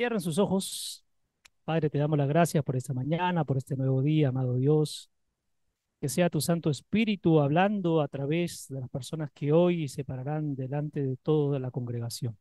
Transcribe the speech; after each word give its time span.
Cierren 0.00 0.22
sus 0.22 0.38
ojos. 0.38 1.04
Padre, 1.62 1.90
te 1.90 1.98
damos 1.98 2.16
las 2.16 2.26
gracias 2.26 2.64
por 2.64 2.74
esta 2.74 2.94
mañana, 2.94 3.44
por 3.44 3.58
este 3.58 3.76
nuevo 3.76 4.00
día, 4.00 4.28
amado 4.28 4.56
Dios. 4.56 5.10
Que 6.00 6.08
sea 6.08 6.30
tu 6.30 6.40
Santo 6.40 6.70
Espíritu 6.70 7.38
hablando 7.38 8.00
a 8.00 8.08
través 8.08 8.68
de 8.68 8.80
las 8.80 8.88
personas 8.88 9.30
que 9.32 9.52
hoy 9.52 9.88
se 9.88 10.02
pararán 10.02 10.54
delante 10.54 11.02
de 11.02 11.18
toda 11.18 11.58
la 11.58 11.70
congregación. 11.70 12.38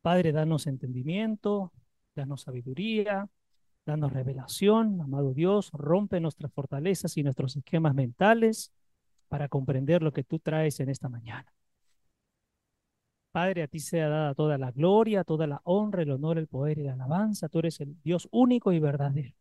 Padre, 0.00 0.32
danos 0.32 0.66
entendimiento, 0.66 1.70
danos 2.14 2.40
sabiduría, 2.40 3.28
danos 3.84 4.10
revelación, 4.10 5.02
amado 5.02 5.34
Dios, 5.34 5.68
rompe 5.74 6.18
nuestras 6.18 6.50
fortalezas 6.50 7.14
y 7.18 7.22
nuestros 7.22 7.56
esquemas 7.56 7.94
mentales 7.94 8.72
para 9.28 9.50
comprender 9.50 10.02
lo 10.02 10.14
que 10.14 10.24
tú 10.24 10.38
traes 10.38 10.80
en 10.80 10.88
esta 10.88 11.10
mañana. 11.10 11.52
Padre, 13.32 13.62
a 13.62 13.68
ti 13.68 13.80
sea 13.80 14.08
dada 14.08 14.34
toda 14.34 14.58
la 14.58 14.70
gloria, 14.72 15.24
toda 15.24 15.46
la 15.46 15.60
honra, 15.64 16.02
el 16.02 16.10
honor, 16.12 16.38
el 16.38 16.46
poder 16.48 16.78
y 16.78 16.84
la 16.84 16.94
alabanza. 16.94 17.48
Tú 17.48 17.58
eres 17.60 17.80
el 17.80 17.96
Dios 18.02 18.28
único 18.30 18.72
y 18.72 18.78
verdadero. 18.80 19.34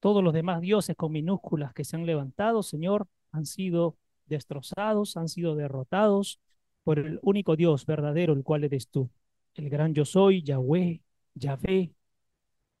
Todos 0.00 0.22
los 0.22 0.32
demás 0.34 0.60
dioses 0.60 0.96
con 0.96 1.12
minúsculas 1.12 1.72
que 1.74 1.84
se 1.84 1.96
han 1.96 2.06
levantado, 2.06 2.62
Señor, 2.62 3.08
han 3.32 3.46
sido 3.46 3.96
destrozados, 4.26 5.16
han 5.16 5.28
sido 5.28 5.56
derrotados 5.56 6.40
por 6.84 6.98
el 6.98 7.18
único 7.22 7.56
Dios 7.56 7.86
verdadero, 7.86 8.32
el 8.32 8.44
cual 8.44 8.64
eres 8.64 8.88
tú. 8.88 9.10
El 9.54 9.68
gran 9.70 9.94
yo 9.94 10.04
soy, 10.04 10.42
Yahweh, 10.42 11.02
Yahvé, 11.34 11.92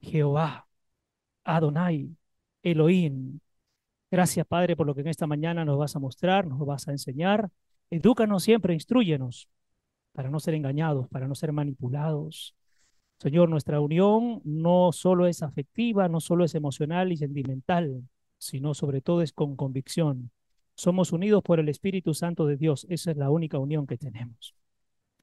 Jehová, 0.00 0.68
Adonai, 1.44 2.16
Elohim. 2.62 3.40
Gracias, 4.10 4.46
Padre, 4.46 4.76
por 4.76 4.86
lo 4.86 4.94
que 4.94 5.02
en 5.02 5.08
esta 5.08 5.26
mañana 5.26 5.64
nos 5.64 5.78
vas 5.78 5.96
a 5.96 5.98
mostrar, 6.00 6.46
nos 6.46 6.60
vas 6.66 6.88
a 6.88 6.92
enseñar. 6.92 7.50
Edúcanos 7.90 8.42
siempre, 8.42 8.74
instruyenos 8.74 9.48
para 10.12 10.30
no 10.30 10.40
ser 10.40 10.54
engañados, 10.54 11.08
para 11.08 11.28
no 11.28 11.34
ser 11.34 11.52
manipulados. 11.52 12.56
Señor, 13.18 13.48
nuestra 13.48 13.80
unión 13.80 14.40
no 14.44 14.90
solo 14.92 15.26
es 15.26 15.42
afectiva, 15.42 16.08
no 16.08 16.20
solo 16.20 16.44
es 16.44 16.54
emocional 16.54 17.12
y 17.12 17.16
sentimental, 17.16 18.02
sino 18.38 18.74
sobre 18.74 19.00
todo 19.00 19.22
es 19.22 19.32
con 19.32 19.56
convicción. 19.56 20.30
Somos 20.74 21.12
unidos 21.12 21.42
por 21.42 21.60
el 21.60 21.68
Espíritu 21.68 22.12
Santo 22.12 22.46
de 22.46 22.56
Dios. 22.56 22.86
Esa 22.90 23.10
es 23.10 23.16
la 23.16 23.30
única 23.30 23.58
unión 23.58 23.86
que 23.86 23.96
tenemos. 23.96 24.54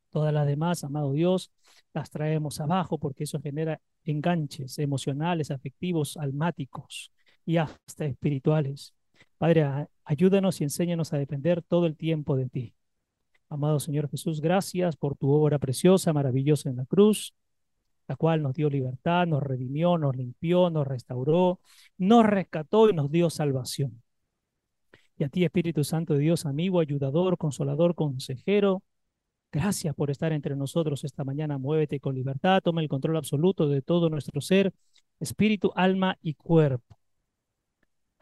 Todas 0.09 0.33
las 0.33 0.45
demás, 0.45 0.83
amado 0.83 1.11
Dios, 1.14 1.52
las 1.94 2.11
traemos 2.11 2.59
abajo 2.59 3.00
porque 3.00 3.23
eso 3.23 3.42
genera 3.42 3.81
enganches 4.03 4.77
emocionales, 4.80 5.52
afectivos, 5.52 6.17
almáticos 6.17 7.11
y 7.45 7.58
hasta 7.58 8.05
espirituales. 8.05 8.94
Padre, 9.38 9.88
ayúdanos 10.05 10.61
y 10.61 10.65
enséñanos 10.65 11.13
a 11.13 11.17
depender 11.17 11.61
todo 11.61 11.85
el 11.85 11.95
tiempo 11.95 12.35
de 12.35 12.49
ti. 12.49 12.75
Amado 13.49 13.79
Señor 13.79 14.09
Jesús, 14.09 14.41
gracias 14.41 14.95
por 14.95 15.15
tu 15.15 15.29
obra 15.31 15.59
preciosa, 15.59 16.13
maravillosa 16.13 16.69
en 16.69 16.77
la 16.77 16.85
cruz, 16.85 17.33
la 18.07 18.15
cual 18.15 18.41
nos 18.41 18.53
dio 18.53 18.69
libertad, 18.69 19.27
nos 19.27 19.43
redimió, 19.43 19.97
nos 19.97 20.15
limpió, 20.15 20.69
nos 20.69 20.87
restauró, 20.87 21.59
nos 21.97 22.25
rescató 22.25 22.89
y 22.89 22.93
nos 22.93 23.11
dio 23.11 23.30
salvación. 23.30 24.02
Y 25.17 25.23
a 25.23 25.30
ti, 25.30 25.45
Espíritu 25.45 25.83
Santo 25.83 26.13
de 26.13 26.19
Dios, 26.21 26.45
amigo, 26.45 26.80
ayudador, 26.80 27.37
consolador, 27.37 27.95
consejero, 27.95 28.83
gracias 29.52 29.95
por 29.95 30.09
estar 30.09 30.33
entre 30.33 30.55
nosotros 30.55 31.03
esta 31.03 31.23
mañana. 31.23 31.58
Muévete 31.58 31.99
con 31.99 32.15
libertad, 32.15 32.61
toma 32.63 32.81
el 32.81 32.89
control 32.89 33.17
absoluto 33.17 33.69
de 33.69 33.81
todo 33.81 34.09
nuestro 34.09 34.42
ser, 34.42 34.73
espíritu, 35.19 35.71
alma 35.75 36.17
y 36.21 36.33
cuerpo. 36.33 36.99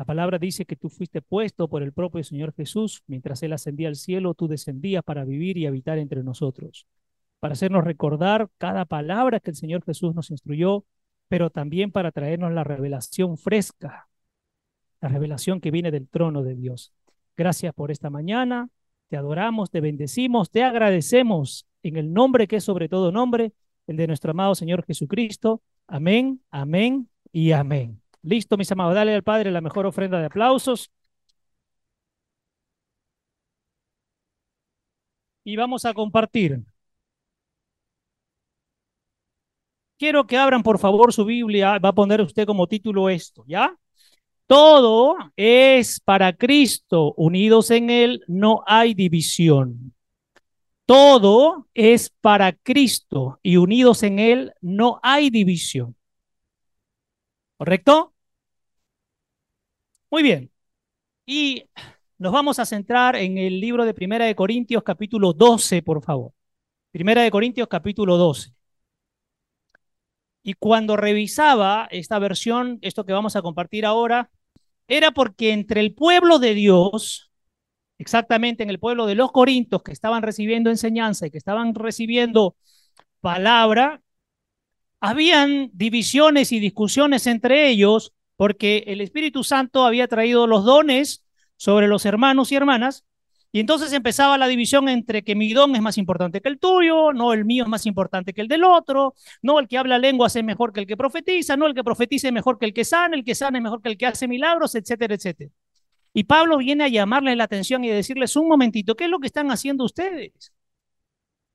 La 0.01 0.05
palabra 0.05 0.39
dice 0.39 0.65
que 0.65 0.75
tú 0.75 0.89
fuiste 0.89 1.21
puesto 1.21 1.67
por 1.67 1.83
el 1.83 1.93
propio 1.93 2.23
Señor 2.23 2.55
Jesús. 2.55 3.03
Mientras 3.05 3.43
Él 3.43 3.53
ascendía 3.53 3.87
al 3.87 3.95
cielo, 3.95 4.33
tú 4.33 4.47
descendías 4.47 5.03
para 5.03 5.25
vivir 5.25 5.59
y 5.59 5.67
habitar 5.67 5.99
entre 5.99 6.23
nosotros, 6.23 6.87
para 7.39 7.51
hacernos 7.51 7.83
recordar 7.83 8.49
cada 8.57 8.85
palabra 8.85 9.39
que 9.39 9.51
el 9.51 9.55
Señor 9.55 9.83
Jesús 9.83 10.15
nos 10.15 10.31
instruyó, 10.31 10.85
pero 11.27 11.51
también 11.51 11.91
para 11.91 12.11
traernos 12.11 12.51
la 12.51 12.63
revelación 12.63 13.37
fresca, 13.37 14.07
la 15.01 15.09
revelación 15.09 15.61
que 15.61 15.69
viene 15.69 15.91
del 15.91 16.07
trono 16.07 16.41
de 16.41 16.55
Dios. 16.55 16.95
Gracias 17.37 17.71
por 17.75 17.91
esta 17.91 18.09
mañana. 18.09 18.69
Te 19.07 19.17
adoramos, 19.17 19.69
te 19.69 19.81
bendecimos, 19.81 20.49
te 20.49 20.63
agradecemos 20.63 21.67
en 21.83 21.97
el 21.97 22.11
nombre 22.11 22.47
que 22.47 22.55
es 22.55 22.63
sobre 22.63 22.89
todo 22.89 23.11
nombre, 23.11 23.53
el 23.85 23.97
de 23.97 24.07
nuestro 24.07 24.31
amado 24.31 24.55
Señor 24.55 24.83
Jesucristo. 24.83 25.61
Amén, 25.85 26.41
amén 26.49 27.07
y 27.31 27.51
amén. 27.51 28.00
Listo, 28.23 28.57
mis 28.57 28.71
amados, 28.71 28.95
dale 28.95 29.13
al 29.15 29.23
Padre 29.23 29.51
la 29.51 29.61
mejor 29.61 29.85
ofrenda 29.85 30.19
de 30.19 30.25
aplausos. 30.27 30.91
Y 35.43 35.55
vamos 35.55 35.85
a 35.85 35.93
compartir. 35.93 36.63
Quiero 39.97 40.25
que 40.25 40.37
abran 40.37 40.63
por 40.63 40.79
favor 40.79 41.13
su 41.13 41.25
Biblia, 41.25 41.77
va 41.77 41.89
a 41.89 41.93
poner 41.93 42.21
usted 42.21 42.45
como 42.45 42.67
título 42.67 43.09
esto, 43.09 43.43
¿ya? 43.47 43.75
Todo 44.47 45.15
es 45.37 45.99
para 46.01 46.33
Cristo, 46.33 47.13
unidos 47.17 47.71
en 47.71 47.89
Él 47.89 48.23
no 48.27 48.63
hay 48.67 48.93
división. 48.93 49.93
Todo 50.85 51.67
es 51.73 52.11
para 52.21 52.53
Cristo 52.53 53.39
y 53.43 53.57
unidos 53.57 54.03
en 54.03 54.19
Él 54.19 54.53
no 54.61 54.99
hay 55.03 55.29
división. 55.29 55.95
¿Correcto? 57.57 58.10
Muy 60.11 60.23
bien. 60.23 60.51
Y 61.25 61.65
nos 62.17 62.33
vamos 62.33 62.59
a 62.59 62.65
centrar 62.65 63.15
en 63.15 63.37
el 63.37 63.59
libro 63.61 63.85
de 63.85 63.93
Primera 63.93 64.25
de 64.25 64.35
Corintios 64.35 64.83
capítulo 64.83 65.33
12, 65.33 65.81
por 65.83 66.03
favor. 66.03 66.33
Primera 66.91 67.23
de 67.23 67.31
Corintios 67.31 67.67
capítulo 67.69 68.17
12. 68.17 68.53
Y 70.43 70.53
cuando 70.55 70.97
revisaba 70.97 71.87
esta 71.91 72.19
versión, 72.19 72.79
esto 72.81 73.05
que 73.05 73.13
vamos 73.13 73.35
a 73.35 73.41
compartir 73.41 73.85
ahora, 73.85 74.31
era 74.87 75.11
porque 75.11 75.53
entre 75.53 75.81
el 75.81 75.93
pueblo 75.93 76.39
de 76.39 76.55
Dios, 76.55 77.31
exactamente 77.97 78.63
en 78.63 78.69
el 78.69 78.79
pueblo 78.79 79.05
de 79.05 79.15
los 79.15 79.31
Corintios 79.31 79.83
que 79.83 79.93
estaban 79.93 80.23
recibiendo 80.23 80.69
enseñanza 80.69 81.27
y 81.27 81.31
que 81.31 81.37
estaban 81.37 81.73
recibiendo 81.73 82.57
palabra, 83.21 84.01
habían 84.99 85.69
divisiones 85.73 86.51
y 86.51 86.59
discusiones 86.59 87.27
entre 87.27 87.69
ellos 87.69 88.13
porque 88.41 88.85
el 88.87 89.01
Espíritu 89.01 89.43
Santo 89.43 89.85
había 89.85 90.07
traído 90.07 90.47
los 90.47 90.65
dones 90.65 91.23
sobre 91.57 91.87
los 91.87 92.07
hermanos 92.07 92.51
y 92.51 92.55
hermanas 92.55 93.05
y 93.51 93.59
entonces 93.59 93.93
empezaba 93.93 94.35
la 94.39 94.47
división 94.47 94.89
entre 94.89 95.23
que 95.23 95.35
mi 95.35 95.53
don 95.53 95.75
es 95.75 95.81
más 95.83 95.99
importante 95.99 96.41
que 96.41 96.49
el 96.49 96.57
tuyo, 96.57 97.13
no 97.13 97.33
el 97.33 97.45
mío 97.45 97.65
es 97.65 97.69
más 97.69 97.85
importante 97.85 98.33
que 98.33 98.41
el 98.41 98.47
del 98.47 98.63
otro, 98.63 99.13
no 99.43 99.59
el 99.59 99.67
que 99.67 99.77
habla 99.77 99.99
lenguas 99.99 100.35
es 100.35 100.43
mejor 100.43 100.73
que 100.73 100.79
el 100.79 100.87
que 100.87 100.97
profetiza, 100.97 101.55
no 101.55 101.67
el 101.67 101.75
que 101.75 101.83
profetiza 101.83 102.29
es 102.29 102.33
mejor 102.33 102.57
que 102.57 102.65
el 102.65 102.73
que 102.73 102.83
sana, 102.83 103.15
el 103.15 103.23
que 103.23 103.35
sana 103.35 103.59
es 103.59 103.63
mejor 103.63 103.79
que 103.79 103.89
el 103.89 103.97
que 103.99 104.07
hace 104.07 104.27
milagros, 104.27 104.73
etcétera, 104.73 105.13
etcétera. 105.13 105.51
Y 106.11 106.23
Pablo 106.23 106.57
viene 106.57 106.85
a 106.85 106.87
llamarles 106.87 107.37
la 107.37 107.43
atención 107.43 107.83
y 107.83 107.89
decirles 107.89 108.35
un 108.35 108.47
momentito, 108.47 108.95
¿qué 108.95 109.03
es 109.03 109.11
lo 109.11 109.19
que 109.19 109.27
están 109.27 109.51
haciendo 109.51 109.85
ustedes? 109.85 110.51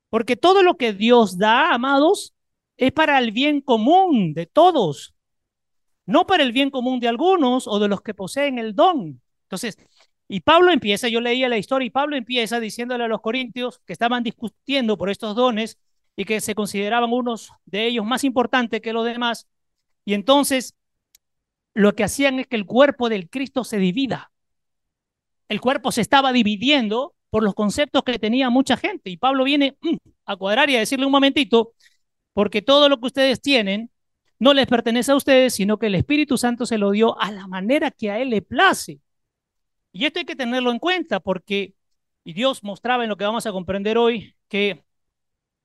Porque 0.09 0.37
todo 0.37 0.63
lo 0.63 0.77
que 0.77 0.93
Dios 0.93 1.37
da, 1.37 1.75
amados, 1.75 2.33
es 2.77 2.93
para 2.93 3.19
el 3.19 3.33
bien 3.33 3.61
común 3.61 4.35
de 4.35 4.47
todos, 4.47 5.16
no 6.07 6.27
para 6.27 6.43
el 6.45 6.53
bien 6.53 6.71
común 6.71 7.01
de 7.01 7.09
algunos 7.09 7.67
o 7.67 7.79
de 7.79 7.89
los 7.89 8.01
que 8.01 8.15
poseen 8.15 8.59
el 8.59 8.75
don. 8.75 9.21
Entonces, 9.43 9.77
y 10.29 10.41
Pablo 10.41 10.73
empieza, 10.73 11.09
yo 11.09 11.21
leía 11.21 11.49
la 11.49 11.59
historia 11.59 11.87
y 11.87 11.91
Pablo 11.91 12.17
empieza 12.17 12.61
diciéndole 12.61 13.05
a 13.05 13.09
los 13.09 13.21
corintios 13.21 13.81
que 13.87 13.93
estaban 13.93 14.23
discutiendo 14.23 14.97
por 14.99 15.11
estos 15.11 15.37
dones 15.37 15.79
y 16.17 16.25
que 16.25 16.41
se 16.41 16.55
consideraban 16.55 17.13
unos 17.13 17.53
de 17.65 17.87
ellos 17.87 18.05
más 18.05 18.25
importantes 18.25 18.81
que 18.81 18.93
los 18.93 19.05
demás. 19.05 19.47
Y 20.05 20.15
entonces 20.15 20.75
lo 21.75 21.95
que 21.95 22.05
hacían 22.05 22.41
es 22.41 22.47
que 22.47 22.57
el 22.57 22.67
cuerpo 22.67 23.09
del 23.09 23.29
Cristo 23.29 23.63
se 23.65 23.79
divida. 23.79 24.33
El 25.49 25.61
cuerpo 25.61 25.93
se 25.93 26.01
estaba 26.01 26.33
dividiendo 26.33 27.15
por 27.31 27.43
los 27.43 27.55
conceptos 27.55 28.03
que 28.03 28.19
tenía 28.19 28.51
mucha 28.51 28.77
gente. 28.77 29.11
Y 29.11 29.17
Pablo 29.17 29.45
viene 29.45 29.77
mm, 29.83 29.97
a 30.25 30.37
cuadrar 30.37 30.71
y 30.71 30.77
a 30.77 30.81
decirle 30.81 31.07
un 31.07 31.13
momentito, 31.13 31.75
porque 32.33 32.63
todo 32.63 32.89
lo 32.89 32.99
que 32.99 33.07
ustedes 33.07 33.41
tienen 33.41 33.91
no 34.39 34.55
les 34.55 34.67
pertenece 34.67 35.13
a 35.13 35.17
ustedes, 35.17 35.55
sino 35.55 35.79
que 35.79 35.87
el 35.87 35.95
Espíritu 35.95 36.37
Santo 36.39 36.67
se 36.67 36.79
lo 36.79 36.91
dio 36.91 37.19
a 37.21 37.31
la 37.31 37.47
manera 37.47 37.91
que 37.91 38.11
a 38.11 38.19
Él 38.21 38.31
le 38.31 38.43
place. 38.43 39.01
Y 39.93 40.05
esto 40.05 40.19
hay 40.19 40.27
que 40.27 40.37
tenerlo 40.37 40.71
en 40.71 40.79
cuenta 40.79 41.21
porque, 41.21 41.75
y 42.25 42.35
Dios 42.35 42.63
mostraba 42.63 43.05
en 43.05 43.09
lo 43.11 43.17
que 43.17 43.25
vamos 43.25 43.47
a 43.47 43.53
comprender 43.53 43.99
hoy, 43.99 44.35
que 44.49 44.85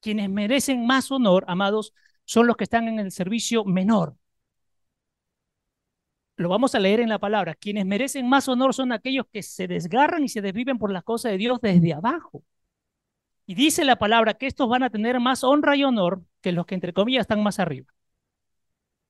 quienes 0.01 0.29
merecen 0.29 0.85
más 0.85 1.11
honor, 1.11 1.45
amados, 1.47 1.93
son 2.25 2.47
los 2.47 2.57
que 2.57 2.63
están 2.65 2.87
en 2.87 2.99
el 2.99 3.11
servicio 3.11 3.65
menor. 3.65 4.15
Lo 6.37 6.49
vamos 6.49 6.73
a 6.75 6.79
leer 6.79 6.99
en 7.01 7.09
la 7.09 7.19
palabra. 7.19 7.55
Quienes 7.55 7.85
merecen 7.85 8.27
más 8.27 8.47
honor 8.47 8.73
son 8.73 8.91
aquellos 8.91 9.25
que 9.31 9.43
se 9.43 9.67
desgarran 9.67 10.23
y 10.23 10.29
se 10.29 10.41
desviven 10.41 10.77
por 10.79 10.91
las 10.91 11.03
cosas 11.03 11.33
de 11.33 11.37
Dios 11.37 11.59
desde 11.61 11.93
abajo. 11.93 12.43
Y 13.45 13.53
dice 13.55 13.85
la 13.85 13.97
palabra 13.97 14.33
que 14.33 14.47
estos 14.47 14.69
van 14.69 14.83
a 14.83 14.89
tener 14.89 15.19
más 15.19 15.43
honra 15.43 15.75
y 15.75 15.83
honor 15.83 16.23
que 16.41 16.51
los 16.51 16.65
que 16.65 16.75
entre 16.75 16.93
comillas 16.93 17.21
están 17.21 17.43
más 17.43 17.59
arriba. 17.59 17.93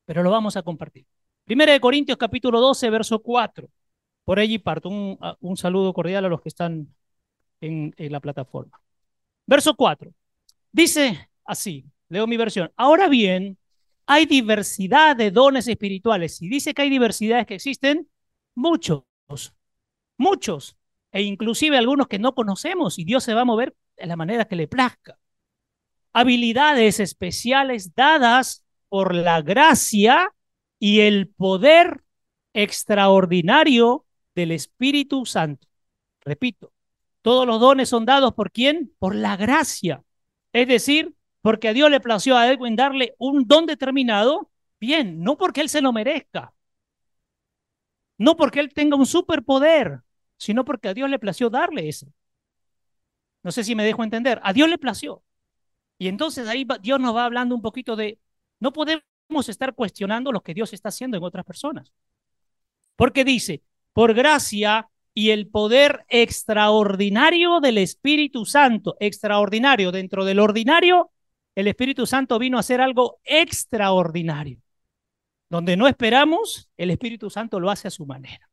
Pero 0.06 0.24
lo 0.24 0.32
vamos 0.32 0.58
a 0.58 0.64
compartir. 0.64 1.06
Primera 1.46 1.74
de 1.74 1.80
Corintios 1.80 2.18
capítulo 2.18 2.60
12, 2.60 2.90
verso 2.90 3.20
4. 3.22 3.70
Por 4.26 4.40
allí 4.40 4.60
parto 4.60 4.90
un, 4.90 5.18
un 5.40 5.58
saludo 5.58 5.94
cordial 5.94 6.26
a 6.26 6.30
los 6.30 6.42
que 6.42 6.50
están 6.50 6.94
en, 7.62 7.94
en 7.98 8.12
la 8.12 8.20
plataforma. 8.20 8.80
Verso 9.46 9.76
4. 9.76 10.12
Dice 10.72 11.30
así, 11.46 11.86
leo 12.10 12.28
mi 12.28 12.38
versión. 12.38 12.72
Ahora 12.76 13.10
bien, 13.10 13.58
hay 14.06 14.26
diversidad 14.26 15.16
de 15.16 15.32
dones 15.32 15.68
espirituales. 15.68 16.42
Y 16.42 16.50
dice 16.50 16.74
que 16.74 16.84
hay 16.84 16.90
diversidades 16.90 17.48
que 17.48 17.56
existen, 17.56 18.10
muchos, 18.56 19.04
muchos, 20.18 20.78
e 21.12 21.22
inclusive 21.22 21.78
algunos 21.78 22.08
que 22.08 22.20
no 22.20 22.34
conocemos 22.34 22.98
y 23.00 23.04
Dios 23.04 23.24
se 23.24 23.34
va 23.34 23.42
a 23.42 23.46
mover 23.46 23.76
de 23.98 24.06
la 24.06 24.16
manera 24.16 24.46
que 24.46 24.56
le 24.56 24.68
plazca. 24.68 25.18
Habilidades 26.14 27.00
especiales 27.00 27.94
dadas 27.96 28.64
por 28.92 29.16
la 29.16 29.42
gracia 29.42 30.34
y 30.78 31.00
el 31.00 31.30
poder 31.30 32.04
extraordinario 32.52 34.06
del 34.36 34.52
Espíritu 34.52 35.26
Santo. 35.26 35.66
Repito, 36.20 36.74
todos 37.22 37.48
los 37.48 37.62
dones 37.62 37.88
son 37.88 38.06
dados 38.06 38.34
por 38.34 38.52
quién? 38.52 38.94
Por 39.00 39.16
la 39.16 39.38
gracia. 39.38 40.04
Es 40.52 40.68
decir, 40.68 41.16
porque 41.42 41.70
a 41.70 41.74
Dios 41.74 41.90
le 41.90 42.02
plació 42.02 42.36
a 42.36 42.52
Edwin 42.52 42.76
darle 42.76 43.16
un 43.18 43.48
don 43.48 43.66
determinado, 43.66 44.52
bien, 44.78 45.24
no 45.24 45.38
porque 45.38 45.62
él 45.62 45.70
se 45.70 45.82
lo 45.82 45.94
merezca, 45.94 46.54
no 48.18 48.36
porque 48.36 48.60
él 48.60 48.74
tenga 48.74 48.98
un 48.98 49.06
superpoder, 49.06 50.02
sino 50.36 50.66
porque 50.66 50.90
a 50.90 50.94
Dios 50.94 51.10
le 51.10 51.18
plació 51.18 51.50
darle 51.50 51.88
eso. 51.88 52.08
No 53.42 53.54
sé 53.54 53.64
si 53.64 53.74
me 53.74 53.86
dejo 53.86 54.04
entender, 54.04 54.42
a 54.44 54.52
Dios 54.52 54.68
le 54.68 54.78
plació. 54.78 55.24
Y 55.98 56.10
entonces 56.10 56.50
ahí 56.50 56.68
Dios 56.82 57.00
nos 57.00 57.16
va 57.16 57.24
hablando 57.24 57.56
un 57.56 57.62
poquito 57.62 57.96
de, 57.96 58.20
no 58.62 58.72
podemos 58.72 59.04
estar 59.50 59.74
cuestionando 59.74 60.32
lo 60.32 60.42
que 60.42 60.54
Dios 60.54 60.72
está 60.72 60.90
haciendo 60.90 61.18
en 61.18 61.24
otras 61.24 61.44
personas. 61.44 61.92
Porque 62.96 63.26
dice, 63.26 63.64
por 63.92 64.14
gracia 64.14 64.90
y 65.14 65.32
el 65.32 65.48
poder 65.48 66.06
extraordinario 66.08 67.60
del 67.60 67.80
Espíritu 67.80 68.46
Santo, 68.46 68.96
extraordinario 69.00 69.92
dentro 69.92 70.24
del 70.24 70.40
ordinario, 70.40 71.12
el 71.56 71.68
Espíritu 71.68 72.06
Santo 72.06 72.40
vino 72.40 72.58
a 72.58 72.62
hacer 72.62 72.80
algo 72.80 73.20
extraordinario. 73.24 74.60
Donde 75.50 75.76
no 75.76 75.88
esperamos, 75.88 76.70
el 76.78 76.92
Espíritu 76.92 77.30
Santo 77.30 77.60
lo 77.60 77.72
hace 77.72 77.88
a 77.88 77.92
su 77.92 78.06
manera. 78.06 78.48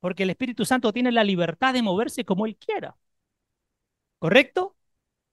Porque 0.00 0.24
el 0.24 0.30
Espíritu 0.30 0.64
Santo 0.64 0.92
tiene 0.92 1.12
la 1.12 1.24
libertad 1.24 1.72
de 1.72 1.82
moverse 1.82 2.24
como 2.24 2.46
él 2.46 2.56
quiera. 2.56 2.96
¿Correcto? 4.18 4.76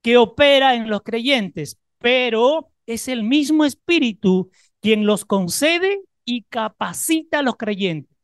Que 0.01 0.17
opera 0.17 0.75
en 0.75 0.89
los 0.89 1.01
creyentes, 1.01 1.79
pero 1.97 2.72
es 2.85 3.07
el 3.07 3.23
mismo 3.23 3.65
Espíritu 3.65 4.51
quien 4.81 5.05
los 5.05 5.25
concede 5.25 6.01
y 6.25 6.43
capacita 6.43 7.39
a 7.39 7.43
los 7.43 7.55
creyentes. 7.57 8.15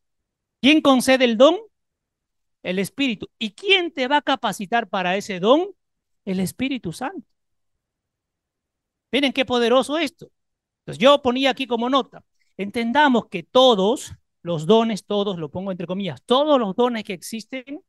¿Quién 0.61 0.81
concede 0.81 1.25
el 1.25 1.37
don? 1.37 1.55
El 2.63 2.79
Espíritu. 2.79 3.27
¿Y 3.37 3.51
quién 3.51 3.91
te 3.91 4.07
va 4.07 4.17
a 4.17 4.21
capacitar 4.21 4.89
para 4.89 5.15
ese 5.15 5.39
don? 5.39 5.69
El 6.25 6.39
Espíritu 6.39 6.91
Santo. 6.91 7.25
Miren 9.11 9.33
qué 9.33 9.45
poderoso 9.45 9.97
esto. 9.97 10.29
Entonces 10.81 11.01
yo 11.01 11.21
ponía 11.21 11.51
aquí 11.51 11.67
como 11.67 11.89
nota, 11.89 12.23
entendamos 12.57 13.27
que 13.27 13.43
todos 13.43 14.13
los 14.41 14.65
dones, 14.65 15.05
todos, 15.05 15.37
lo 15.37 15.49
pongo 15.49 15.71
entre 15.71 15.87
comillas, 15.87 16.21
todos 16.25 16.59
los 16.59 16.75
dones 16.75 17.03
que 17.03 17.13
existen 17.13 17.83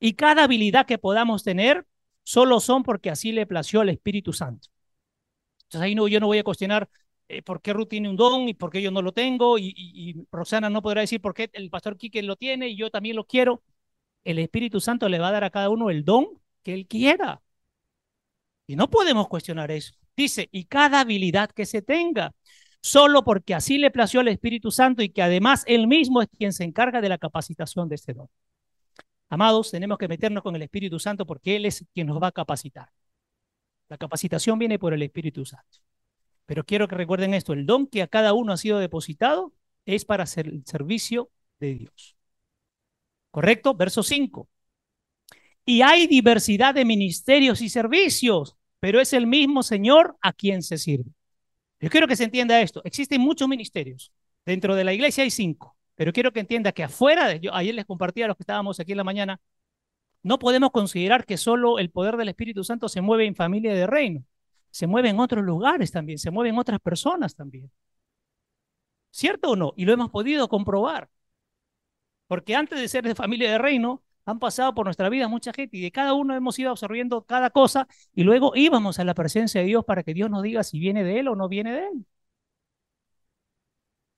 y 0.00 0.14
cada 0.14 0.44
habilidad 0.44 0.86
que 0.86 0.98
podamos 0.98 1.44
tener, 1.44 1.86
solo 2.24 2.60
son 2.60 2.82
porque 2.82 3.10
así 3.10 3.32
le 3.32 3.46
plació 3.46 3.80
al 3.80 3.88
Espíritu 3.88 4.32
Santo. 4.32 4.68
Entonces 5.72 5.86
ahí 5.86 5.94
no, 5.94 6.06
yo 6.06 6.20
no 6.20 6.26
voy 6.26 6.38
a 6.38 6.44
cuestionar 6.44 6.88
eh, 7.28 7.42
por 7.42 7.62
qué 7.62 7.72
Ruth 7.72 7.88
tiene 7.88 8.10
un 8.10 8.16
don 8.16 8.48
y 8.48 8.54
por 8.54 8.70
qué 8.70 8.82
yo 8.82 8.90
no 8.90 9.00
lo 9.00 9.12
tengo 9.12 9.58
y, 9.58 9.72
y, 9.74 10.26
Roxana 10.30 10.68
no 10.68 10.82
podrá 10.82 11.00
decir 11.00 11.20
por 11.20 11.32
qué 11.34 11.48
el 11.54 11.70
pastor 11.70 11.96
Quique 11.96 12.22
lo 12.22 12.36
tiene 12.36 12.68
y 12.68 12.76
yo 12.76 12.90
también 12.90 13.16
lo 13.16 13.24
quiero. 13.26 13.62
El 14.24 14.38
Espíritu 14.38 14.80
Santo 14.80 15.08
le 15.08 15.18
va 15.18 15.28
a 15.28 15.32
dar 15.32 15.44
a 15.44 15.50
cada 15.50 15.70
uno 15.70 15.90
el 15.90 16.04
don 16.04 16.26
que 16.62 16.74
él 16.74 16.86
quiera. 16.86 17.40
Y 18.66 18.76
no 18.76 18.90
podemos 18.90 19.28
cuestionar 19.28 19.70
eso. 19.70 19.94
Dice, 20.16 20.48
y 20.52 20.64
cada 20.64 21.00
habilidad 21.00 21.50
que 21.50 21.64
se 21.66 21.82
tenga, 21.82 22.34
solo 22.82 23.24
porque 23.24 23.54
así 23.54 23.78
le 23.78 23.90
plació 23.90 24.20
al 24.20 24.28
Espíritu 24.28 24.70
Santo 24.70 25.02
y 25.02 25.08
que 25.10 25.22
además 25.22 25.64
él 25.66 25.86
mismo 25.86 26.22
es 26.22 26.28
quien 26.36 26.52
se 26.52 26.64
encarga 26.64 27.00
de 27.00 27.08
la 27.08 27.18
capacitación 27.18 27.88
de 27.88 27.94
este 27.96 28.14
don. 28.14 28.28
Amados, 29.30 29.70
tenemos 29.70 29.96
que 29.96 30.08
meternos 30.08 30.42
con 30.42 30.54
el 30.56 30.62
Espíritu 30.62 30.98
Santo 30.98 31.24
porque 31.24 31.56
Él 31.56 31.64
es 31.64 31.86
quien 31.94 32.06
nos 32.06 32.22
va 32.22 32.26
a 32.28 32.32
capacitar. 32.32 32.90
La 33.92 33.98
capacitación 33.98 34.58
viene 34.58 34.78
por 34.78 34.94
el 34.94 35.02
Espíritu 35.02 35.44
Santo. 35.44 35.80
Pero 36.46 36.64
quiero 36.64 36.88
que 36.88 36.94
recuerden 36.94 37.34
esto, 37.34 37.52
el 37.52 37.66
don 37.66 37.86
que 37.86 38.00
a 38.00 38.06
cada 38.06 38.32
uno 38.32 38.54
ha 38.54 38.56
sido 38.56 38.78
depositado 38.78 39.52
es 39.84 40.06
para 40.06 40.22
hacer 40.22 40.48
el 40.48 40.64
servicio 40.64 41.30
de 41.60 41.74
Dios. 41.74 42.16
¿Correcto? 43.30 43.74
Verso 43.74 44.02
5. 44.02 44.48
Y 45.66 45.82
hay 45.82 46.06
diversidad 46.06 46.74
de 46.74 46.86
ministerios 46.86 47.60
y 47.60 47.68
servicios, 47.68 48.56
pero 48.80 48.98
es 48.98 49.12
el 49.12 49.26
mismo 49.26 49.62
Señor 49.62 50.16
a 50.22 50.32
quien 50.32 50.62
se 50.62 50.78
sirve. 50.78 51.10
Yo 51.78 51.90
quiero 51.90 52.08
que 52.08 52.16
se 52.16 52.24
entienda 52.24 52.62
esto. 52.62 52.80
Existen 52.84 53.20
muchos 53.20 53.46
ministerios. 53.46 54.10
Dentro 54.46 54.74
de 54.74 54.84
la 54.84 54.94
iglesia 54.94 55.22
hay 55.22 55.30
cinco, 55.30 55.76
pero 55.96 56.14
quiero 56.14 56.32
que 56.32 56.40
entienda 56.40 56.72
que 56.72 56.82
afuera, 56.82 57.28
de, 57.28 57.40
yo 57.40 57.54
ayer 57.54 57.74
les 57.74 57.84
compartía 57.84 58.24
a 58.24 58.28
los 58.28 58.38
que 58.38 58.44
estábamos 58.44 58.80
aquí 58.80 58.92
en 58.92 58.98
la 58.98 59.04
mañana, 59.04 59.38
no 60.22 60.38
podemos 60.38 60.70
considerar 60.70 61.26
que 61.26 61.36
solo 61.36 61.78
el 61.78 61.90
poder 61.90 62.16
del 62.16 62.28
Espíritu 62.28 62.64
Santo 62.64 62.88
se 62.88 63.00
mueve 63.00 63.26
en 63.26 63.34
familia 63.34 63.74
de 63.74 63.86
reino. 63.86 64.24
Se 64.70 64.86
mueve 64.86 65.10
en 65.10 65.20
otros 65.20 65.44
lugares 65.44 65.92
también, 65.92 66.18
se 66.18 66.30
mueve 66.30 66.50
en 66.50 66.58
otras 66.58 66.80
personas 66.80 67.34
también. 67.34 67.70
¿Cierto 69.10 69.50
o 69.50 69.56
no? 69.56 69.74
Y 69.76 69.84
lo 69.84 69.92
hemos 69.92 70.10
podido 70.10 70.48
comprobar. 70.48 71.10
Porque 72.26 72.54
antes 72.56 72.80
de 72.80 72.88
ser 72.88 73.04
de 73.04 73.14
familia 73.14 73.50
de 73.52 73.58
reino, 73.58 74.02
han 74.24 74.38
pasado 74.38 74.74
por 74.74 74.86
nuestra 74.86 75.08
vida 75.08 75.28
mucha 75.28 75.52
gente 75.52 75.76
y 75.76 75.82
de 75.82 75.92
cada 75.92 76.14
uno 76.14 76.34
hemos 76.34 76.58
ido 76.58 76.70
absorbiendo 76.70 77.24
cada 77.24 77.50
cosa 77.50 77.88
y 78.14 78.22
luego 78.22 78.52
íbamos 78.54 78.98
a 78.98 79.04
la 79.04 79.14
presencia 79.14 79.60
de 79.60 79.66
Dios 79.66 79.84
para 79.84 80.02
que 80.02 80.14
Dios 80.14 80.30
nos 80.30 80.42
diga 80.42 80.62
si 80.62 80.78
viene 80.78 81.04
de 81.04 81.18
Él 81.20 81.28
o 81.28 81.36
no 81.36 81.48
viene 81.48 81.72
de 81.72 81.86
Él. 81.88 82.06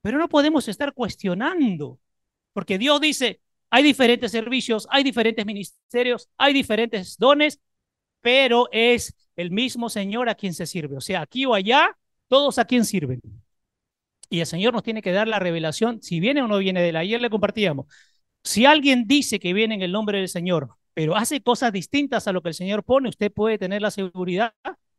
Pero 0.03 0.19
no 0.19 0.29
podemos 0.29 0.69
estar 0.69 0.93
cuestionando, 0.93 1.99
porque 2.53 2.79
Dios 2.79 3.01
dice, 3.01 3.41
hay 3.75 3.83
diferentes 3.83 4.31
servicios, 4.31 4.87
hay 4.89 5.03
diferentes 5.03 5.45
ministerios, 5.45 6.29
hay 6.39 6.53
diferentes 6.53 7.19
dones, 7.19 7.61
pero 8.21 8.69
es 8.71 9.17
el 9.35 9.51
mismo 9.51 9.91
Señor 9.91 10.29
a 10.29 10.37
quien 10.37 10.55
se 10.55 10.65
sirve. 10.65 10.97
O 10.97 11.01
sea, 11.01 11.23
aquí 11.23 11.45
o 11.45 11.55
allá, 11.55 11.99
todos 12.29 12.59
a 12.59 12.67
quien 12.67 12.85
sirven. 12.85 13.21
Y 14.31 14.39
el 14.39 14.47
Señor 14.47 14.75
nos 14.75 14.85
tiene 14.85 15.03
que 15.03 15.11
dar 15.11 15.27
la 15.27 15.41
revelación 15.41 16.01
si 16.03 16.21
viene 16.21 16.41
o 16.41 16.47
no 16.47 16.59
viene 16.59 16.83
de 16.83 16.91
Él. 16.91 16.97
Ayer 16.97 17.21
le 17.21 17.31
compartíamos. 17.31 17.87
Si 18.45 18.65
alguien 18.65 19.09
dice 19.09 19.41
que 19.41 19.53
viene 19.53 19.75
en 19.75 19.83
el 19.83 19.91
nombre 19.91 20.19
del 20.19 20.29
Señor, 20.29 20.77
pero 20.93 21.17
hace 21.17 21.43
cosas 21.43 21.73
distintas 21.73 22.29
a 22.29 22.33
lo 22.33 22.43
que 22.43 22.51
el 22.51 22.55
Señor 22.55 22.85
pone, 22.85 23.09
usted 23.09 23.33
puede 23.33 23.59
tener 23.59 23.83
la 23.83 23.91
seguridad 23.91 24.55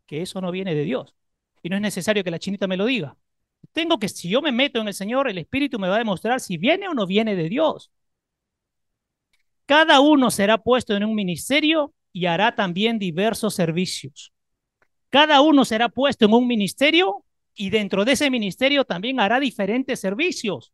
que 0.05 0.22
eso 0.22 0.41
no 0.41 0.51
viene 0.51 0.75
de 0.75 0.84
Dios. 0.84 1.15
Y 1.63 1.70
no 1.70 1.77
es 1.77 1.82
necesario 1.82 2.25
que 2.25 2.32
la 2.32 2.39
chinita 2.39 2.67
me 2.67 2.75
lo 2.75 2.86
diga. 2.88 3.15
Tengo 3.72 4.00
que, 4.00 4.10
si 4.10 4.27
yo 4.27 4.41
me 4.41 4.51
meto 4.51 4.82
en 4.82 4.89
el 4.89 4.94
Señor, 4.94 5.29
el 5.29 5.38
Espíritu 5.38 5.79
me 5.79 5.88
va 5.88 5.96
a 5.96 6.00
demostrar 6.00 6.41
si 6.41 6.58
viene 6.58 6.89
o 6.89 6.94
no 6.94 7.08
viene 7.08 7.38
de 7.38 7.48
Dios. 7.48 7.89
Cada 9.65 10.00
uno 10.00 10.29
será 10.31 10.57
puesto 10.57 10.95
en 10.95 11.03
un 11.03 11.15
ministerio 11.15 11.93
y 12.13 12.27
hará 12.27 12.55
también 12.55 13.00
diversos 13.00 13.55
servicios. 13.55 14.31
Cada 15.10 15.41
uno 15.41 15.65
será 15.65 15.89
puesto 15.89 16.25
en 16.25 16.34
un 16.34 16.48
ministerio 16.48 17.24
y 17.55 17.69
dentro 17.69 18.05
de 18.05 18.13
ese 18.13 18.29
ministerio 18.29 18.86
también 18.86 19.19
hará 19.19 19.39
diferentes 19.39 20.00
servicios. 20.00 20.74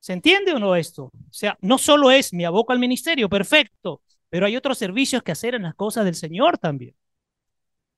¿Se 0.00 0.12
entiende 0.12 0.52
o 0.52 0.58
no 0.58 0.76
esto? 0.76 1.04
O 1.04 1.12
sea, 1.32 1.56
no 1.60 1.78
solo 1.78 2.10
es 2.10 2.32
mi 2.32 2.44
aboco 2.44 2.72
al 2.72 2.78
ministerio, 2.78 3.28
perfecto, 3.28 4.02
pero 4.28 4.46
hay 4.46 4.56
otros 4.56 4.78
servicios 4.78 5.22
que 5.22 5.32
hacer 5.32 5.54
en 5.54 5.62
las 5.62 5.74
cosas 5.74 6.04
del 6.04 6.14
Señor 6.14 6.58
también. 6.58 6.94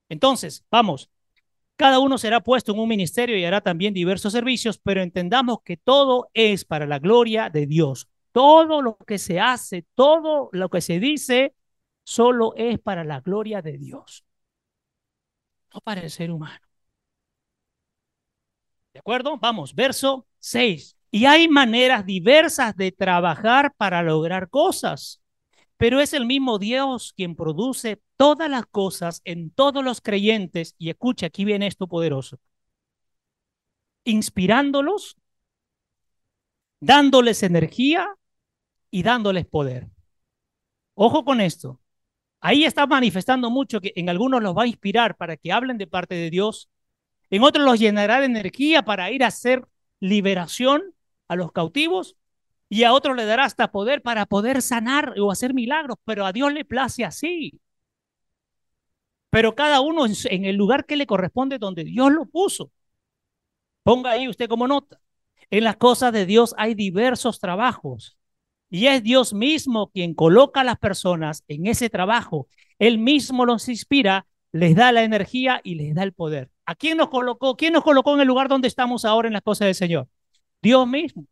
Entonces, 0.09 0.65
vamos, 0.71 1.11
cada 1.77 1.99
uno 1.99 2.19
será 2.19 2.41
puesto 2.41 2.73
en 2.73 2.81
un 2.81 2.89
ministerio 2.89 3.37
y 3.39 3.45
hará 3.45 3.61
también 3.61 3.95
diversos 3.95 4.33
servicios, 4.33 4.79
pero 4.79 5.03
entendamos 5.03 5.63
que 5.65 5.77
todo 5.77 6.29
es 6.35 6.65
para 6.65 6.87
la 6.87 6.99
gloria 6.99 7.49
de 7.49 7.67
Dios. 7.67 8.09
Todo 8.33 8.83
lo 8.83 8.97
que 8.97 9.19
se 9.19 9.41
hace, 9.41 9.85
todo 9.95 10.51
lo 10.53 10.69
que 10.71 10.81
se 10.81 11.01
dice, 11.01 11.55
solo 12.05 12.55
es 12.57 12.79
para 12.79 13.05
la 13.05 13.21
gloria 13.21 13.63
de 13.63 13.79
Dios, 13.79 14.25
no 15.75 15.81
para 15.81 16.03
el 16.03 16.11
ser 16.11 16.31
humano. 16.31 16.67
¿De 18.93 19.01
acuerdo? 19.01 19.39
Vamos, 19.39 19.75
verso 19.75 20.27
6. 20.39 20.97
Y 21.11 21.25
hay 21.27 21.49
maneras 21.49 22.07
diversas 22.07 22.77
de 22.77 22.93
trabajar 22.93 23.75
para 23.77 24.03
lograr 24.03 24.49
cosas, 24.49 25.21
pero 25.77 26.01
es 26.01 26.13
el 26.13 26.27
mismo 26.27 26.59
Dios 26.59 27.13
quien 27.17 27.35
produce 27.37 28.01
todas 28.17 28.51
las 28.51 28.67
cosas 28.67 29.23
en 29.25 29.51
todos 29.51 29.85
los 29.85 30.01
creyentes. 30.01 30.75
Y 30.79 30.91
escucha, 30.91 31.27
aquí 31.27 31.45
viene 31.45 31.67
esto 31.67 31.87
poderoso. 31.89 32.39
Inspirándolos, 34.05 35.17
dándoles 36.81 37.43
energía 37.43 38.17
y 38.91 39.03
dándoles 39.03 39.47
poder. 39.47 39.89
Ojo 40.95 41.25
con 41.25 41.41
esto. 41.41 41.81
Ahí 42.41 42.65
está 42.65 42.87
manifestando 42.87 43.51
mucho 43.51 43.81
que 43.81 43.93
en 43.97 44.09
algunos 44.09 44.43
los 44.43 44.57
va 44.57 44.63
a 44.65 44.67
inspirar 44.67 45.17
para 45.17 45.37
que 45.37 45.53
hablen 45.53 45.79
de 45.79 45.87
parte 45.87 46.15
de 46.15 46.31
Dios, 46.31 46.71
en 47.31 47.43
otros 47.43 47.65
los 47.65 47.79
llenará 47.79 48.21
de 48.21 48.27
energía 48.27 48.83
para 48.83 49.11
ir 49.11 49.23
a 49.25 49.29
hacer 49.29 49.67
liberación 50.01 50.95
a 51.29 51.37
los 51.37 51.53
cautivos 51.53 52.17
y 52.69 52.85
a 52.85 52.93
otros 52.93 53.17
le 53.17 53.25
dará 53.27 53.45
hasta 53.45 53.71
poder 53.71 54.03
para 54.03 54.27
poder 54.27 54.63
sanar 54.63 55.15
o 55.19 55.31
hacer 55.31 55.55
milagros, 55.55 55.99
pero 56.05 56.27
a 56.27 56.33
Dios 56.33 56.53
le 56.53 56.65
place 56.65 57.05
así. 57.05 57.61
pero 59.31 59.55
cada 59.55 59.81
uno 59.81 60.07
en, 60.07 60.45
el 60.45 60.57
lugar 60.57 60.87
que 60.87 60.97
le 60.97 61.07
corresponde 61.07 61.59
donde 61.59 61.85
Dios 61.85 62.11
lo 62.13 62.27
puso. 62.27 62.73
Ponga 63.83 64.11
ahí 64.13 64.29
usted 64.29 64.49
como 64.49 64.67
nota. 64.69 65.01
En 65.51 65.65
las 65.65 65.77
cosas 65.77 66.13
de 66.13 66.27
Dios 66.27 66.55
hay 66.59 66.75
diversos 66.75 67.41
trabajos 67.41 68.19
y 68.71 68.87
es 68.87 69.03
Dios 69.03 69.35
mismo 69.35 69.91
quien 69.91 70.15
coloca 70.15 70.61
a 70.61 70.65
las 70.65 70.79
personas 70.79 71.45
en 71.49 71.67
ese 71.67 71.91
trabajo. 71.91 72.47
Él 72.79 72.99
mismo 72.99 73.45
los 73.45 73.69
inspira, 73.69 74.27
les 74.53 74.75
da 74.77 74.93
la 74.93 75.03
energía 75.03 75.61
y 75.65 75.75
les 75.75 75.95
da 75.95 76.05
el 76.05 76.13
poder. 76.13 76.51
¿A 76.67 76.75
quién 76.77 76.97
nos 76.99 77.09
colocó? 77.11 77.57
¿Quién 77.57 77.73
nos 77.73 77.83
colocó 77.85 78.15
en 78.15 78.21
el 78.21 78.29
lugar 78.29 78.49
donde 78.49 78.69
estamos 78.69 79.05
ahora 79.05 79.29
en 79.29 79.35
las 79.35 79.43
cosas 79.43 79.67
del 79.67 79.75
Señor? 79.75 80.09
Dios 80.63 80.87
mismo. 80.87 81.27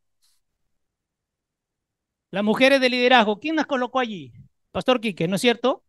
Las 2.31 2.45
mujeres 2.45 2.81
de 2.81 2.91
liderazgo, 2.91 3.39
¿quién 3.41 3.57
las 3.57 3.67
colocó 3.67 3.99
allí? 4.01 4.33
Pastor 4.71 5.01
Quique, 5.01 5.29
¿no 5.29 5.37
es 5.37 5.41
cierto? 5.41 5.85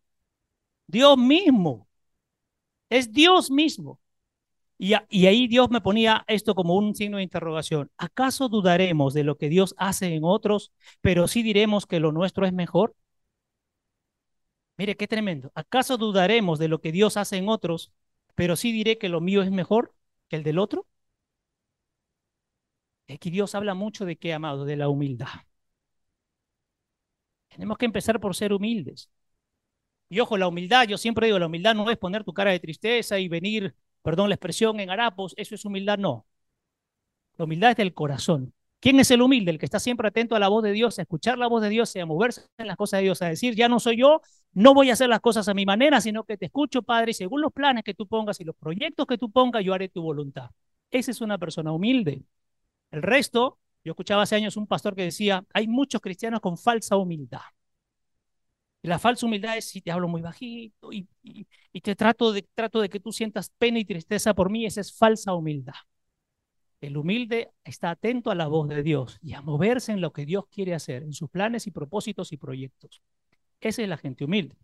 Dios 0.86 1.18
mismo. 1.18 1.88
Es 2.88 3.12
Dios 3.12 3.50
mismo. 3.50 4.00
Y, 4.82 4.94
ahí 5.26 5.46
Dios 5.46 5.68
me 5.70 5.82
ponía 5.82 6.24
esto 6.26 6.54
como 6.54 6.74
un 6.74 6.94
signo 6.94 7.18
de 7.18 7.22
interrogación. 7.22 7.90
¿Acaso 7.98 8.48
dudaremos 8.48 9.12
de 9.12 9.24
lo 9.24 9.36
que 9.36 9.50
Dios 9.50 9.74
hace 9.76 10.14
en 10.14 10.24
otros, 10.24 10.72
pero 11.02 11.28
sí 11.28 11.42
diremos 11.42 11.86
que 11.86 12.00
lo 12.00 12.12
nuestro 12.12 12.46
es 12.46 12.54
mejor? 12.54 12.96
Mire, 14.78 14.96
qué 14.96 15.06
tremendo. 15.06 15.52
¿Acaso 15.54 15.96
dudaremos 15.98 16.58
de 16.58 16.68
lo 16.68 16.80
que 16.80 16.92
Dios 16.92 17.16
hace 17.18 17.36
en 17.36 17.48
otros, 17.48 17.92
pero 18.34 18.56
sí 18.56 18.72
diré 18.72 18.96
que 18.98 19.08
lo 19.10 19.20
mío 19.20 19.42
es 19.42 19.50
mejor 19.50 19.94
que 20.28 20.36
el 20.36 20.42
del 20.44 20.58
otro? 20.58 20.86
Aquí 23.08 23.28
Dios 23.30 23.54
habla 23.54 23.74
mucho 23.74 24.06
de 24.06 24.16
qué, 24.16 24.32
amado, 24.32 24.64
de 24.64 24.76
la 24.76 24.88
humildad. 24.88 25.28
Tenemos 27.48 27.76
que 27.78 27.84
empezar 27.86 28.18
por 28.20 28.34
ser 28.34 28.52
humildes. 28.54 29.10
Y 30.08 30.20
ojo, 30.20 30.36
la 30.36 30.48
humildad, 30.48 30.86
yo 30.88 30.98
siempre 30.98 31.26
digo, 31.26 31.38
la 31.38 31.46
humildad 31.46 31.74
no 31.74 31.90
es 31.90 31.96
poner 31.98 32.24
tu 32.24 32.32
cara 32.34 32.50
de 32.50 32.60
tristeza 32.60 33.18
y 33.18 33.28
venir 33.28 33.74
perdón 34.02 34.28
la 34.28 34.34
expresión, 34.36 34.80
en 34.80 34.90
harapos, 34.90 35.34
eso 35.36 35.54
es 35.54 35.64
humildad, 35.64 35.98
no. 35.98 36.26
La 37.36 37.44
humildad 37.44 37.70
es 37.70 37.76
del 37.76 37.94
corazón. 37.94 38.52
¿Quién 38.80 38.98
es 38.98 39.10
el 39.10 39.20
humilde? 39.20 39.50
El 39.50 39.58
que 39.58 39.66
está 39.66 39.78
siempre 39.78 40.08
atento 40.08 40.34
a 40.34 40.38
la 40.38 40.48
voz 40.48 40.62
de 40.62 40.72
Dios, 40.72 40.98
a 40.98 41.02
escuchar 41.02 41.36
la 41.36 41.48
voz 41.48 41.62
de 41.62 41.68
Dios 41.68 41.94
a 41.96 42.06
moverse 42.06 42.46
en 42.56 42.66
las 42.66 42.76
cosas 42.76 42.98
de 42.98 43.04
Dios, 43.04 43.20
a 43.20 43.28
decir, 43.28 43.54
ya 43.54 43.68
no 43.68 43.78
soy 43.78 43.98
yo, 43.98 44.22
no 44.52 44.72
voy 44.72 44.88
a 44.88 44.94
hacer 44.94 45.08
las 45.08 45.20
cosas 45.20 45.48
a 45.48 45.54
mi 45.54 45.66
manera, 45.66 46.00
sino 46.00 46.24
que 46.24 46.38
te 46.38 46.46
escucho, 46.46 46.82
Padre, 46.82 47.10
y 47.10 47.14
según 47.14 47.42
los 47.42 47.52
planes 47.52 47.84
que 47.84 47.92
tú 47.92 48.06
pongas 48.06 48.40
y 48.40 48.44
los 48.44 48.56
proyectos 48.56 49.06
que 49.06 49.18
tú 49.18 49.30
pongas, 49.30 49.62
yo 49.64 49.74
haré 49.74 49.90
tu 49.90 50.02
voluntad. 50.02 50.50
Esa 50.90 51.10
es 51.10 51.20
una 51.20 51.36
persona 51.36 51.72
humilde. 51.72 52.24
El 52.90 53.02
resto, 53.02 53.58
yo 53.84 53.92
escuchaba 53.92 54.22
hace 54.22 54.36
años 54.36 54.56
un 54.56 54.66
pastor 54.66 54.94
que 54.96 55.02
decía, 55.02 55.44
hay 55.52 55.68
muchos 55.68 56.00
cristianos 56.00 56.40
con 56.40 56.56
falsa 56.56 56.96
humildad. 56.96 57.40
La 58.82 58.98
falsa 58.98 59.26
humildad 59.26 59.56
es 59.58 59.66
si 59.66 59.82
te 59.82 59.90
hablo 59.90 60.08
muy 60.08 60.22
bajito 60.22 60.90
y, 60.92 61.08
te 61.82 61.94
trato 61.94 62.32
de, 62.32 62.42
trato 62.54 62.80
de 62.80 62.88
que 62.88 63.00
tú 63.00 63.12
sientas 63.12 63.50
pena 63.58 63.78
y 63.78 63.84
tristeza 63.84 64.34
por 64.34 64.50
mí, 64.50 64.64
esa 64.64 64.80
es 64.80 64.96
falsa 64.96 65.34
humildad. 65.34 65.74
El 66.80 66.96
humilde 66.96 67.50
está 67.62 67.90
atento 67.90 68.30
a 68.30 68.34
la 68.34 68.46
voz 68.46 68.68
de 68.68 68.82
Dios 68.82 69.18
y 69.22 69.34
a 69.34 69.42
moverse 69.42 69.92
en 69.92 70.00
lo 70.00 70.12
que 70.12 70.24
Dios 70.24 70.46
quiere 70.48 70.74
hacer, 70.74 71.02
en 71.02 71.12
sus 71.12 71.28
planes 71.28 71.66
y 71.66 71.70
propósitos 71.70 72.32
y 72.32 72.38
proyectos. 72.38 73.02
Esa 73.60 73.82
es 73.82 73.88
la 73.88 73.98
gente 73.98 74.24
humilde. 74.24 74.56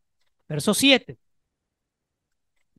Verso 0.48 0.72
7. 0.72 1.18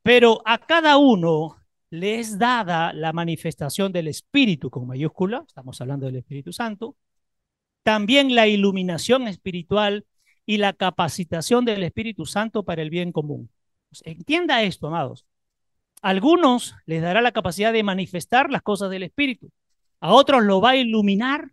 Pero 0.01 0.41
a 0.45 0.57
cada 0.57 0.97
uno 0.97 1.57
le 1.91 2.19
es 2.19 2.39
dada 2.39 2.93
la 2.93 3.13
manifestación 3.13 3.91
del 3.91 4.07
Espíritu 4.07 4.71
con 4.71 4.87
mayúscula, 4.87 5.43
estamos 5.47 5.79
hablando 5.81 6.07
del 6.07 6.17
Espíritu 6.17 6.51
Santo, 6.51 6.95
también 7.83 8.35
la 8.35 8.47
iluminación 8.47 9.27
espiritual 9.27 10.05
y 10.47 10.57
la 10.57 10.73
capacitación 10.73 11.65
del 11.65 11.83
Espíritu 11.83 12.25
Santo 12.25 12.63
para 12.63 12.81
el 12.81 12.89
bien 12.89 13.11
común. 13.11 13.51
Pues, 13.89 14.01
entienda 14.05 14.63
esto, 14.63 14.87
amados. 14.87 15.25
A 16.01 16.09
algunos 16.09 16.75
les 16.85 17.01
dará 17.01 17.21
la 17.21 17.33
capacidad 17.33 17.73
de 17.73 17.83
manifestar 17.83 18.49
las 18.51 18.61
cosas 18.63 18.89
del 18.91 19.03
Espíritu. 19.03 19.51
A 19.99 20.13
otros 20.13 20.43
lo 20.43 20.61
va 20.61 20.71
a 20.71 20.75
iluminar 20.77 21.51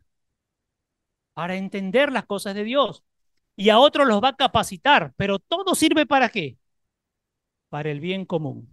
para 1.35 1.57
entender 1.57 2.13
las 2.13 2.27
cosas 2.27 2.55
de 2.55 2.65
Dios. 2.65 3.03
Y 3.57 3.71
a 3.71 3.79
otros 3.79 4.07
los 4.07 4.23
va 4.23 4.29
a 4.31 4.37
capacitar. 4.37 5.15
Pero 5.17 5.39
todo 5.41 5.75
sirve 5.75 6.07
para 6.07 6.29
qué? 6.31 6.59
Para 7.69 7.91
el 7.91 8.01
bien 8.01 8.25
común. 8.25 8.69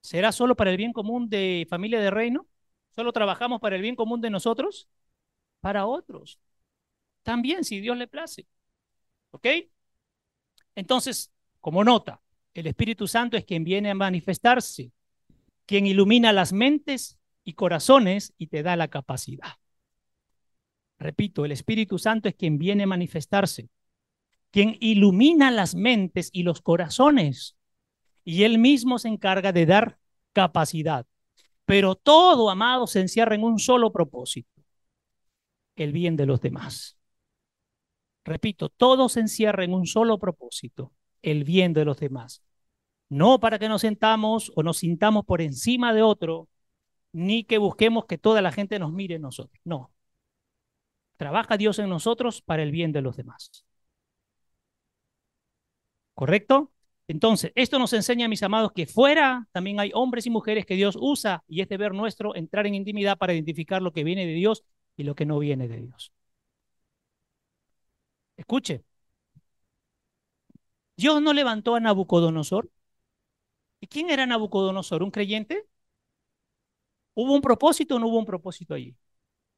¿Será 0.00 0.32
solo 0.32 0.56
para 0.56 0.70
el 0.70 0.76
bien 0.76 0.92
común 0.92 1.28
de 1.28 1.66
familia 1.70 2.00
de 2.00 2.10
reino? 2.10 2.46
¿Solo 2.94 3.12
trabajamos 3.12 3.60
para 3.60 3.76
el 3.76 3.82
bien 3.82 3.96
común 3.96 4.20
de 4.20 4.30
nosotros? 4.30 4.88
Para 5.60 5.86
otros 5.86 6.40
también, 7.22 7.64
si 7.64 7.80
Dios 7.80 7.96
le 7.96 8.06
place. 8.06 8.46
¿Ok? 9.30 9.46
Entonces, 10.74 11.32
como 11.60 11.84
nota, 11.84 12.20
el 12.54 12.66
Espíritu 12.66 13.06
Santo 13.06 13.36
es 13.36 13.44
quien 13.44 13.64
viene 13.64 13.90
a 13.90 13.94
manifestarse, 13.94 14.92
quien 15.66 15.86
ilumina 15.86 16.32
las 16.32 16.52
mentes 16.52 17.18
y 17.44 17.54
corazones 17.54 18.34
y 18.38 18.48
te 18.48 18.62
da 18.62 18.76
la 18.76 18.88
capacidad. 18.88 19.54
Repito, 20.98 21.44
el 21.44 21.52
Espíritu 21.52 21.98
Santo 21.98 22.28
es 22.28 22.34
quien 22.34 22.58
viene 22.58 22.84
a 22.84 22.86
manifestarse, 22.86 23.68
quien 24.50 24.76
ilumina 24.80 25.50
las 25.50 25.74
mentes 25.74 26.30
y 26.32 26.42
los 26.42 26.60
corazones, 26.60 27.56
y 28.24 28.44
él 28.44 28.58
mismo 28.58 28.98
se 28.98 29.08
encarga 29.08 29.52
de 29.52 29.66
dar 29.66 29.98
capacidad. 30.32 31.06
Pero 31.64 31.94
todo, 31.96 32.50
amado, 32.50 32.86
se 32.86 33.00
encierra 33.00 33.34
en 33.34 33.44
un 33.44 33.58
solo 33.58 33.92
propósito, 33.92 34.62
el 35.76 35.92
bien 35.92 36.16
de 36.16 36.26
los 36.26 36.40
demás. 36.40 36.96
Repito, 38.24 38.68
todo 38.68 39.08
se 39.08 39.20
encierra 39.20 39.64
en 39.64 39.74
un 39.74 39.86
solo 39.86 40.18
propósito, 40.18 40.92
el 41.22 41.44
bien 41.44 41.72
de 41.72 41.84
los 41.84 41.98
demás. 41.98 42.42
No 43.08 43.40
para 43.40 43.58
que 43.58 43.68
nos 43.68 43.82
sentamos 43.82 44.52
o 44.56 44.62
nos 44.62 44.78
sintamos 44.78 45.24
por 45.24 45.40
encima 45.42 45.92
de 45.92 46.02
otro, 46.02 46.48
ni 47.12 47.44
que 47.44 47.58
busquemos 47.58 48.06
que 48.06 48.18
toda 48.18 48.42
la 48.42 48.52
gente 48.52 48.78
nos 48.78 48.92
mire 48.92 49.18
nosotros. 49.18 49.60
No. 49.64 49.92
Trabaja 51.16 51.56
Dios 51.56 51.78
en 51.78 51.88
nosotros 51.88 52.42
para 52.42 52.62
el 52.62 52.72
bien 52.72 52.92
de 52.92 53.02
los 53.02 53.16
demás. 53.16 53.64
¿Correcto? 56.14 56.72
Entonces, 57.08 57.52
esto 57.54 57.78
nos 57.78 57.92
enseña, 57.92 58.28
mis 58.28 58.42
amados, 58.42 58.72
que 58.72 58.86
fuera 58.86 59.46
también 59.52 59.80
hay 59.80 59.90
hombres 59.94 60.26
y 60.26 60.30
mujeres 60.30 60.64
que 60.64 60.74
Dios 60.76 60.96
usa 60.98 61.44
y 61.48 61.60
es 61.60 61.68
deber 61.68 61.92
nuestro 61.94 62.34
entrar 62.36 62.66
en 62.66 62.74
intimidad 62.74 63.18
para 63.18 63.34
identificar 63.34 63.82
lo 63.82 63.92
que 63.92 64.04
viene 64.04 64.26
de 64.26 64.32
Dios 64.34 64.64
y 64.96 65.02
lo 65.04 65.14
que 65.14 65.26
no 65.26 65.38
viene 65.38 65.68
de 65.68 65.78
Dios. 65.78 66.12
Escuche. 68.36 68.84
Dios 70.96 71.20
no 71.20 71.32
levantó 71.34 71.74
a 71.74 71.80
Nabucodonosor. 71.80 72.70
¿Y 73.80 73.86
quién 73.88 74.08
era 74.10 74.24
Nabucodonosor? 74.26 75.02
¿Un 75.02 75.10
creyente? 75.10 75.66
¿Hubo 77.14 77.34
un 77.34 77.42
propósito 77.42 77.96
o 77.96 77.98
no 77.98 78.08
hubo 78.08 78.18
un 78.18 78.26
propósito 78.26 78.74
allí? 78.74 78.94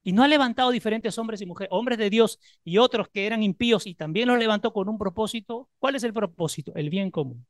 Y 0.05 0.13
no 0.13 0.25
ha 0.25 0.29
levantado 0.29 0.71
diferentes 0.71 1.19
hombres 1.19 1.41
y 1.43 1.47
mujeres, 1.47 1.71
hombres 1.73 1.99
de 1.99 2.11
Dios 2.11 2.41
y 2.65 2.79
otros 2.79 3.09
que 3.09 3.27
eran 3.27 3.43
impíos 3.43 3.87
y 3.87 3.95
también 3.95 4.29
los 4.29 4.39
levantó 4.39 4.73
con 4.73 4.89
un 4.89 4.99
propósito. 4.99 5.71
¿Cuál 5.79 5.97
es 5.97 6.05
el 6.05 6.15
propósito? 6.15 6.73
El 6.77 6.91
bien 6.91 7.11
común. 7.11 7.47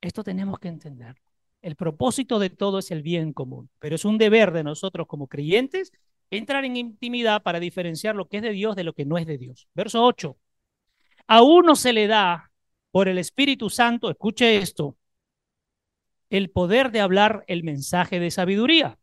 Esto 0.00 0.22
tenemos 0.24 0.58
que 0.58 0.68
entender. 0.68 1.16
El 1.62 1.76
propósito 1.76 2.38
de 2.38 2.50
todo 2.50 2.78
es 2.78 2.90
el 2.90 3.02
bien 3.02 3.32
común, 3.32 3.68
pero 3.80 3.96
es 3.96 4.04
un 4.04 4.16
deber 4.18 4.52
de 4.52 4.62
nosotros 4.64 5.06
como 5.08 5.26
creyentes 5.26 5.92
entrar 6.30 6.64
en 6.64 6.76
intimidad 6.76 7.42
para 7.42 7.60
diferenciar 7.60 8.14
lo 8.14 8.28
que 8.28 8.38
es 8.38 8.42
de 8.42 8.50
Dios 8.52 8.76
de 8.76 8.84
lo 8.84 8.92
que 8.92 9.04
no 9.04 9.18
es 9.18 9.26
de 9.26 9.38
Dios. 9.38 9.68
Verso 9.74 10.04
8. 10.04 10.36
A 11.26 11.42
uno 11.42 11.76
se 11.76 11.92
le 11.92 12.06
da 12.06 12.50
por 12.90 13.08
el 13.08 13.18
Espíritu 13.18 13.70
Santo, 13.70 14.10
escuche 14.10 14.58
esto, 14.58 14.96
el 16.30 16.50
poder 16.50 16.90
de 16.90 17.00
hablar 17.00 17.44
el 17.48 17.64
mensaje 17.64 18.20
de 18.20 18.30
sabiduría. 18.30 18.98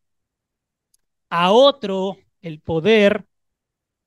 A 1.29 1.51
otro 1.51 2.17
el 2.41 2.61
poder 2.61 3.25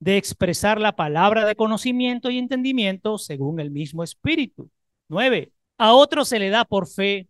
de 0.00 0.16
expresar 0.16 0.80
la 0.80 0.94
palabra 0.96 1.44
de 1.44 1.56
conocimiento 1.56 2.30
y 2.30 2.38
entendimiento 2.38 3.18
según 3.18 3.60
el 3.60 3.70
mismo 3.70 4.04
Espíritu. 4.04 4.70
9. 5.08 5.52
A 5.78 5.94
otro 5.94 6.24
se 6.24 6.38
le 6.38 6.50
da 6.50 6.64
por 6.64 6.86
fe 6.88 7.28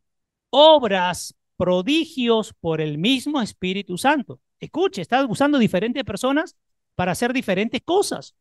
obras, 0.51 1.35
prodigios 1.57 2.55
por 2.61 2.81
el 2.81 2.99
mismo 2.99 3.41
Espíritu 3.41 3.99
Santo. 3.99 4.41
Escuche, 4.61 5.03
está 5.03 5.25
usando 5.27 5.59
diferentes 5.59 6.05
personas 6.05 6.57
para 6.95 7.13
hacer 7.13 7.33
diferentes 7.33 7.83
cosas. 7.83 8.35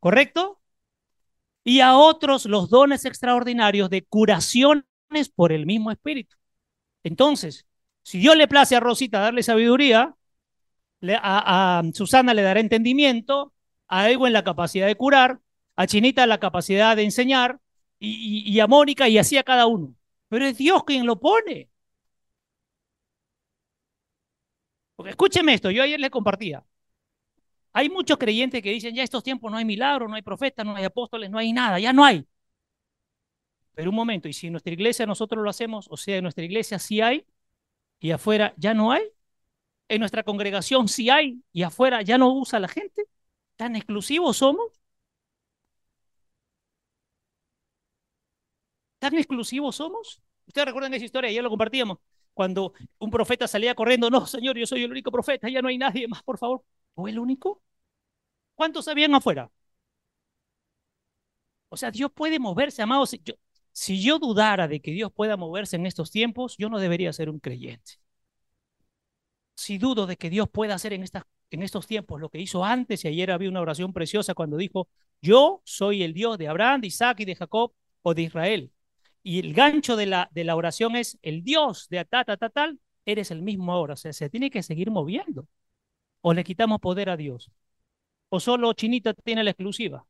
¿Correcto? 0.00 0.60
Y 1.64 1.80
a 1.80 1.96
otros 1.96 2.46
los 2.46 2.70
dones 2.70 3.04
extraordinarios 3.04 3.90
de 3.90 4.04
curaciones 4.04 4.84
por 5.34 5.52
el 5.52 5.66
mismo 5.66 5.90
espíritu. 5.90 6.36
Entonces, 7.02 7.66
si 8.02 8.18
Dios 8.18 8.36
le 8.36 8.48
place 8.48 8.76
a 8.76 8.80
Rosita 8.80 9.20
darle 9.20 9.42
sabiduría, 9.42 10.16
a, 11.02 11.82
Susana 11.92 12.34
le 12.34 12.42
dará 12.42 12.60
entendimiento, 12.60 13.52
a 13.86 14.10
Edwin 14.10 14.32
la 14.32 14.44
capacidad 14.44 14.86
de 14.86 14.96
curar, 14.96 15.40
a 15.76 15.86
Chinita 15.86 16.26
la 16.26 16.40
capacidad 16.40 16.96
de 16.96 17.04
enseñar 17.04 17.60
y, 17.98 18.50
y 18.50 18.60
a 18.60 18.66
Mónica 18.66 19.08
y 19.08 19.18
así 19.18 19.36
a 19.36 19.44
cada 19.44 19.66
uno. 19.66 19.94
Pero 20.28 20.46
es 20.46 20.56
Dios 20.56 20.84
quien 20.84 21.06
lo 21.06 21.20
pone. 21.20 21.68
Porque 24.98 25.10
escúcheme 25.10 25.54
esto, 25.54 25.70
yo 25.70 25.84
ayer 25.84 26.00
les 26.00 26.10
compartía. 26.10 26.64
Hay 27.72 27.88
muchos 27.88 28.18
creyentes 28.18 28.60
que 28.62 28.70
dicen, 28.70 28.96
ya 28.96 29.04
estos 29.04 29.22
tiempos 29.22 29.48
no 29.52 29.56
hay 29.56 29.64
milagros, 29.64 30.10
no 30.10 30.16
hay 30.16 30.22
profetas, 30.22 30.66
no 30.66 30.74
hay 30.74 30.84
apóstoles, 30.84 31.30
no 31.30 31.38
hay 31.38 31.52
nada, 31.52 31.78
ya 31.78 31.92
no 31.92 32.04
hay. 32.04 32.26
Pero 33.74 33.90
un 33.90 33.96
momento, 33.96 34.28
¿y 34.28 34.32
si 34.32 34.48
en 34.48 34.54
nuestra 34.54 34.72
iglesia 34.72 35.06
nosotros 35.06 35.44
lo 35.44 35.48
hacemos? 35.50 35.86
O 35.88 35.96
sea, 35.96 36.16
en 36.16 36.24
nuestra 36.24 36.44
iglesia 36.44 36.80
sí 36.80 37.00
hay 37.00 37.24
y 38.00 38.10
afuera 38.12 38.54
ya 38.56 38.74
no 38.74 38.92
hay. 38.92 39.04
En 39.88 40.00
nuestra 40.00 40.24
congregación 40.24 40.88
sí 40.88 41.10
hay 41.10 41.42
y 41.52 41.62
afuera 41.62 42.02
ya 42.02 42.18
no 42.18 42.32
usa 42.32 42.60
la 42.60 42.68
gente. 42.68 43.04
¿Tan 43.56 43.76
exclusivos 43.76 44.38
somos? 44.38 44.72
¿Tan 48.98 49.14
exclusivos 49.14 49.76
somos? 49.76 50.20
Ustedes 50.46 50.66
recuerdan 50.66 50.94
esa 50.94 51.04
historia, 51.04 51.30
ya 51.30 51.42
lo 51.42 51.50
compartíamos, 51.50 51.98
cuando 52.38 52.72
un 53.00 53.10
profeta 53.10 53.48
salía 53.48 53.74
corriendo, 53.74 54.10
no, 54.10 54.24
Señor, 54.24 54.56
yo 54.56 54.64
soy 54.64 54.84
el 54.84 54.92
único 54.92 55.10
profeta, 55.10 55.48
ya 55.48 55.60
no 55.60 55.66
hay 55.66 55.76
nadie 55.76 56.06
más, 56.06 56.22
por 56.22 56.38
favor. 56.38 56.64
¿O 56.94 57.08
el 57.08 57.18
único? 57.18 57.62
¿Cuántos 58.54 58.86
habían 58.86 59.12
afuera? 59.12 59.50
O 61.68 61.76
sea, 61.76 61.90
Dios 61.90 62.12
puede 62.14 62.38
moverse, 62.38 62.80
amados. 62.80 63.16
Si 63.72 64.00
yo 64.00 64.20
dudara 64.20 64.68
de 64.68 64.80
que 64.80 64.92
Dios 64.92 65.10
pueda 65.12 65.36
moverse 65.36 65.74
en 65.74 65.86
estos 65.86 66.12
tiempos, 66.12 66.56
yo 66.58 66.68
no 66.68 66.78
debería 66.78 67.12
ser 67.12 67.28
un 67.28 67.40
creyente. 67.40 67.94
Si 69.56 69.78
dudo 69.78 70.06
de 70.06 70.16
que 70.16 70.30
Dios 70.30 70.48
pueda 70.48 70.76
hacer 70.76 70.92
en, 70.92 71.04
en 71.50 71.62
estos 71.64 71.88
tiempos 71.88 72.20
lo 72.20 72.28
que 72.28 72.40
hizo 72.40 72.64
antes, 72.64 73.04
y 73.04 73.08
ayer 73.08 73.32
había 73.32 73.48
una 73.48 73.60
oración 73.60 73.92
preciosa 73.92 74.34
cuando 74.34 74.56
dijo, 74.56 74.88
yo 75.20 75.60
soy 75.64 76.04
el 76.04 76.14
Dios 76.14 76.38
de 76.38 76.46
Abraham, 76.46 76.82
de 76.82 76.86
Isaac 76.86 77.18
y 77.20 77.24
de 77.24 77.34
Jacob 77.34 77.72
o 78.02 78.14
de 78.14 78.22
Israel. 78.22 78.72
Y 79.28 79.40
el 79.40 79.52
gancho 79.52 79.94
de 79.96 80.06
la, 80.06 80.30
de 80.32 80.42
la 80.42 80.56
oración 80.56 80.96
es, 80.96 81.18
el 81.20 81.44
Dios 81.44 81.86
de 81.90 82.02
ta, 82.06 82.24
ta, 82.24 82.38
ta, 82.38 82.48
tal, 82.48 82.80
eres 83.04 83.30
el 83.30 83.42
mismo 83.42 83.74
ahora. 83.74 83.92
O 83.92 83.96
sea, 83.98 84.10
se 84.14 84.30
tiene 84.30 84.48
que 84.48 84.62
seguir 84.62 84.90
moviendo. 84.90 85.46
O 86.22 86.32
le 86.32 86.42
quitamos 86.44 86.80
poder 86.80 87.10
a 87.10 87.16
Dios. 87.18 87.50
O 88.30 88.40
solo 88.40 88.72
Chinita 88.72 89.12
tiene 89.12 89.44
la 89.44 89.50
exclusiva. 89.50 90.06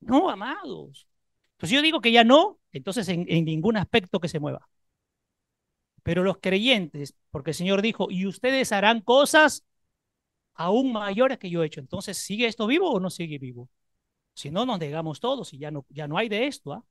No, 0.00 0.28
amados. 0.28 1.06
Entonces 1.52 1.76
yo 1.76 1.82
digo 1.82 2.00
que 2.00 2.10
ya 2.10 2.24
no, 2.24 2.58
entonces 2.72 3.08
en, 3.08 3.26
en 3.28 3.44
ningún 3.44 3.76
aspecto 3.76 4.18
que 4.18 4.26
se 4.26 4.40
mueva. 4.40 4.68
Pero 6.02 6.24
los 6.24 6.38
creyentes, 6.38 7.14
porque 7.30 7.52
el 7.52 7.54
Señor 7.54 7.80
dijo, 7.80 8.08
y 8.10 8.26
ustedes 8.26 8.72
harán 8.72 9.02
cosas 9.02 9.64
aún 10.54 10.92
mayores 10.92 11.38
que 11.38 11.48
yo 11.48 11.62
he 11.62 11.66
hecho. 11.66 11.78
Entonces, 11.78 12.18
¿sigue 12.18 12.48
esto 12.48 12.66
vivo 12.66 12.90
o 12.90 12.98
no 12.98 13.08
sigue 13.08 13.38
vivo? 13.38 13.68
Si 14.34 14.50
no, 14.50 14.66
nos 14.66 14.80
negamos 14.80 15.20
todos 15.20 15.54
y 15.54 15.58
ya 15.58 15.70
no, 15.70 15.86
ya 15.90 16.08
no 16.08 16.18
hay 16.18 16.28
de 16.28 16.48
esto. 16.48 16.72
¿ah? 16.72 16.84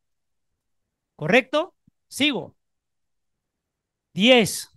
¿Correcto? 1.19 1.75
Sigo. 2.07 2.55
Diez. 4.13 4.69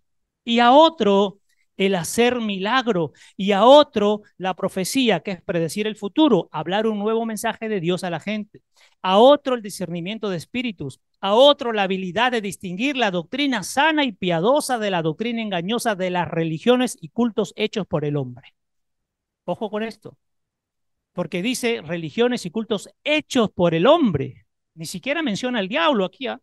Y 0.44 0.58
a 0.58 0.72
otro 0.72 1.38
el 1.76 1.94
hacer 1.94 2.40
milagro 2.40 3.12
y 3.36 3.52
a 3.52 3.64
otro 3.64 4.22
la 4.38 4.54
profecía, 4.54 5.20
que 5.20 5.30
es 5.30 5.42
predecir 5.42 5.86
el 5.86 5.94
futuro, 5.94 6.48
hablar 6.50 6.88
un 6.88 6.98
nuevo 6.98 7.24
mensaje 7.26 7.68
de 7.68 7.78
Dios 7.78 8.02
a 8.02 8.10
la 8.10 8.18
gente, 8.18 8.60
a 9.02 9.18
otro 9.18 9.54
el 9.54 9.62
discernimiento 9.62 10.30
de 10.30 10.38
espíritus, 10.38 11.00
a 11.20 11.34
otro 11.34 11.72
la 11.72 11.84
habilidad 11.84 12.32
de 12.32 12.40
distinguir 12.40 12.96
la 12.96 13.12
doctrina 13.12 13.62
sana 13.62 14.04
y 14.04 14.10
piadosa 14.10 14.80
de 14.80 14.90
la 14.90 15.02
doctrina 15.02 15.42
engañosa 15.42 15.94
de 15.94 16.10
las 16.10 16.26
religiones 16.28 16.98
y 17.00 17.10
cultos 17.10 17.52
hechos 17.54 17.86
por 17.86 18.04
el 18.04 18.16
hombre. 18.16 18.56
Ojo 19.44 19.70
con 19.70 19.84
esto, 19.84 20.18
porque 21.12 21.40
dice 21.40 21.82
religiones 21.82 22.46
y 22.46 22.50
cultos 22.50 22.90
hechos 23.04 23.48
por 23.52 23.74
el 23.74 23.86
hombre. 23.86 24.44
Ni 24.74 24.86
siquiera 24.86 25.22
menciona 25.22 25.60
el 25.60 25.68
diablo 25.68 26.04
aquí, 26.04 26.26
¿ah? 26.26 26.40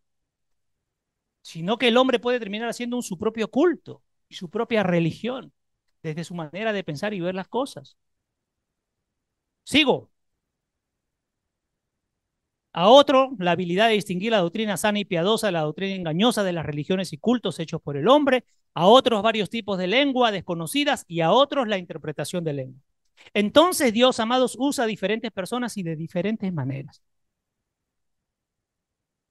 sino 1.41 1.77
que 1.77 1.87
el 1.87 1.97
hombre 1.97 2.19
puede 2.19 2.39
terminar 2.39 2.69
haciendo 2.69 3.01
su 3.01 3.17
propio 3.17 3.49
culto 3.49 4.03
y 4.29 4.35
su 4.35 4.49
propia 4.49 4.83
religión, 4.83 5.53
desde 6.03 6.23
su 6.23 6.35
manera 6.35 6.73
de 6.73 6.83
pensar 6.83 7.13
y 7.13 7.19
ver 7.21 7.35
las 7.35 7.47
cosas. 7.47 7.97
Sigo. 9.63 10.09
A 12.73 12.87
otro, 12.89 13.31
la 13.39 13.51
habilidad 13.51 13.87
de 13.87 13.95
distinguir 13.95 14.31
la 14.31 14.39
doctrina 14.39 14.77
sana 14.77 14.99
y 14.99 15.05
piadosa 15.05 15.47
de 15.47 15.53
la 15.53 15.61
doctrina 15.61 15.95
engañosa 15.95 16.43
de 16.43 16.53
las 16.53 16.65
religiones 16.65 17.13
y 17.13 17.17
cultos 17.17 17.59
hechos 17.59 17.81
por 17.81 17.97
el 17.97 18.07
hombre. 18.07 18.45
A 18.75 18.85
otros, 18.87 19.23
varios 19.23 19.49
tipos 19.49 19.77
de 19.77 19.87
lengua 19.87 20.31
desconocidas 20.31 21.03
y 21.07 21.21
a 21.21 21.31
otros, 21.31 21.67
la 21.67 21.77
interpretación 21.77 22.43
de 22.43 22.53
lengua. 22.53 22.81
Entonces, 23.33 23.91
Dios, 23.93 24.19
amados, 24.19 24.55
usa 24.59 24.85
a 24.85 24.87
diferentes 24.87 25.31
personas 25.31 25.77
y 25.77 25.83
de 25.83 25.95
diferentes 25.95 26.53
maneras. 26.53 27.01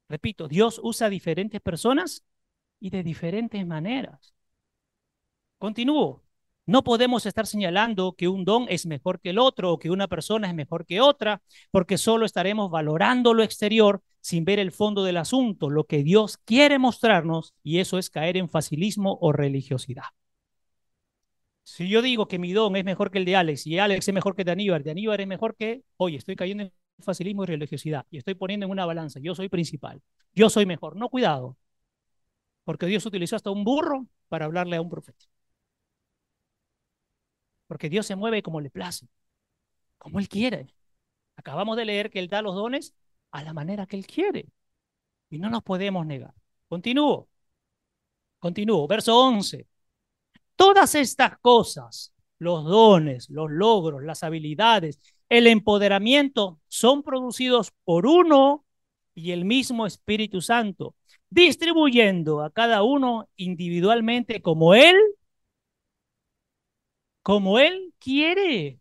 Repito, 0.08 0.48
Dios 0.48 0.80
usa 0.82 1.08
diferentes 1.08 1.60
personas 1.60 2.24
y 2.80 2.90
de 2.90 3.02
diferentes 3.02 3.66
maneras. 3.66 4.34
Continúo. 5.58 6.22
No 6.66 6.84
podemos 6.84 7.24
estar 7.26 7.46
señalando 7.46 8.14
que 8.14 8.28
un 8.28 8.44
don 8.44 8.66
es 8.68 8.84
mejor 8.86 9.20
que 9.20 9.30
el 9.30 9.38
otro 9.38 9.72
o 9.72 9.78
que 9.78 9.90
una 9.90 10.06
persona 10.06 10.48
es 10.48 10.54
mejor 10.54 10.84
que 10.84 11.00
otra, 11.00 11.42
porque 11.70 11.96
solo 11.96 12.26
estaremos 12.26 12.70
valorando 12.70 13.32
lo 13.32 13.42
exterior 13.42 14.02
sin 14.20 14.44
ver 14.44 14.58
el 14.58 14.72
fondo 14.72 15.02
del 15.04 15.16
asunto, 15.16 15.70
lo 15.70 15.84
que 15.84 16.02
Dios 16.02 16.36
quiere 16.38 16.78
mostrarnos, 16.78 17.54
y 17.62 17.78
eso 17.78 17.98
es 17.98 18.10
caer 18.10 18.36
en 18.36 18.50
facilismo 18.50 19.18
o 19.20 19.32
religiosidad. 19.32 20.04
Si 21.62 21.88
yo 21.88 22.02
digo 22.02 22.28
que 22.28 22.38
mi 22.38 22.52
don 22.52 22.76
es 22.76 22.84
mejor 22.84 23.10
que 23.10 23.18
el 23.18 23.24
de 23.24 23.36
Alex 23.36 23.66
y 23.66 23.78
Alex 23.78 24.08
es 24.08 24.14
mejor 24.14 24.34
que 24.34 24.44
de 24.44 24.52
Aníbal, 24.52 24.82
de 24.82 24.90
Aníbal 24.90 25.20
es 25.20 25.26
mejor 25.26 25.54
que, 25.56 25.82
oye, 25.96 26.16
estoy 26.16 26.34
cayendo 26.36 26.64
en 26.64 26.72
facilismo 27.00 27.44
y 27.44 27.46
religiosidad 27.46 28.06
y 28.10 28.18
estoy 28.18 28.34
poniendo 28.34 28.66
en 28.66 28.72
una 28.72 28.86
balanza, 28.86 29.20
yo 29.20 29.34
soy 29.34 29.48
principal, 29.48 30.02
yo 30.34 30.50
soy 30.50 30.66
mejor. 30.66 30.96
No, 30.96 31.08
cuidado, 31.08 31.56
porque 32.64 32.86
Dios 32.86 33.06
utilizó 33.06 33.34
hasta 33.36 33.50
un 33.50 33.64
burro 33.64 34.06
para 34.28 34.44
hablarle 34.44 34.76
a 34.76 34.82
un 34.82 34.90
profeta. 34.90 35.24
Porque 37.66 37.88
Dios 37.88 38.06
se 38.06 38.16
mueve 38.16 38.42
como 38.42 38.60
le 38.60 38.70
place, 38.70 39.06
como 39.98 40.18
Él 40.18 40.28
quiere. 40.28 40.68
Acabamos 41.36 41.76
de 41.78 41.86
leer 41.86 42.10
que 42.10 42.18
Él 42.18 42.28
da 42.28 42.42
los 42.42 42.54
dones 42.54 42.94
a 43.30 43.42
la 43.42 43.52
manera 43.54 43.86
que 43.86 43.96
Él 43.96 44.06
quiere. 44.06 44.48
Y 45.30 45.38
no 45.38 45.50
nos 45.50 45.62
podemos 45.62 46.04
negar. 46.06 46.34
Continúo. 46.68 47.28
Continúo. 48.38 48.86
Verso 48.86 49.18
11. 49.18 49.66
Todas 50.56 50.94
estas 50.94 51.38
cosas, 51.38 52.12
los 52.38 52.64
dones, 52.64 53.30
los 53.30 53.50
logros, 53.50 54.02
las 54.02 54.22
habilidades, 54.22 55.00
el 55.28 55.46
empoderamiento, 55.46 56.60
son 56.68 57.02
producidos 57.02 57.72
por 57.84 58.06
uno 58.06 58.64
y 59.14 59.32
el 59.32 59.44
mismo 59.44 59.86
Espíritu 59.86 60.40
Santo, 60.40 60.94
distribuyendo 61.30 62.42
a 62.42 62.50
cada 62.50 62.82
uno 62.82 63.28
individualmente 63.36 64.42
como 64.42 64.74
Él 64.74 64.96
como 67.28 67.58
Él 67.58 67.92
quiere. 67.98 68.80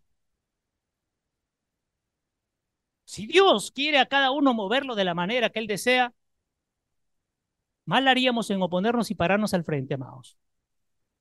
Si 3.04 3.26
Dios 3.26 3.70
quiere 3.72 3.98
a 3.98 4.06
cada 4.06 4.30
uno 4.30 4.54
moverlo 4.54 4.94
de 4.94 5.04
la 5.04 5.14
manera 5.14 5.50
que 5.50 5.58
Él 5.58 5.66
desea, 5.66 6.14
mal 7.86 8.06
haríamos 8.08 8.50
en 8.50 8.62
oponernos 8.62 9.10
y 9.10 9.14
pararnos 9.14 9.54
al 9.54 9.64
frente, 9.64 9.94
amados. 9.94 10.38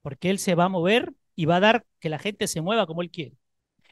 Porque 0.01 0.29
Él 0.29 0.39
se 0.39 0.55
va 0.55 0.65
a 0.65 0.69
mover 0.69 1.13
y 1.35 1.45
va 1.45 1.57
a 1.57 1.59
dar 1.61 1.85
que 1.99 2.09
la 2.09 2.19
gente 2.19 2.47
se 2.47 2.61
mueva 2.61 2.87
como 2.87 3.01
Él 3.03 3.11
quiere. 3.11 3.37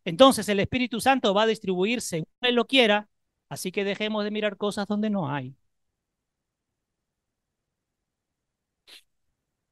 Entonces 0.05 0.47
el 0.49 0.59
Espíritu 0.59 1.01
Santo 1.01 1.33
va 1.33 1.43
a 1.43 1.47
distribuir 1.47 2.01
según 2.01 2.27
Él 2.41 2.55
lo 2.55 2.65
quiera, 2.67 3.09
así 3.49 3.71
que 3.71 3.83
dejemos 3.83 4.23
de 4.23 4.31
mirar 4.31 4.57
cosas 4.57 4.87
donde 4.87 5.09
no 5.09 5.29
hay. 5.31 5.55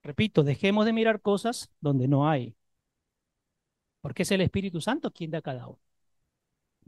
Repito, 0.03 0.43
dejemos 0.43 0.85
de 0.85 0.93
mirar 0.93 1.19
cosas 1.21 1.69
donde 1.81 2.07
no 2.07 2.29
hay 2.29 2.55
porque 4.01 4.21
es 4.23 4.31
el 4.31 4.41
Espíritu 4.41 4.81
Santo 4.81 5.11
quien 5.11 5.31
da 5.31 5.41
cada 5.41 5.67
uno. 5.67 5.79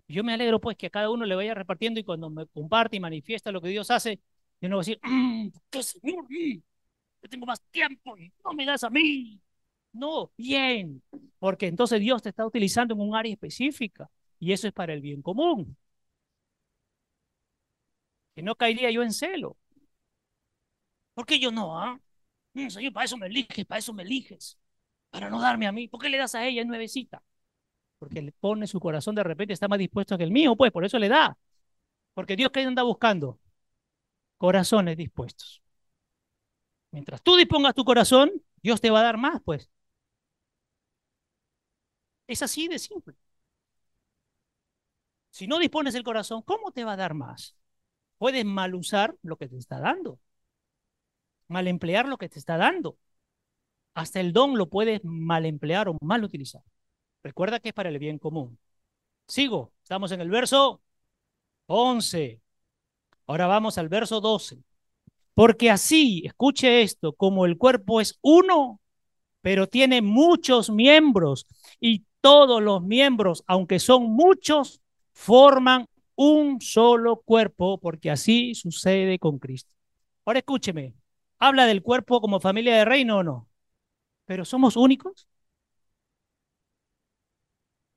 Yo 0.08 0.24
me 0.24 0.34
alegro 0.34 0.62
pues 0.62 0.78
que 0.78 0.88
a 0.88 0.90
cada 0.90 1.10
uno 1.10 1.26
le 1.26 1.36
vaya 1.36 1.54
repartiendo 1.56 2.00
y 2.00 2.04
cuando 2.04 2.30
me 2.30 2.46
comparte 2.48 2.96
y 2.98 3.00
manifiesta 3.00 3.52
lo 3.52 3.62
que 3.62 3.70
Dios 3.70 3.90
hace, 3.92 4.20
yo 4.62 4.70
no 4.70 4.76
voy 4.78 4.84
a 4.84 4.86
decir, 4.86 5.00
mm, 5.04 5.48
¿qué 5.70 5.84
Señor? 5.84 6.26
Yo 7.24 7.30
tengo 7.30 7.46
más 7.46 7.62
tiempo 7.72 8.18
y 8.18 8.32
no 8.44 8.54
me 8.54 8.66
das 8.66 8.84
a 8.84 8.90
mí. 8.90 9.42
No, 9.96 10.32
bien, 10.38 11.02
porque 11.40 11.68
entonces 11.68 12.00
Dios 12.02 12.22
te 12.22 12.30
está 12.30 12.46
utilizando 12.46 12.94
en 12.94 13.00
un 13.02 13.16
área 13.16 13.32
específica 13.34 14.10
y 14.40 14.52
eso 14.52 14.68
es 14.68 14.74
para 14.74 14.94
el 14.94 15.02
bien 15.02 15.22
común. 15.22 15.78
Que 18.34 18.42
no 18.44 18.56
caería 18.56 18.92
yo 18.92 19.02
en 19.04 19.12
celo. 19.12 19.58
¿Por 21.14 21.26
qué 21.26 21.40
yo 21.40 21.52
no? 21.52 21.80
Ah? 21.80 22.00
Señor, 22.70 22.94
para 22.94 23.06
eso 23.06 23.18
me 23.18 23.28
eliges, 23.28 23.66
para 23.66 23.80
eso 23.80 23.94
me 23.94 24.04
eliges 24.04 24.58
para 25.12 25.30
no 25.30 25.42
darme 25.42 25.68
a 25.68 25.74
mí. 25.74 25.88
¿Por 25.90 26.02
qué 26.02 26.10
le 26.10 26.18
das 26.20 26.36
a 26.36 26.46
ella? 26.46 26.62
Es 26.62 26.68
nuevecita. 26.68 27.24
Porque 28.00 28.22
le 28.22 28.34
pone 28.34 28.68
su 28.68 28.80
corazón 28.80 29.16
de 29.16 29.24
repente, 29.24 29.54
está 29.54 29.68
más 29.68 29.80
dispuesto 29.80 30.18
que 30.18 30.26
el 30.26 30.32
mío, 30.32 30.56
pues 30.58 30.72
por 30.72 30.86
eso 30.86 31.00
le 31.00 31.10
da. 31.10 31.38
Porque 32.14 32.36
Dios 32.36 32.52
que 32.52 32.62
anda 32.62 32.84
buscando 32.84 33.40
corazones 34.38 34.98
dispuestos. 34.98 35.62
Mientras 36.92 37.22
tú 37.22 37.36
dispongas 37.36 37.76
tu 37.76 37.84
corazón, 37.86 38.32
Dios 38.64 38.82
te 38.82 38.90
va 38.90 39.00
a 39.02 39.04
dar 39.04 39.18
más, 39.18 39.42
pues. 39.44 39.70
Es 42.28 42.42
así 42.44 42.68
de 42.68 42.80
simple. 42.80 43.16
Si 45.30 45.48
no 45.48 45.60
dispones 45.60 45.96
el 45.96 46.04
corazón, 46.04 46.42
¿cómo 46.44 46.72
te 46.72 46.84
va 46.84 46.94
a 46.94 46.98
dar 46.98 47.14
más? 47.14 47.56
Puedes 48.18 48.46
mal 48.46 48.76
usar 48.76 49.16
lo 49.22 49.38
que 49.38 49.48
te 49.50 49.58
está 49.58 49.80
dando, 49.80 50.20
mal 51.48 51.68
emplear 51.68 52.08
lo 52.08 52.18
que 52.18 52.30
te 52.30 52.40
está 52.40 52.58
dando. 52.58 52.98
Hasta 53.94 54.20
el 54.20 54.34
don 54.34 54.58
lo 54.58 54.68
puedes 54.70 55.02
mal 55.04 55.46
emplear 55.46 55.90
o 55.90 55.98
mal 56.02 56.24
utilizar. 56.24 56.62
Recuerda 57.24 57.60
que 57.60 57.70
es 57.70 57.76
para 57.76 57.90
el 57.90 58.00
bien 58.00 58.20
común. 58.20 58.58
Sigo, 59.28 59.74
estamos 59.84 60.12
en 60.12 60.22
el 60.22 60.30
verso 60.30 60.82
11. 61.68 62.42
Ahora 63.28 63.48
vamos 63.48 63.78
al 63.78 63.90
verso 63.90 64.22
12. 64.22 64.60
Porque 65.34 65.72
así, 65.72 66.24
escuche 66.26 66.82
esto, 66.82 67.14
como 67.14 67.46
el 67.46 67.58
cuerpo 67.58 68.02
es 68.02 68.18
uno, 68.22 68.82
pero 69.42 69.68
tiene 69.68 70.02
muchos 70.02 70.70
miembros 70.70 71.48
y 71.80 72.06
todos 72.26 72.60
los 72.60 72.82
miembros, 72.82 73.44
aunque 73.46 73.78
son 73.78 74.06
muchos, 74.12 74.82
forman 75.14 75.86
un 76.16 76.60
solo 76.60 77.22
cuerpo, 77.22 77.78
porque 77.80 78.10
así 78.10 78.56
sucede 78.56 79.20
con 79.20 79.38
Cristo. 79.38 79.72
Ahora 80.26 80.40
escúcheme, 80.40 80.96
¿habla 81.38 81.68
del 81.68 81.84
cuerpo 81.84 82.22
como 82.22 82.40
familia 82.40 82.78
de 82.78 82.86
reino 82.86 83.18
o 83.18 83.24
no? 83.24 83.48
¿Pero 84.26 84.44
somos 84.44 84.76
únicos? 84.76 85.28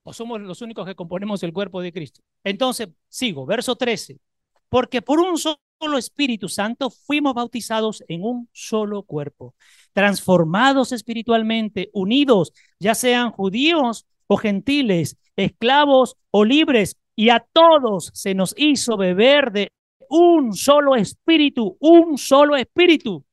¿O 0.02 0.12
somos 0.12 0.42
los 0.42 0.60
únicos 0.60 0.84
que 0.86 0.94
componemos 0.94 1.42
el 1.42 1.54
cuerpo 1.54 1.80
de 1.80 1.94
Cristo? 1.94 2.20
Entonces, 2.44 2.88
sigo, 3.08 3.46
verso 3.46 3.76
13. 3.76 4.20
Porque 4.68 5.00
por 5.00 5.20
un 5.20 5.38
solo 5.38 5.96
Espíritu 5.96 6.50
Santo 6.50 6.90
fuimos 6.90 7.32
bautizados 7.32 8.04
en 8.08 8.22
un 8.24 8.50
solo 8.52 9.04
cuerpo, 9.04 9.54
transformados 9.94 10.92
espiritualmente, 10.92 11.88
unidos, 11.94 12.52
ya 12.78 12.94
sean 12.94 13.30
judíos 13.30 14.04
o 14.28 14.36
gentiles, 14.36 15.16
esclavos 15.34 16.16
o 16.30 16.44
libres, 16.44 16.96
y 17.16 17.30
a 17.30 17.40
todos 17.40 18.12
se 18.14 18.34
nos 18.34 18.54
hizo 18.56 18.96
beber 18.96 19.50
de 19.50 19.72
un 20.08 20.54
solo 20.54 20.94
espíritu, 20.94 21.76
un 21.80 22.16
solo 22.16 22.54
espíritu. 22.54 23.24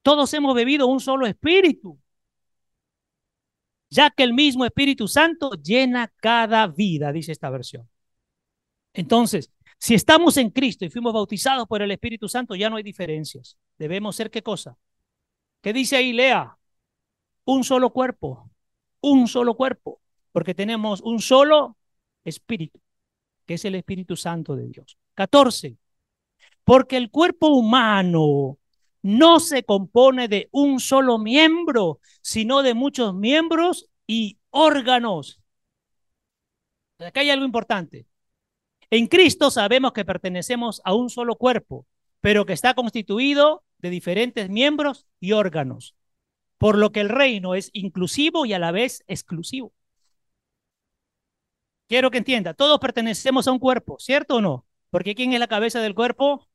Todos 0.00 0.32
hemos 0.32 0.54
bebido 0.54 0.86
un 0.86 1.00
solo 1.00 1.26
espíritu, 1.26 1.98
ya 3.90 4.10
que 4.10 4.22
el 4.22 4.32
mismo 4.32 4.64
Espíritu 4.64 5.08
Santo 5.08 5.50
llena 5.52 6.12
cada 6.16 6.66
vida, 6.66 7.12
dice 7.12 7.32
esta 7.32 7.50
versión. 7.50 7.88
Entonces, 8.92 9.50
si 9.78 9.94
estamos 9.94 10.36
en 10.36 10.50
Cristo 10.50 10.84
y 10.84 10.90
fuimos 10.90 11.12
bautizados 11.12 11.66
por 11.66 11.82
el 11.82 11.90
Espíritu 11.90 12.28
Santo, 12.28 12.54
ya 12.54 12.70
no 12.70 12.76
hay 12.76 12.82
diferencias. 12.82 13.58
Debemos 13.78 14.16
ser 14.16 14.30
qué 14.30 14.42
cosa? 14.42 14.78
¿Qué 15.60 15.72
dice 15.72 15.96
ahí, 15.96 16.12
Lea? 16.12 16.56
Un 17.44 17.64
solo 17.64 17.92
cuerpo, 17.92 18.50
un 19.10 19.28
solo 19.28 19.54
cuerpo, 19.54 20.00
porque 20.32 20.54
tenemos 20.54 21.00
un 21.00 21.20
solo 21.20 21.76
espíritu, 22.24 22.80
que 23.46 23.54
es 23.54 23.64
el 23.64 23.76
Espíritu 23.76 24.16
Santo 24.16 24.56
de 24.56 24.66
Dios. 24.66 24.98
14. 25.14 25.76
Porque 26.64 26.96
el 26.96 27.10
cuerpo 27.10 27.48
humano 27.48 28.58
no 29.02 29.38
se 29.38 29.62
compone 29.62 30.26
de 30.26 30.48
un 30.50 30.80
solo 30.80 31.18
miembro, 31.18 32.00
sino 32.20 32.62
de 32.62 32.74
muchos 32.74 33.14
miembros 33.14 33.88
y 34.06 34.38
órganos. 34.50 35.40
Acá 36.98 37.20
hay 37.20 37.30
algo 37.30 37.44
importante. 37.44 38.06
En 38.90 39.06
Cristo 39.06 39.50
sabemos 39.50 39.92
que 39.92 40.04
pertenecemos 40.04 40.80
a 40.84 40.94
un 40.94 41.10
solo 41.10 41.36
cuerpo, 41.36 41.86
pero 42.20 42.46
que 42.46 42.52
está 42.52 42.74
constituido 42.74 43.62
de 43.78 43.90
diferentes 43.90 44.50
miembros 44.50 45.06
y 45.20 45.32
órganos, 45.32 45.94
por 46.58 46.78
lo 46.78 46.92
que 46.92 47.00
el 47.00 47.08
reino 47.08 47.54
es 47.54 47.70
inclusivo 47.72 48.46
y 48.46 48.52
a 48.52 48.58
la 48.58 48.72
vez 48.72 49.04
exclusivo. 49.06 49.72
Quiero 51.88 52.10
que 52.10 52.18
entienda, 52.18 52.54
todos 52.54 52.80
pertenecemos 52.80 53.46
a 53.46 53.52
un 53.52 53.58
cuerpo, 53.60 53.96
¿cierto 54.00 54.36
o 54.36 54.40
no? 54.40 54.66
Porque 54.90 55.14
¿quién 55.14 55.32
es 55.32 55.40
la 55.40 55.46
cabeza 55.46 55.80
del 55.80 55.94
cuerpo? 55.94 56.48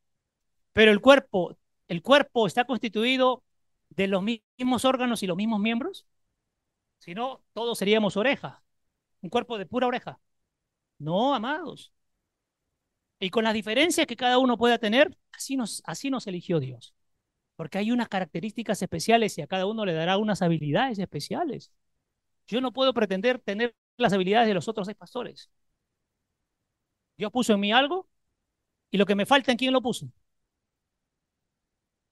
Pero 0.72 0.92
el 0.92 1.00
cuerpo, 1.00 1.56
el 1.88 2.02
cuerpo 2.02 2.46
está 2.46 2.64
constituido 2.64 3.44
de 3.90 4.08
los 4.08 4.22
mismos 4.22 4.84
órganos 4.84 5.22
y 5.22 5.26
los 5.26 5.36
mismos 5.36 5.60
miembros. 5.60 6.06
Si 6.98 7.14
no, 7.14 7.42
todos 7.54 7.78
seríamos 7.78 8.16
orejas, 8.16 8.58
un 9.22 9.30
cuerpo 9.30 9.58
de 9.58 9.66
pura 9.66 9.86
oreja. 9.88 10.20
No, 10.98 11.34
amados. 11.34 11.92
Y 13.20 13.30
con 13.30 13.44
las 13.44 13.54
diferencias 13.54 14.06
que 14.06 14.16
cada 14.16 14.38
uno 14.38 14.58
pueda 14.58 14.78
tener, 14.78 15.16
así 15.32 15.56
nos, 15.56 15.82
así 15.86 16.10
nos 16.10 16.26
eligió 16.26 16.60
Dios. 16.60 16.94
Porque 17.62 17.78
hay 17.78 17.92
unas 17.92 18.08
características 18.08 18.82
especiales 18.82 19.38
y 19.38 19.42
a 19.42 19.46
cada 19.46 19.66
uno 19.66 19.86
le 19.86 19.92
dará 19.92 20.16
unas 20.18 20.42
habilidades 20.42 20.98
especiales. 20.98 21.70
Yo 22.48 22.60
no 22.60 22.72
puedo 22.72 22.94
pretender 22.94 23.38
tener 23.40 23.76
las 23.98 24.12
habilidades 24.14 24.48
de 24.48 24.54
los 24.54 24.68
otros 24.68 24.86
seis 24.86 24.96
pastores. 24.98 25.50
Dios 27.16 27.32
puso 27.32 27.54
en 27.54 27.60
mí 27.60 27.72
algo 27.72 28.06
y 28.90 28.98
lo 28.98 29.06
que 29.06 29.14
me 29.16 29.26
falta, 29.26 29.52
¿en 29.52 29.58
quién 29.58 29.72
lo 29.74 29.82
puso? 29.82 30.08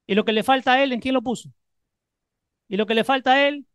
Y 0.06 0.14
lo 0.14 0.24
que 0.26 0.32
le 0.34 0.42
falta 0.42 0.74
a 0.74 0.82
él, 0.82 0.92
¿en 0.92 1.00
quién 1.00 1.14
lo 1.14 1.22
puso? 1.22 1.50
Y 2.68 2.76
lo 2.76 2.86
que 2.86 2.94
le 2.94 3.04
falta 3.04 3.32
a 3.32 3.48
él, 3.48 3.66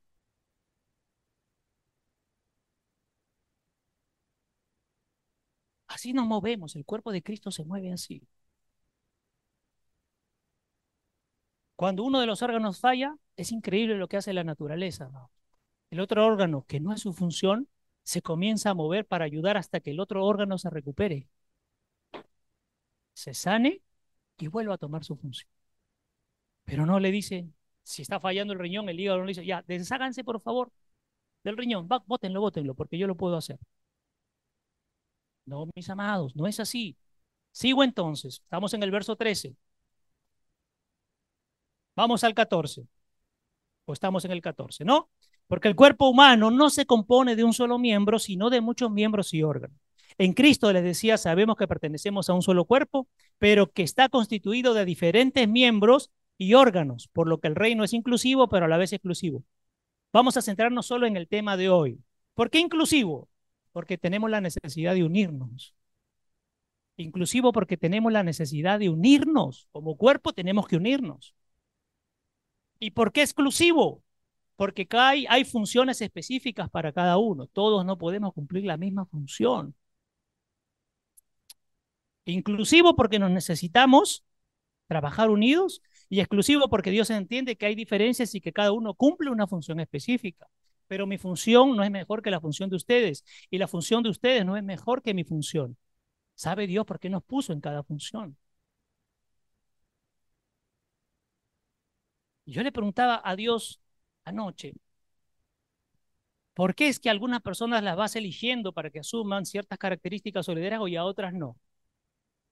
Así 5.88 6.14
nos 6.14 6.28
movemos, 6.28 6.76
el 6.76 6.86
cuerpo 6.86 7.12
de 7.12 7.24
Cristo 7.24 7.50
se 7.52 7.64
mueve 7.66 7.92
así. 7.92 8.28
Cuando 11.76 12.04
uno 12.04 12.20
de 12.20 12.26
los 12.26 12.42
órganos 12.42 12.80
falla, 12.80 13.18
es 13.36 13.52
increíble 13.52 13.98
lo 13.98 14.08
que 14.08 14.18
hace 14.18 14.34
la 14.34 14.44
naturaleza. 14.44 15.10
El 15.90 16.00
otro 16.00 16.26
órgano, 16.26 16.66
que 16.68 16.80
no 16.80 16.94
es 16.94 17.02
su 17.02 17.14
función, 17.14 17.70
se 18.04 18.22
comienza 18.22 18.72
a 18.72 18.74
mover 18.76 19.06
para 19.08 19.26
ayudar 19.26 19.58
hasta 19.58 19.80
que 19.82 19.92
el 19.92 20.00
otro 20.00 20.26
órgano 20.26 20.58
se 20.58 20.70
recupere, 20.70 21.28
se 23.14 23.34
sane 23.34 23.82
y 24.38 24.48
vuelva 24.48 24.76
a 24.76 24.78
tomar 24.78 25.04
su 25.04 25.16
función. 25.18 25.50
Pero 26.66 26.86
no 26.86 27.00
le 27.00 27.12
dice, 27.12 27.48
si 27.84 28.02
está 28.02 28.20
fallando 28.20 28.54
el 28.54 28.60
riñón, 28.60 28.90
el 28.90 29.00
hígado 29.00 29.20
no 29.20 29.26
le 29.26 29.32
dice, 29.32 29.46
ya, 29.46 29.64
desháganse 29.68 30.24
por 30.24 30.42
favor 30.42 30.72
del 31.44 31.58
riñón, 31.58 31.88
bótenlo, 32.08 32.42
bótenlo, 32.42 32.76
porque 32.76 32.98
yo 32.98 33.08
lo 33.08 33.18
puedo 33.18 33.38
hacer. 33.38 33.60
No, 35.46 35.68
mis 35.76 35.90
amados, 35.90 36.36
no 36.36 36.48
es 36.48 36.60
así. 36.60 36.98
Sigo 37.52 37.84
entonces, 37.84 38.42
estamos 38.44 38.74
en 38.74 38.84
el 38.84 38.92
verso 38.92 39.16
13. 39.16 39.56
Vamos 41.96 42.24
al 42.24 42.34
14. 42.34 42.88
O 43.86 43.94
estamos 43.94 44.26
en 44.26 44.32
el 44.32 44.42
14, 44.42 44.86
¿no? 44.86 45.10
Porque 45.48 45.68
el 45.68 45.76
cuerpo 45.76 46.10
humano 46.10 46.52
no 46.52 46.70
se 46.70 46.86
compone 46.86 47.36
de 47.36 47.44
un 47.44 47.54
solo 47.54 47.78
miembro, 47.78 48.20
sino 48.20 48.50
de 48.50 48.62
muchos 48.62 48.92
miembros 48.92 49.34
y 49.34 49.44
órganos. 49.44 49.78
En 50.18 50.34
Cristo, 50.34 50.72
les 50.72 50.84
decía, 50.84 51.18
sabemos 51.18 51.56
que 51.58 51.68
pertenecemos 51.68 52.30
a 52.30 52.34
un 52.34 52.42
solo 52.42 52.66
cuerpo, 52.66 53.08
pero 53.38 53.72
que 53.72 53.84
está 53.84 54.10
constituido 54.10 54.74
de 54.74 54.86
diferentes 54.86 55.48
miembros 55.48 56.12
y 56.38 56.54
órganos, 56.54 57.10
por 57.10 57.28
lo 57.28 57.40
que 57.40 57.48
el 57.48 57.56
reino 57.56 57.84
es 57.84 57.94
inclusivo, 57.94 58.50
pero 58.50 58.66
a 58.66 58.70
la 58.70 58.78
vez 58.78 58.94
exclusivo. 58.94 59.44
Vamos 60.14 60.38
a 60.38 60.42
centrarnos 60.42 60.88
solo 60.88 61.08
en 61.08 61.18
el 61.18 61.28
tema 61.28 61.58
de 61.58 61.70
hoy. 61.70 62.00
¿Por 62.34 62.50
qué 62.50 62.60
inclusivo? 62.60 63.30
porque 63.76 63.98
tenemos 63.98 64.30
la 64.30 64.40
necesidad 64.40 64.94
de 64.94 65.04
unirnos. 65.04 65.76
Inclusivo 66.96 67.52
porque 67.52 67.76
tenemos 67.76 68.14
la 68.14 68.24
necesidad 68.24 68.80
de 68.80 68.88
unirnos. 68.88 69.68
Como 69.74 69.98
cuerpo 69.98 70.32
tenemos 70.32 70.66
que 70.66 70.78
unirnos. 70.78 71.36
¿Y 72.80 72.92
por 72.92 73.12
qué 73.12 73.22
exclusivo? 73.22 74.04
Porque 74.56 74.88
hay, 74.92 75.26
hay 75.30 75.46
funciones 75.46 76.02
específicas 76.02 76.70
para 76.70 76.94
cada 76.94 77.18
uno. 77.18 77.48
Todos 77.48 77.86
no 77.86 77.98
podemos 77.98 78.34
cumplir 78.34 78.66
la 78.66 78.78
misma 78.78 79.06
función. 79.06 79.76
Inclusivo 82.26 82.96
porque 82.96 83.20
nos 83.20 83.32
necesitamos 83.32 84.24
trabajar 84.88 85.30
unidos 85.30 85.82
y 86.10 86.20
exclusivo 86.20 86.70
porque 86.70 86.92
Dios 86.92 87.10
entiende 87.10 87.56
que 87.58 87.66
hay 87.68 87.76
diferencias 87.76 88.36
y 88.36 88.42
que 88.42 88.54
cada 88.54 88.72
uno 88.72 88.94
cumple 88.94 89.30
una 89.32 89.48
función 89.48 89.80
específica 89.80 90.48
pero 90.88 91.08
mi 91.08 91.18
función 91.18 91.76
no 91.76 91.84
es 91.84 91.92
mejor 91.92 92.22
que 92.22 92.32
la 92.32 92.42
función 92.42 92.70
de 92.70 92.76
ustedes 92.76 93.24
y 93.50 93.58
la 93.58 93.68
función 93.68 94.04
de 94.04 94.10
ustedes 94.10 94.46
no 94.46 94.58
es 94.58 94.64
mejor 94.64 95.02
que 95.02 95.14
mi 95.14 95.24
función. 95.24 95.78
¿Sabe 96.36 96.68
Dios 96.68 96.86
por 96.86 97.00
qué 97.00 97.10
nos 97.10 97.24
puso 97.24 97.54
en 97.54 97.62
cada 97.62 97.84
función? 97.84 98.38
Yo 102.46 102.64
le 102.64 102.72
preguntaba 102.72 103.22
a 103.24 103.36
Dios 103.36 103.80
anoche, 104.24 104.74
¿por 106.54 106.74
qué 106.76 106.88
es 106.88 107.00
que 107.00 107.10
algunas 107.12 107.42
personas 107.42 107.84
las 107.84 107.96
vas 107.96 108.16
eligiendo 108.16 108.74
para 108.74 108.90
que 108.90 109.00
asuman 109.00 109.46
ciertas 109.46 109.78
características 109.78 110.50
o 110.50 110.56
liderazgo 110.56 110.88
y 110.88 110.96
a 110.96 111.06
otras 111.06 111.34
no? 111.34 111.58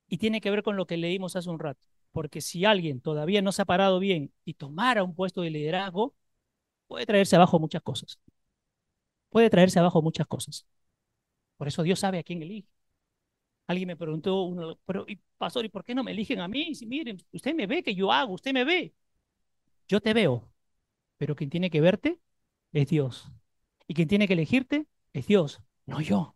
Y 0.08 0.17
tiene 0.17 0.41
que 0.41 0.51
ver 0.51 0.63
con 0.63 0.75
lo 0.77 0.86
que 0.86 0.97
leímos 0.97 1.36
hace 1.36 1.49
un 1.49 1.60
rato, 1.60 1.88
porque 2.12 2.41
si 2.41 2.65
alguien 2.65 3.01
todavía 3.01 3.41
no 3.41 3.51
se 3.51 3.62
ha 3.63 3.65
parado 3.65 3.99
bien 3.99 4.32
y 4.45 4.53
tomara 4.56 5.03
un 5.03 5.15
puesto 5.15 5.41
de 5.41 5.49
liderazgo, 5.49 6.13
puede 6.88 7.06
traerse 7.08 7.36
abajo 7.38 7.60
muchas 7.60 7.82
cosas. 7.84 8.19
Puede 9.29 9.49
traerse 9.49 9.79
abajo 9.79 10.01
muchas 10.01 10.27
cosas. 10.27 10.65
Por 11.58 11.67
eso 11.67 11.84
Dios 11.84 11.99
sabe 11.99 12.19
a 12.19 12.23
quién 12.23 12.41
elige. 12.43 12.67
Alguien 13.67 13.88
me 13.88 13.95
preguntó, 13.97 14.43
uno, 14.43 14.77
pero 14.86 15.06
pastor, 15.38 15.65
¿y 15.65 15.69
por 15.69 15.84
qué 15.84 15.95
no 15.95 16.03
me 16.03 16.12
eligen 16.12 16.39
a 16.41 16.47
mí? 16.47 16.75
Si 16.75 16.86
miren, 16.86 17.17
usted 17.32 17.56
me 17.56 17.67
ve 17.67 17.84
que 17.84 17.95
yo 17.95 18.12
hago, 18.12 18.34
usted 18.34 18.53
me 18.53 18.65
ve. 18.65 18.93
Yo 19.87 20.01
te 20.01 20.13
veo, 20.13 20.49
pero 21.17 21.35
quien 21.35 21.49
tiene 21.49 21.69
que 21.71 21.81
verte 21.81 22.19
es 22.73 22.89
Dios. 22.89 23.29
Y 23.87 23.93
quien 23.95 24.07
tiene 24.07 24.27
que 24.27 24.33
elegirte 24.33 24.87
es 25.13 25.27
Dios, 25.27 25.61
no 25.85 26.01
yo. 26.01 26.35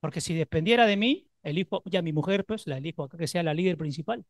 Porque 0.00 0.20
si 0.22 0.34
dependiera 0.34 0.86
de 0.86 0.96
mí, 0.98 1.28
elijo 1.42 1.82
ya 1.86 2.02
mi 2.02 2.12
mujer, 2.12 2.44
pues 2.46 2.66
la 2.66 2.78
elijo 2.78 3.08
que 3.10 3.28
sea 3.28 3.42
la 3.42 3.54
líder 3.54 3.78
principal. 3.78 4.26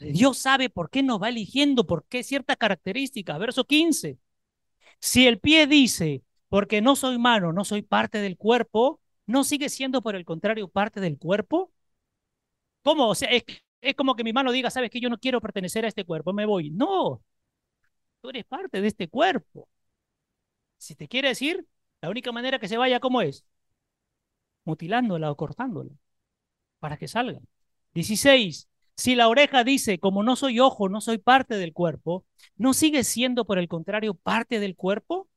Dios 0.00 0.38
sabe 0.38 0.68
por 0.70 0.90
qué 0.90 1.02
nos 1.02 1.22
va 1.22 1.28
eligiendo, 1.28 1.86
por 1.86 2.04
qué 2.06 2.22
ciertas 2.24 2.56
características. 2.56 3.38
Verso 3.38 3.64
15. 3.64 4.18
Si 5.00 5.26
el 5.26 5.40
pie 5.40 5.66
dice, 5.66 6.24
porque 6.48 6.82
no 6.82 6.96
soy 6.96 7.18
mano, 7.18 7.52
no 7.52 7.64
soy 7.64 7.82
parte 7.82 8.18
del 8.20 8.36
cuerpo, 8.38 9.00
¿no 9.26 9.44
sigue 9.44 9.68
siendo 9.70 10.02
por 10.02 10.16
el 10.16 10.24
contrario 10.24 10.68
parte 10.68 11.00
del 11.00 11.18
cuerpo? 11.18 11.72
¿Cómo? 12.82 13.08
O 13.08 13.14
sea, 13.14 13.28
es, 13.30 13.44
es 13.82 13.94
como 13.96 14.14
que 14.16 14.24
mi 14.24 14.32
mano 14.32 14.52
diga, 14.52 14.70
sabes 14.70 14.90
que 14.90 15.00
yo 15.00 15.10
no 15.10 15.18
quiero 15.18 15.40
pertenecer 15.40 15.84
a 15.84 15.88
este 15.88 16.04
cuerpo, 16.04 16.32
me 16.32 16.46
voy. 16.46 16.70
No, 16.70 17.22
tú 18.20 18.30
eres 18.30 18.44
parte 18.46 18.80
de 18.80 18.88
este 18.88 19.08
cuerpo. 19.08 19.68
Si 20.78 20.94
te 20.94 21.08
quiere 21.08 21.28
decir, 21.28 21.66
la 22.02 22.10
única 22.10 22.30
manera 22.32 22.58
que 22.58 22.68
se 22.68 22.76
vaya, 22.76 23.00
¿cómo 23.00 23.22
es? 23.22 23.44
Mutilándola 24.64 25.30
o 25.30 25.36
cortándola 25.36 25.90
para 26.80 26.96
que 26.98 27.08
salga. 27.08 27.40
16. 27.94 28.68
Si 28.96 29.16
la 29.16 29.28
oreja 29.28 29.64
dice, 29.64 29.98
como 30.00 30.22
no 30.24 30.36
soy 30.36 30.60
ojo, 30.60 30.88
no 30.88 31.00
soy 31.00 31.18
parte 31.18 31.56
del 31.56 31.72
cuerpo, 31.74 32.26
¿no 32.56 32.74
sigue 32.74 33.04
siendo, 33.04 33.46
por 33.46 33.58
el 33.58 33.68
contrario, 33.68 34.14
parte 34.14 34.60
del 34.60 34.76
cuerpo? 34.76 35.28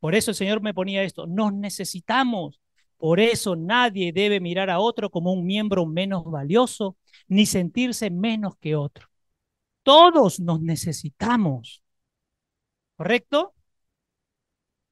Por 0.00 0.14
eso 0.14 0.30
el 0.30 0.34
Señor 0.36 0.60
me 0.62 0.74
ponía 0.74 1.02
esto, 1.02 1.26
nos 1.26 1.52
necesitamos. 1.52 2.60
Por 2.98 3.20
eso 3.20 3.56
nadie 3.56 4.12
debe 4.12 4.40
mirar 4.40 4.70
a 4.70 4.78
otro 4.80 5.10
como 5.10 5.32
un 5.32 5.46
miembro 5.46 5.86
menos 5.86 6.24
valioso, 6.24 6.96
ni 7.28 7.46
sentirse 7.46 8.10
menos 8.10 8.56
que 8.58 8.76
otro. 8.76 9.08
Todos 9.82 10.40
nos 10.40 10.60
necesitamos. 10.62 11.82
¿Correcto? 12.96 13.54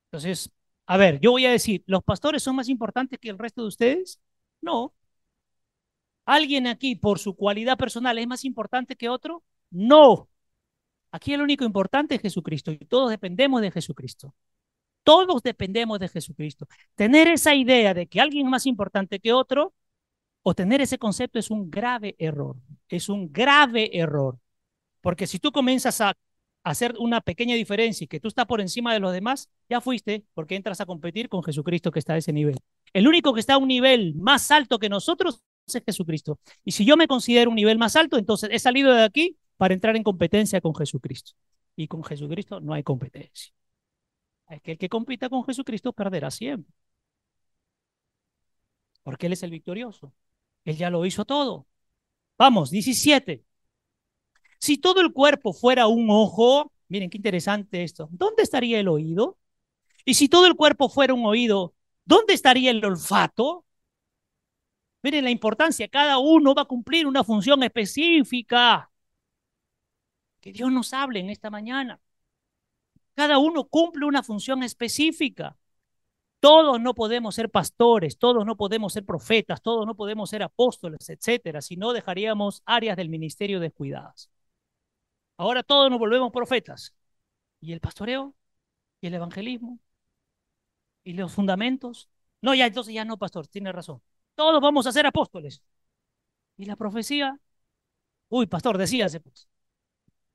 Entonces, 0.06 0.50
a 0.86 0.96
ver, 0.96 1.20
yo 1.20 1.32
voy 1.32 1.46
a 1.46 1.50
decir, 1.50 1.82
¿los 1.86 2.02
pastores 2.04 2.42
son 2.42 2.56
más 2.56 2.68
importantes 2.68 3.18
que 3.18 3.30
el 3.30 3.38
resto 3.38 3.62
de 3.62 3.68
ustedes? 3.68 4.20
No. 4.60 4.94
¿Alguien 6.26 6.66
aquí 6.66 6.96
por 6.96 7.18
su 7.18 7.34
cualidad 7.34 7.76
personal 7.76 8.18
es 8.18 8.26
más 8.26 8.44
importante 8.44 8.96
que 8.96 9.08
otro? 9.08 9.42
No. 9.70 10.28
Aquí 11.12 11.34
el 11.34 11.42
único 11.42 11.64
importante 11.64 12.16
es 12.16 12.22
Jesucristo 12.22 12.72
y 12.72 12.78
todos 12.78 13.10
dependemos 13.10 13.60
de 13.62 13.70
Jesucristo. 13.70 14.34
Todos 15.04 15.42
dependemos 15.42 16.00
de 16.00 16.08
Jesucristo. 16.08 16.66
Tener 16.96 17.28
esa 17.28 17.54
idea 17.54 17.94
de 17.94 18.06
que 18.06 18.20
alguien 18.20 18.46
es 18.46 18.50
más 18.50 18.66
importante 18.66 19.20
que 19.20 19.32
otro 19.32 19.74
o 20.42 20.54
tener 20.54 20.80
ese 20.80 20.98
concepto 20.98 21.38
es 21.38 21.50
un 21.50 21.70
grave 21.70 22.16
error. 22.18 22.56
Es 22.88 23.08
un 23.08 23.32
grave 23.32 23.96
error. 23.96 24.38
Porque 25.00 25.26
si 25.26 25.38
tú 25.38 25.52
comienzas 25.52 26.00
a 26.00 26.14
hacer 26.64 26.94
una 26.98 27.20
pequeña 27.20 27.54
diferencia 27.54 28.04
y 28.04 28.08
que 28.08 28.20
tú 28.20 28.28
estás 28.28 28.46
por 28.46 28.60
encima 28.60 28.92
de 28.94 29.00
los 29.00 29.12
demás, 29.12 29.50
ya 29.68 29.80
fuiste 29.80 30.24
porque 30.34 30.56
entras 30.56 30.80
a 30.80 30.86
competir 30.86 31.28
con 31.28 31.42
Jesucristo 31.42 31.90
que 31.90 31.98
está 31.98 32.14
a 32.14 32.16
ese 32.18 32.32
nivel. 32.32 32.56
El 32.92 33.06
único 33.06 33.34
que 33.34 33.40
está 33.40 33.54
a 33.54 33.58
un 33.58 33.68
nivel 33.68 34.14
más 34.14 34.50
alto 34.50 34.78
que 34.78 34.88
nosotros 34.88 35.40
es 35.66 35.82
Jesucristo. 35.84 36.38
Y 36.64 36.72
si 36.72 36.84
yo 36.84 36.96
me 36.96 37.06
considero 37.06 37.50
un 37.50 37.56
nivel 37.56 37.78
más 37.78 37.96
alto, 37.96 38.16
entonces 38.16 38.50
he 38.52 38.58
salido 38.58 38.92
de 38.92 39.04
aquí 39.04 39.36
para 39.56 39.74
entrar 39.74 39.96
en 39.96 40.02
competencia 40.02 40.60
con 40.60 40.74
Jesucristo. 40.74 41.32
Y 41.76 41.88
con 41.88 42.02
Jesucristo 42.02 42.60
no 42.60 42.72
hay 42.72 42.82
competencia. 42.82 43.52
Es 44.48 44.60
que 44.62 44.72
el 44.72 44.78
que 44.78 44.88
compita 44.88 45.28
con 45.28 45.44
Jesucristo 45.44 45.92
perderá 45.92 46.30
siempre. 46.30 46.72
Porque 49.02 49.26
Él 49.26 49.32
es 49.34 49.42
el 49.42 49.50
victorioso. 49.50 50.12
Él 50.64 50.76
ya 50.76 50.90
lo 50.90 51.04
hizo 51.06 51.24
todo. 51.24 51.66
Vamos, 52.38 52.70
17. 52.70 53.44
Si 54.58 54.78
todo 54.78 55.00
el 55.00 55.12
cuerpo 55.12 55.52
fuera 55.52 55.86
un 55.86 56.08
ojo, 56.10 56.72
miren 56.88 57.10
qué 57.10 57.18
interesante 57.18 57.82
esto, 57.84 58.08
¿dónde 58.12 58.42
estaría 58.42 58.80
el 58.80 58.88
oído? 58.88 59.38
Y 60.04 60.14
si 60.14 60.28
todo 60.28 60.46
el 60.46 60.56
cuerpo 60.56 60.88
fuera 60.88 61.14
un 61.14 61.26
oído, 61.26 61.74
¿dónde 62.04 62.34
estaría 62.34 62.70
el 62.70 62.84
olfato? 62.84 63.64
Miren 65.02 65.24
la 65.24 65.30
importancia, 65.30 65.88
cada 65.88 66.18
uno 66.18 66.54
va 66.54 66.62
a 66.62 66.64
cumplir 66.64 67.06
una 67.06 67.22
función 67.24 67.62
específica. 67.62 68.90
Que 70.40 70.52
Dios 70.52 70.70
nos 70.72 70.92
hable 70.92 71.20
en 71.20 71.30
esta 71.30 71.50
mañana. 71.50 72.00
Cada 73.14 73.38
uno 73.38 73.64
cumple 73.64 74.06
una 74.06 74.22
función 74.22 74.62
específica. 74.62 75.56
Todos 76.40 76.80
no 76.80 76.94
podemos 76.94 77.34
ser 77.34 77.50
pastores, 77.50 78.18
todos 78.18 78.44
no 78.44 78.56
podemos 78.56 78.92
ser 78.92 79.04
profetas, 79.04 79.62
todos 79.62 79.86
no 79.86 79.96
podemos 79.96 80.28
ser 80.30 80.42
apóstoles, 80.42 81.08
etcétera, 81.08 81.62
si 81.62 81.76
no 81.76 81.92
dejaríamos 81.92 82.62
áreas 82.66 82.96
del 82.96 83.08
ministerio 83.08 83.60
descuidadas. 83.60 84.30
Ahora 85.36 85.62
todos 85.62 85.90
nos 85.90 85.98
volvemos 85.98 86.32
profetas. 86.32 86.94
¿Y 87.60 87.72
el 87.72 87.80
pastoreo? 87.80 88.34
¿Y 89.00 89.06
el 89.08 89.14
evangelismo? 89.14 89.80
¿Y 91.02 91.14
los 91.14 91.32
fundamentos? 91.32 92.08
No, 92.42 92.54
ya 92.54 92.66
entonces 92.66 92.94
ya 92.94 93.04
no, 93.04 93.18
pastor, 93.18 93.46
tiene 93.46 93.72
razón. 93.72 94.02
Todos 94.34 94.60
vamos 94.60 94.86
a 94.86 94.92
ser 94.92 95.06
apóstoles. 95.06 95.62
¿Y 96.56 96.66
la 96.66 96.76
profecía? 96.76 97.40
Uy, 98.28 98.46
pastor, 98.46 98.78
decíase 98.78 99.20
pues. 99.20 99.48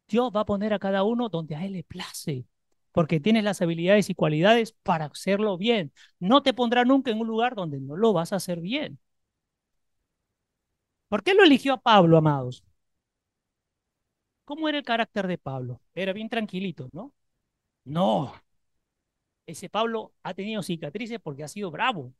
Dios 0.08 0.32
va 0.36 0.42
a 0.42 0.46
poner 0.46 0.74
a 0.74 0.80
cada 0.80 1.04
uno 1.04 1.30
donde 1.30 1.56
a 1.56 1.66
él 1.66 1.74
le 1.74 1.84
place 1.84 2.46
porque 2.92 3.20
tienes 3.20 3.44
las 3.44 3.62
habilidades 3.62 4.10
y 4.10 4.16
cualidades 4.16 4.74
para 4.84 5.06
hacerlo 5.06 5.58
bien. 5.58 5.92
No 6.20 6.44
te 6.44 6.54
pondrá 6.54 6.86
nunca 6.86 7.12
en 7.12 7.20
un 7.20 7.28
lugar 7.28 7.56
donde 7.56 7.80
no 7.80 7.96
lo 7.96 8.14
vas 8.14 8.34
a 8.34 8.38
hacer 8.38 8.60
bien. 8.62 9.00
¿Por 11.08 11.24
qué 11.24 11.34
lo 11.36 11.44
eligió 11.44 11.74
a 11.74 11.82
Pablo, 11.82 12.18
amados? 12.18 12.64
¿Cómo 14.46 14.68
era 14.68 14.78
el 14.80 14.84
carácter 14.84 15.28
de 15.28 15.38
Pablo? 15.38 15.82
Era 15.94 16.14
bien 16.14 16.30
tranquilito, 16.30 16.90
¿no? 16.92 17.14
No. 17.86 18.34
Ese 19.46 19.70
Pablo 19.70 20.14
ha 20.24 20.34
tenido 20.34 20.62
cicatrices 20.64 21.20
porque 21.22 21.44
ha 21.44 21.48
sido 21.48 21.72
bravo. 21.72 22.14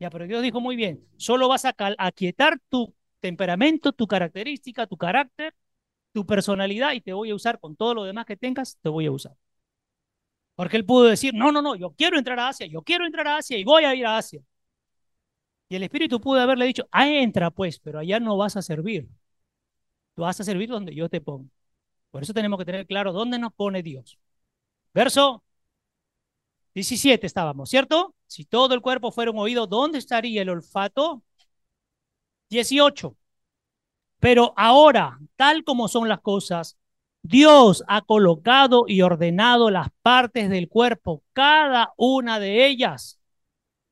Ya, 0.00 0.10
pero 0.10 0.26
Dios 0.26 0.42
dijo 0.42 0.60
muy 0.60 0.76
bien, 0.76 1.06
solo 1.16 1.48
vas 1.48 1.64
a 1.64 1.74
aquietar 1.98 2.58
tu 2.68 2.94
temperamento, 3.20 3.92
tu 3.92 4.06
característica, 4.08 4.86
tu 4.86 4.96
carácter, 4.96 5.54
tu 6.12 6.26
personalidad 6.26 6.92
y 6.94 7.02
te 7.02 7.12
voy 7.14 7.30
a 7.30 7.36
usar 7.36 7.60
con 7.60 7.76
todo 7.76 7.94
lo 7.94 8.04
demás 8.04 8.26
que 8.26 8.36
tengas, 8.36 8.78
te 8.82 8.88
voy 8.90 9.06
a 9.06 9.12
usar. 9.12 9.36
Porque 10.54 10.76
él 10.76 10.84
pudo 10.84 11.04
decir, 11.04 11.34
no, 11.34 11.50
no, 11.52 11.62
no, 11.62 11.74
yo 11.76 11.92
quiero 11.92 12.18
entrar 12.18 12.38
a 12.40 12.48
Asia, 12.48 12.66
yo 12.66 12.82
quiero 12.82 13.06
entrar 13.06 13.26
a 13.28 13.38
Asia 13.38 13.58
y 13.58 13.64
voy 13.64 13.84
a 13.84 13.94
ir 13.94 14.06
a 14.06 14.18
Asia. 14.18 14.42
Y 15.68 15.76
el 15.76 15.82
Espíritu 15.84 16.20
pudo 16.20 16.40
haberle 16.40 16.66
dicho, 16.66 16.86
ah, 16.90 17.08
entra 17.08 17.50
pues, 17.50 17.78
pero 17.78 17.98
allá 17.98 18.20
no 18.20 18.36
vas 18.36 18.56
a 18.56 18.62
servir. 18.62 19.08
Tú 20.14 20.22
vas 20.22 20.38
a 20.40 20.44
servir 20.44 20.68
donde 20.68 20.94
yo 20.94 21.08
te 21.08 21.20
pongo. 21.20 21.48
Por 22.10 22.22
eso 22.22 22.34
tenemos 22.34 22.58
que 22.58 22.66
tener 22.66 22.86
claro 22.86 23.12
dónde 23.12 23.38
nos 23.38 23.52
pone 23.54 23.82
Dios. 23.82 24.18
Verso 24.94 25.42
17 26.74 27.26
estábamos, 27.26 27.70
¿cierto? 27.70 28.14
Si 28.26 28.44
todo 28.44 28.74
el 28.74 28.80
cuerpo 28.80 29.12
fuera 29.12 29.30
un 29.30 29.38
oído, 29.38 29.66
¿dónde 29.66 29.98
estaría 29.98 30.42
el 30.42 30.48
olfato? 30.50 31.22
18. 32.50 33.16
Pero 34.20 34.54
ahora, 34.56 35.18
tal 35.36 35.64
como 35.64 35.88
son 35.88 36.08
las 36.08 36.20
cosas, 36.20 36.76
Dios 37.22 37.84
ha 37.88 38.02
colocado 38.02 38.84
y 38.88 39.02
ordenado 39.02 39.70
las 39.70 39.88
partes 40.02 40.50
del 40.50 40.68
cuerpo, 40.68 41.22
cada 41.32 41.92
una 41.96 42.40
de 42.40 42.66
ellas, 42.66 43.20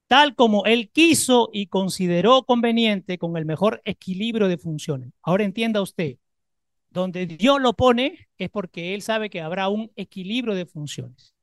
tal 0.08 0.34
como 0.34 0.66
Él 0.66 0.90
quiso 0.90 1.50
y 1.52 1.68
consideró 1.68 2.44
conveniente 2.44 3.18
con 3.18 3.36
el 3.36 3.46
mejor 3.46 3.82
equilibrio 3.84 4.48
de 4.48 4.58
funciones. 4.58 5.12
Ahora 5.22 5.44
entienda 5.44 5.82
usted, 5.82 6.18
donde 6.90 7.26
Dios 7.26 7.60
lo 7.60 7.74
pone 7.74 8.28
es 8.38 8.50
porque 8.50 8.94
Él 8.94 9.02
sabe 9.02 9.30
que 9.30 9.40
habrá 9.40 9.68
un 9.68 9.92
equilibrio 9.96 10.54
de 10.54 10.66
funciones. 10.66 11.34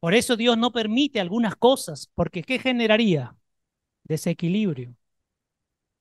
Por 0.00 0.14
eso 0.14 0.36
Dios 0.36 0.56
no 0.58 0.72
permite 0.72 1.20
algunas 1.20 1.56
cosas, 1.56 2.10
porque 2.14 2.42
¿qué 2.42 2.58
generaría? 2.58 3.36
Desequilibrio. 4.04 4.96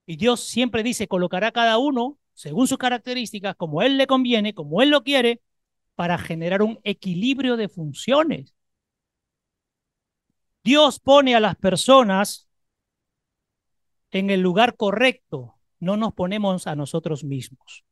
Y 0.06 0.16
Dios 0.18 0.42
siempre 0.42 0.84
dice, 0.84 1.08
colocará 1.08 1.52
cada 1.52 1.78
uno 1.78 2.18
según 2.40 2.70
sus 2.70 2.78
características, 2.78 3.58
como 3.58 3.82
Él 3.82 3.98
le 3.98 4.08
conviene, 4.08 4.54
como 4.54 4.82
Él 4.82 4.92
lo 4.92 5.04
quiere, 5.04 5.42
para 5.96 6.18
generar 6.18 6.62
un 6.62 6.80
equilibrio 6.86 7.58
de 7.58 7.68
funciones. 7.68 8.56
Dios 10.64 11.02
pone 11.02 11.36
a 11.36 11.42
las 11.42 11.58
personas 11.58 12.48
en 14.12 14.30
el 14.30 14.40
lugar 14.40 14.78
correcto, 14.78 15.56
no 15.82 15.98
nos 15.98 16.14
ponemos 16.14 16.66
a 16.66 16.78
nosotros 16.78 17.26
mismos. 17.26 17.84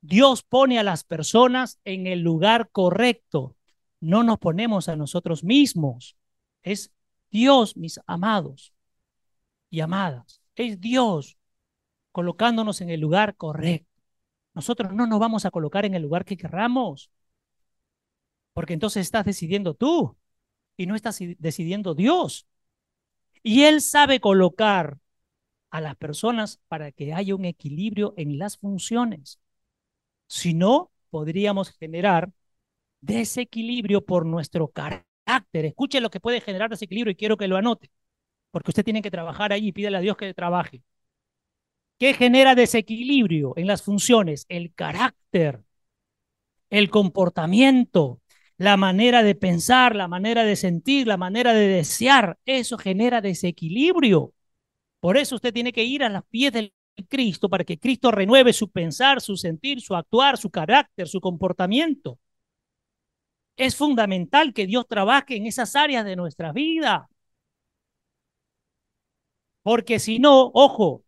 Dios 0.00 0.44
pone 0.44 0.78
a 0.78 0.84
las 0.84 1.02
personas 1.02 1.80
en 1.84 2.06
el 2.06 2.20
lugar 2.20 2.70
correcto, 2.70 3.56
no 3.98 4.22
nos 4.22 4.38
ponemos 4.38 4.88
a 4.88 4.94
nosotros 4.94 5.42
mismos. 5.42 6.16
Es 6.62 6.92
Dios, 7.32 7.76
mis 7.76 7.98
amados 8.06 8.72
y 9.70 9.80
amadas. 9.80 10.40
Es 10.54 10.80
Dios 10.80 11.36
colocándonos 12.16 12.80
en 12.80 12.88
el 12.88 12.98
lugar 12.98 13.36
correcto. 13.36 13.92
Nosotros 14.54 14.90
no 14.94 15.06
nos 15.06 15.20
vamos 15.20 15.44
a 15.44 15.50
colocar 15.50 15.84
en 15.84 15.92
el 15.92 16.00
lugar 16.00 16.24
que 16.24 16.38
querramos, 16.38 17.10
porque 18.54 18.72
entonces 18.72 19.02
estás 19.02 19.26
decidiendo 19.26 19.74
tú 19.74 20.16
y 20.78 20.86
no 20.86 20.94
estás 20.94 21.18
decidiendo 21.36 21.94
Dios. 21.94 22.46
Y 23.42 23.64
Él 23.64 23.82
sabe 23.82 24.18
colocar 24.18 24.96
a 25.68 25.82
las 25.82 25.94
personas 25.96 26.58
para 26.68 26.90
que 26.90 27.12
haya 27.12 27.34
un 27.34 27.44
equilibrio 27.44 28.14
en 28.16 28.38
las 28.38 28.56
funciones. 28.56 29.38
Si 30.26 30.54
no, 30.54 30.90
podríamos 31.10 31.68
generar 31.68 32.32
desequilibrio 33.02 34.06
por 34.06 34.24
nuestro 34.24 34.68
carácter. 34.68 35.66
Escuche 35.66 36.00
lo 36.00 36.08
que 36.08 36.20
puede 36.20 36.40
generar 36.40 36.70
desequilibrio 36.70 37.12
y 37.12 37.16
quiero 37.16 37.36
que 37.36 37.46
lo 37.46 37.58
anote, 37.58 37.90
porque 38.52 38.70
usted 38.70 38.84
tiene 38.84 39.02
que 39.02 39.10
trabajar 39.10 39.52
ahí 39.52 39.68
y 39.68 39.72
pídele 39.72 39.98
a 39.98 40.00
Dios 40.00 40.16
que 40.16 40.32
trabaje. 40.32 40.82
¿Qué 41.98 42.14
genera 42.14 42.54
desequilibrio 42.54 43.54
en 43.56 43.66
las 43.66 43.82
funciones? 43.82 44.44
El 44.48 44.72
carácter, 44.74 45.62
el 46.70 46.90
comportamiento. 46.90 48.20
la 48.58 48.76
manera 48.78 49.22
de 49.22 49.34
pensar, 49.34 49.94
la 49.94 50.08
manera 50.08 50.42
de 50.44 50.56
sentir, 50.56 51.06
la 51.06 51.18
manera 51.18 51.52
de 51.52 51.68
desear, 51.68 52.38
eso 52.46 52.78
genera 52.78 53.20
desequilibrio. 53.20 54.32
Por 55.00 55.16
eso 55.18 55.36
usted 55.36 55.54
tiene 55.54 55.72
que 55.72 55.84
ir 55.84 56.04
a 56.04 56.08
los 56.10 56.24
pies 56.30 56.52
del 56.52 56.74
Cristo 57.08 57.48
para 57.50 57.64
que 57.64 57.78
Cristo 57.78 58.10
renueve 58.12 58.52
su 58.54 58.70
pensar, 58.70 59.20
su 59.22 59.36
sentir, 59.36 59.80
su 59.82 59.94
actuar, 59.96 60.38
su 60.38 60.50
carácter, 60.50 61.08
su 61.08 61.20
comportamiento. 61.20 62.18
Es 63.56 63.76
fundamental 63.76 64.52
que 64.54 64.66
Dios 64.66 64.86
trabaje 64.88 65.36
en 65.36 65.46
esas 65.46 65.76
áreas 65.76 66.04
de 66.06 66.16
nuestra 66.16 66.52
vida. 66.52 67.08
Porque 69.62 69.98
si 69.98 70.18
no, 70.18 70.50
ojo, 70.54 71.04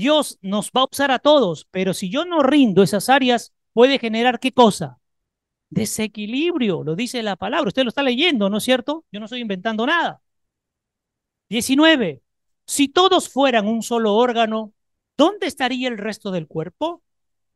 Dios 0.00 0.38
nos 0.40 0.70
va 0.70 0.80
a 0.80 0.88
usar 0.90 1.10
a 1.10 1.18
todos, 1.18 1.66
pero 1.70 1.92
si 1.92 2.08
yo 2.08 2.24
no 2.24 2.42
rindo 2.42 2.82
esas 2.82 3.10
áreas, 3.10 3.52
puede 3.74 3.98
generar 3.98 4.40
qué 4.40 4.50
cosa? 4.50 4.98
Desequilibrio, 5.68 6.82
lo 6.82 6.96
dice 6.96 7.22
la 7.22 7.36
palabra. 7.36 7.68
Usted 7.68 7.82
lo 7.82 7.90
está 7.90 8.02
leyendo, 8.02 8.48
¿no 8.48 8.56
es 8.56 8.64
cierto? 8.64 9.04
Yo 9.12 9.20
no 9.20 9.26
estoy 9.26 9.40
inventando 9.40 9.84
nada. 9.84 10.22
19. 11.50 12.22
Si 12.66 12.88
todos 12.88 13.28
fueran 13.28 13.68
un 13.68 13.82
solo 13.82 14.14
órgano, 14.14 14.72
¿dónde 15.18 15.46
estaría 15.46 15.88
el 15.88 15.98
resto 15.98 16.30
del 16.30 16.46
cuerpo? 16.46 17.02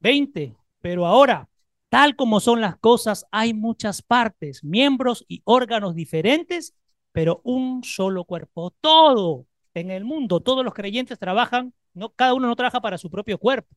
20. 0.00 0.54
Pero 0.82 1.06
ahora, 1.06 1.48
tal 1.88 2.14
como 2.14 2.40
son 2.40 2.60
las 2.60 2.76
cosas, 2.76 3.24
hay 3.30 3.54
muchas 3.54 4.02
partes, 4.02 4.62
miembros 4.62 5.24
y 5.28 5.40
órganos 5.44 5.94
diferentes, 5.94 6.74
pero 7.10 7.40
un 7.42 7.84
solo 7.84 8.24
cuerpo. 8.24 8.74
Todo 8.82 9.46
en 9.72 9.90
el 9.90 10.04
mundo, 10.04 10.40
todos 10.40 10.62
los 10.62 10.74
creyentes 10.74 11.18
trabajan, 11.18 11.72
no, 11.94 12.10
cada 12.10 12.34
uno 12.34 12.46
no 12.48 12.56
trabaja 12.56 12.80
para 12.80 12.98
su 12.98 13.10
propio 13.10 13.38
cuerpo. 13.38 13.74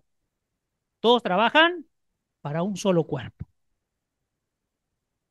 Todos 1.00 1.24
trabajan 1.24 1.86
para 2.42 2.64
un 2.64 2.78
solo 2.78 3.06
cuerpo. 3.06 3.48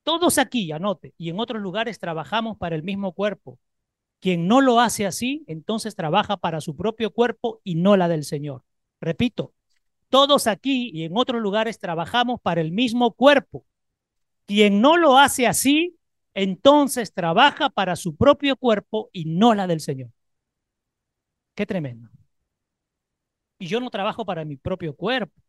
Todos 0.02 0.38
aquí, 0.38 0.70
anote, 0.70 1.14
y 1.18 1.30
en 1.30 1.40
otros 1.40 1.60
lugares 1.60 1.98
trabajamos 1.98 2.56
para 2.56 2.76
el 2.76 2.84
mismo 2.84 3.12
cuerpo. 3.12 3.58
Quien 4.20 4.46
no 4.46 4.60
lo 4.60 4.80
hace 4.80 5.04
así, 5.06 5.44
entonces 5.48 5.96
trabaja 5.96 6.36
para 6.36 6.60
su 6.60 6.76
propio 6.76 7.12
cuerpo 7.12 7.60
y 7.64 7.74
no 7.74 7.96
la 7.96 8.08
del 8.08 8.24
Señor. 8.24 8.62
Repito, 9.00 9.52
todos 10.08 10.46
aquí 10.46 10.90
y 10.94 11.04
en 11.04 11.16
otros 11.16 11.42
lugares 11.42 11.78
trabajamos 11.78 12.40
para 12.40 12.60
el 12.60 12.72
mismo 12.72 13.12
cuerpo. 13.12 13.64
Quien 14.46 14.80
no 14.80 14.96
lo 14.96 15.18
hace 15.18 15.46
así, 15.46 15.96
entonces 16.34 17.12
trabaja 17.12 17.70
para 17.70 17.96
su 17.96 18.16
propio 18.16 18.56
cuerpo 18.56 19.10
y 19.12 19.24
no 19.24 19.54
la 19.54 19.66
del 19.66 19.80
Señor. 19.80 20.10
Qué 21.54 21.66
tremendo. 21.66 22.08
Y 23.58 23.66
yo 23.66 23.80
no 23.80 23.90
trabajo 23.90 24.24
para 24.24 24.44
mi 24.44 24.56
propio 24.56 24.94
cuerpo. 24.94 25.40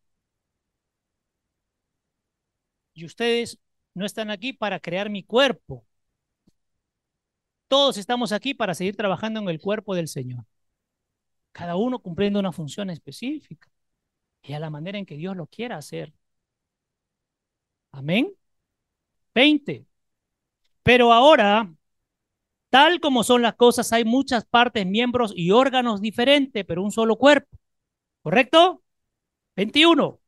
Y 2.94 3.04
ustedes 3.04 3.58
no 3.94 4.04
están 4.06 4.30
aquí 4.30 4.52
para 4.52 4.80
crear 4.80 5.08
mi 5.10 5.22
cuerpo. 5.22 5.84
Todos 7.68 7.96
estamos 7.98 8.32
aquí 8.32 8.52
para 8.54 8.74
seguir 8.74 8.96
trabajando 8.96 9.40
en 9.40 9.48
el 9.48 9.60
cuerpo 9.60 9.94
del 9.94 10.08
Señor. 10.08 10.44
Cada 11.52 11.76
uno 11.76 11.98
cumpliendo 11.98 12.38
una 12.40 12.52
función 12.52 12.88
específica 12.90 13.68
y 14.42 14.54
a 14.54 14.60
la 14.60 14.70
manera 14.70 14.98
en 14.98 15.06
que 15.06 15.16
Dios 15.16 15.36
lo 15.36 15.46
quiera 15.46 15.76
hacer. 15.78 16.14
Amén. 17.92 18.34
20. 19.34 19.86
Pero 20.82 21.12
ahora 21.12 21.70
Tal 22.70 23.00
como 23.00 23.24
son 23.24 23.42
las 23.42 23.54
cosas, 23.54 23.92
hay 23.92 24.04
muchas 24.04 24.44
partes, 24.44 24.86
miembros 24.86 25.32
y 25.34 25.50
órganos 25.52 26.00
diferentes, 26.00 26.64
pero 26.66 26.82
un 26.82 26.90
solo 26.92 27.16
cuerpo. 27.16 27.48
¿Correcto? 28.28 28.82
21. 29.56 30.20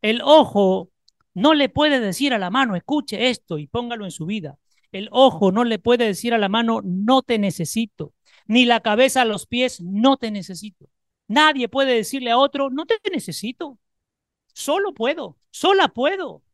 El 0.00 0.20
ojo 0.22 0.92
no 1.34 1.54
le 1.54 1.68
puede 1.68 1.98
decir 1.98 2.32
a 2.32 2.38
la 2.38 2.50
mano, 2.50 2.76
escuche 2.76 3.30
esto 3.30 3.58
y 3.58 3.66
póngalo 3.66 4.04
en 4.04 4.12
su 4.12 4.26
vida. 4.26 4.58
El 4.92 5.08
ojo 5.10 5.50
no 5.50 5.64
le 5.64 5.80
puede 5.80 6.04
decir 6.04 6.34
a 6.34 6.38
la 6.38 6.48
mano, 6.48 6.82
no 6.84 7.22
te 7.22 7.40
necesito. 7.40 8.14
Ni 8.46 8.64
la 8.64 8.78
cabeza 8.78 9.22
a 9.22 9.24
los 9.24 9.46
pies, 9.48 9.80
no 9.80 10.16
te 10.18 10.30
necesito. 10.30 10.86
Nadie 11.26 11.68
puede 11.68 11.94
decirle 11.94 12.30
a 12.30 12.38
otro, 12.38 12.70
no 12.70 12.86
te 12.86 13.00
necesito. 13.10 13.76
Solo 14.54 14.94
puedo, 14.94 15.36
sola 15.50 15.88
puedo. 15.88 16.44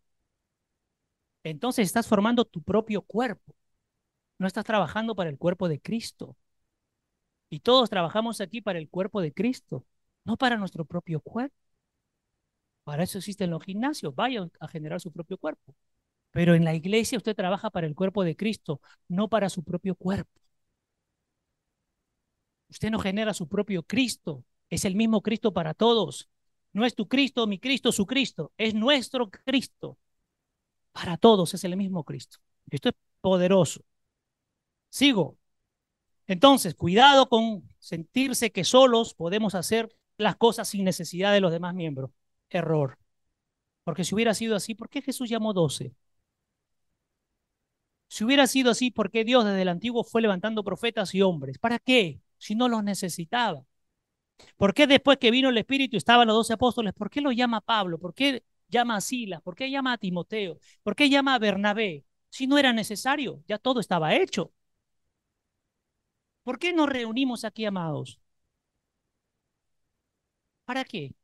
Entonces 1.45 1.87
estás 1.87 2.09
formando 2.09 2.47
tu 2.47 2.63
propio 2.63 3.03
cuerpo. 3.03 3.55
No 4.39 4.47
estás 4.47 4.65
trabajando 4.65 5.15
para 5.15 5.29
el 5.29 5.37
cuerpo 5.37 5.69
de 5.69 5.81
Cristo. 5.83 6.35
Y 7.51 7.61
todos 7.61 7.91
trabajamos 7.91 8.41
aquí 8.41 8.63
para 8.63 8.79
el 8.79 8.89
cuerpo 8.89 9.21
de 9.21 9.35
Cristo, 9.35 9.85
no 10.25 10.37
para 10.37 10.57
nuestro 10.57 10.85
propio 10.85 11.21
cuerpo. 11.21 11.57
Para 12.85 13.05
eso 13.05 13.19
existen 13.19 13.51
los 13.51 13.63
gimnasios, 13.65 14.15
vayan 14.15 14.51
a 14.61 14.69
generar 14.69 15.01
su 15.01 15.13
propio 15.13 15.39
cuerpo. 15.39 15.75
Pero 16.33 16.55
en 16.55 16.65
la 16.65 16.75
iglesia 16.75 17.19
usted 17.19 17.37
trabaja 17.37 17.71
para 17.71 17.87
el 17.87 17.95
cuerpo 17.95 18.25
de 18.25 18.37
Cristo, 18.37 18.81
no 19.09 19.29
para 19.29 19.51
su 19.51 19.65
propio 19.65 19.95
cuerpo. 19.95 20.41
Usted 22.69 22.91
no 22.91 22.99
genera 22.99 23.35
su 23.35 23.49
propio 23.49 23.83
Cristo, 23.83 24.45
es 24.71 24.85
el 24.85 24.97
mismo 24.97 25.23
Cristo 25.23 25.53
para 25.53 25.75
todos. 25.75 26.29
No 26.73 26.87
es 26.87 26.95
tu 26.95 27.07
Cristo, 27.07 27.47
mi 27.47 27.59
Cristo, 27.59 27.93
su 27.93 28.07
Cristo, 28.07 28.53
es 28.57 28.75
nuestro 28.75 29.31
Cristo. 29.31 29.99
Para 30.93 31.17
todos 31.17 31.55
es 31.55 31.65
el 31.65 31.77
mismo 31.77 32.05
Cristo. 32.05 32.39
Esto 32.71 32.89
es 32.91 32.95
poderoso. 33.21 33.83
Sigo. 34.91 35.37
Entonces, 36.27 36.75
cuidado 36.75 37.29
con 37.29 37.69
sentirse 37.79 38.53
que 38.53 38.65
solos 38.65 39.15
podemos 39.15 39.55
hacer 39.55 39.95
las 40.19 40.37
cosas 40.37 40.69
sin 40.69 40.85
necesidad 40.85 41.33
de 41.33 41.41
los 41.41 41.53
demás 41.53 41.75
miembros. 41.75 42.11
Error. 42.51 42.99
Porque 43.85 44.05
si 44.05 44.15
hubiera 44.15 44.35
sido 44.35 44.57
así, 44.57 44.75
¿por 44.75 44.89
qué 44.91 45.03
Jesús 45.03 45.29
llamó 45.31 45.53
doce? 45.55 45.95
Si 48.09 48.25
hubiera 48.25 48.47
sido 48.47 48.71
así, 48.71 48.91
¿por 48.91 49.11
qué 49.11 49.25
Dios 49.25 49.45
desde 49.45 49.63
el 49.63 49.69
antiguo 49.69 50.05
fue 50.05 50.21
levantando 50.23 50.63
profetas 50.65 51.15
y 51.15 51.23
hombres? 51.23 51.59
¿Para 51.59 51.79
qué? 51.79 52.21
Si 52.39 52.55
no 52.55 52.69
los 52.69 52.85
necesitaba. 52.85 53.65
¿Por 54.57 54.75
qué 54.75 54.87
después 54.87 55.19
que 55.19 55.31
vino 55.31 55.49
el 55.51 55.59
Espíritu 55.59 55.97
estaban 55.97 56.27
los 56.29 56.37
doce 56.37 56.55
apóstoles, 56.55 56.95
por 56.95 57.11
qué 57.11 57.21
lo 57.21 57.33
llama 57.33 57.61
Pablo? 57.61 57.99
¿Por 57.99 58.15
qué 58.15 58.45
llama 58.69 58.97
a 58.97 59.01
Silas? 59.01 59.43
¿Por 59.43 59.55
qué 59.57 59.71
llama 59.71 59.95
a 59.95 59.99
Timoteo? 59.99 60.59
¿Por 60.83 60.97
qué 60.97 61.09
llama 61.11 61.35
a 61.35 61.39
Bernabé? 61.39 62.05
Si 62.31 62.47
no 62.47 62.59
era 62.59 62.73
necesario, 62.73 63.43
ya 63.49 63.59
todo 63.59 63.81
estaba 63.81 64.15
hecho. 64.15 64.53
¿Por 66.45 66.59
qué 66.61 66.73
nos 66.73 66.89
reunimos 66.89 67.45
aquí, 67.45 67.65
amados? 67.65 68.21
¿Para 70.65 70.85
qué? 70.85 71.15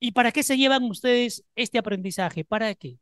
¿Y 0.00 0.12
para 0.12 0.32
qué 0.32 0.42
se 0.42 0.56
llevan 0.56 0.84
ustedes 0.84 1.44
este 1.56 1.78
aprendizaje? 1.78 2.44
¿Para 2.44 2.74
qué? 2.74 2.98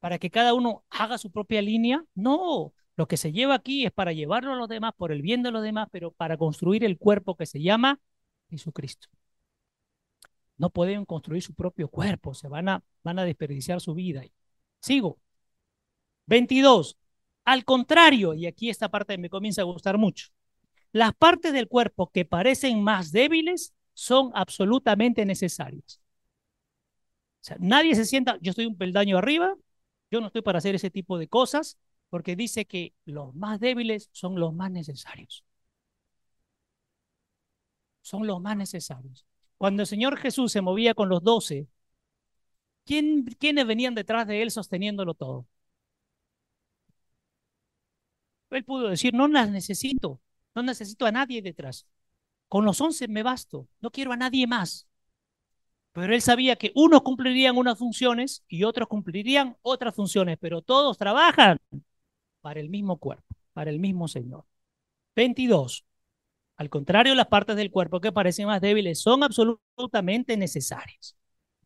¿Para 0.00 0.18
que 0.18 0.30
cada 0.30 0.54
uno 0.54 0.84
haga 0.90 1.18
su 1.18 1.30
propia 1.30 1.62
línea? 1.62 2.04
No, 2.14 2.74
lo 2.96 3.08
que 3.08 3.16
se 3.16 3.32
lleva 3.32 3.54
aquí 3.54 3.86
es 3.86 3.92
para 3.92 4.12
llevarlo 4.12 4.52
a 4.52 4.56
los 4.56 4.68
demás, 4.68 4.92
por 4.96 5.12
el 5.12 5.22
bien 5.22 5.42
de 5.42 5.50
los 5.50 5.62
demás, 5.62 5.88
pero 5.90 6.12
para 6.12 6.36
construir 6.36 6.84
el 6.84 6.98
cuerpo 6.98 7.36
que 7.36 7.46
se 7.46 7.60
llama 7.62 8.00
Jesucristo. 8.50 9.08
No 10.58 10.70
pueden 10.70 11.06
construir 11.06 11.42
su 11.42 11.54
propio 11.54 11.88
cuerpo, 11.88 12.34
se 12.34 12.48
van 12.48 12.68
a, 12.68 12.84
van 13.02 13.18
a 13.18 13.24
desperdiciar 13.24 13.80
su 13.80 13.94
vida. 13.94 14.22
Sigo. 14.80 15.18
22. 16.26 16.98
Al 17.44 17.64
contrario, 17.64 18.34
y 18.34 18.46
aquí 18.46 18.68
esta 18.70 18.90
parte 18.90 19.16
me 19.18 19.30
comienza 19.30 19.62
a 19.62 19.64
gustar 19.64 19.98
mucho, 19.98 20.28
las 20.92 21.14
partes 21.14 21.52
del 21.52 21.68
cuerpo 21.68 22.10
que 22.10 22.24
parecen 22.24 22.82
más 22.82 23.12
débiles 23.12 23.74
son 24.00 24.30
absolutamente 24.34 25.26
necesarias. 25.26 26.00
O 27.42 27.44
sea, 27.44 27.56
nadie 27.60 27.94
se 27.94 28.04
sienta, 28.06 28.38
yo 28.40 28.50
estoy 28.50 28.66
un 28.66 28.76
peldaño 28.78 29.18
arriba, 29.18 29.54
yo 30.10 30.20
no 30.20 30.28
estoy 30.28 30.42
para 30.42 30.58
hacer 30.58 30.74
ese 30.74 30.90
tipo 30.90 31.18
de 31.18 31.28
cosas, 31.28 31.78
porque 32.08 32.34
dice 32.36 32.64
que 32.66 32.94
los 33.04 33.34
más 33.34 33.60
débiles 33.60 34.08
son 34.12 34.38
los 34.40 34.54
más 34.54 34.70
necesarios. 34.70 35.44
Son 38.02 38.26
los 38.26 38.40
más 38.42 38.56
necesarios. 38.58 39.24
Cuando 39.58 39.82
el 39.82 39.86
Señor 39.86 40.18
Jesús 40.18 40.52
se 40.52 40.60
movía 40.60 40.92
con 40.94 41.08
los 41.08 41.22
doce, 41.22 41.66
¿quién, 42.84 43.24
¿quiénes 43.38 43.66
venían 43.66 43.94
detrás 43.94 44.26
de 44.26 44.42
él 44.42 44.50
sosteniéndolo 44.50 45.14
todo? 45.14 45.46
Él 48.50 48.64
pudo 48.64 48.88
decir, 48.88 49.14
no 49.14 49.28
las 49.28 49.50
necesito, 49.50 50.20
no 50.54 50.62
necesito 50.62 51.06
a 51.06 51.12
nadie 51.12 51.42
detrás. 51.42 51.86
Con 52.50 52.64
los 52.64 52.80
once 52.80 53.06
me 53.06 53.22
basto, 53.22 53.68
no 53.80 53.92
quiero 53.92 54.10
a 54.10 54.16
nadie 54.16 54.48
más. 54.48 54.88
Pero 55.92 56.12
él 56.12 56.20
sabía 56.20 56.56
que 56.56 56.72
unos 56.74 57.02
cumplirían 57.02 57.56
unas 57.56 57.78
funciones 57.78 58.42
y 58.48 58.64
otros 58.64 58.88
cumplirían 58.88 59.56
otras 59.62 59.94
funciones, 59.94 60.36
pero 60.40 60.60
todos 60.60 60.98
trabajan 60.98 61.58
para 62.40 62.58
el 62.58 62.68
mismo 62.68 62.98
cuerpo, 62.98 63.36
para 63.52 63.70
el 63.70 63.78
mismo 63.78 64.08
Señor. 64.08 64.46
22. 65.14 65.84
Al 66.56 66.70
contrario, 66.70 67.14
las 67.14 67.28
partes 67.28 67.54
del 67.54 67.70
cuerpo 67.70 68.00
que 68.00 68.10
parecen 68.10 68.48
más 68.48 68.60
débiles 68.60 69.00
son 69.00 69.22
absolutamente 69.22 70.36
necesarias. 70.36 71.16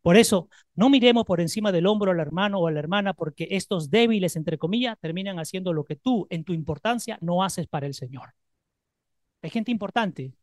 Por 0.03 0.19
eso, 0.19 0.51
no 0.75 0.91
miremos 0.91 1.25
por 1.25 1.41
encima 1.41 1.73
del 1.73 1.87
hombro 1.87 2.11
al 2.11 2.21
hermano 2.21 2.59
o 2.59 2.69
a 2.69 2.73
la 2.73 2.81
hermana, 2.81 3.15
porque 3.15 3.49
estos 3.53 3.89
débiles, 3.89 4.37
entre 4.37 4.59
comillas, 4.59 4.99
terminan 5.01 5.39
haciendo 5.39 5.73
lo 5.73 5.85
que 5.85 5.97
tú, 5.97 6.27
en 6.29 6.45
tu 6.45 6.53
importancia, 6.53 7.17
no 7.23 7.43
haces 7.43 7.69
para 7.69 7.87
el 7.87 7.95
Señor. 7.95 8.35
Hay 9.41 9.49
gente 9.49 9.71
importante, 9.71 10.35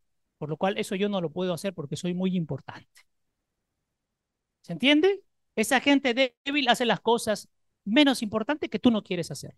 por 0.42 0.48
lo 0.48 0.56
cual 0.56 0.76
eso 0.76 0.96
yo 0.96 1.08
no 1.08 1.20
lo 1.20 1.30
puedo 1.30 1.54
hacer 1.54 1.72
porque 1.72 1.94
soy 1.94 2.14
muy 2.14 2.34
importante. 2.36 3.06
¿Se 4.62 4.72
entiende? 4.72 5.22
Esa 5.54 5.78
gente 5.78 6.14
débil 6.44 6.68
hace 6.68 6.84
las 6.84 6.98
cosas 7.00 7.48
menos 7.84 8.22
importante 8.22 8.68
que 8.68 8.80
tú 8.80 8.90
no 8.90 9.04
quieres 9.04 9.30
hacer. 9.30 9.56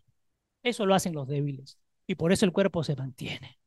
Eso 0.61 0.85
lo 0.85 0.93
hacen 0.93 1.15
los 1.15 1.27
débiles 1.27 1.79
y 2.05 2.13
por 2.13 2.31
eso 2.31 2.45
el 2.45 2.51
cuerpo 2.53 2.83
se 2.83 2.95
mantiene. 2.95 3.57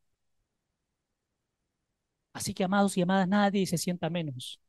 Así 2.32 2.54
que, 2.54 2.62
amados 2.62 2.96
y 2.96 3.02
amadas, 3.02 3.26
nadie 3.26 3.66
se 3.66 3.78
sienta 3.78 4.10
menos. 4.10 4.60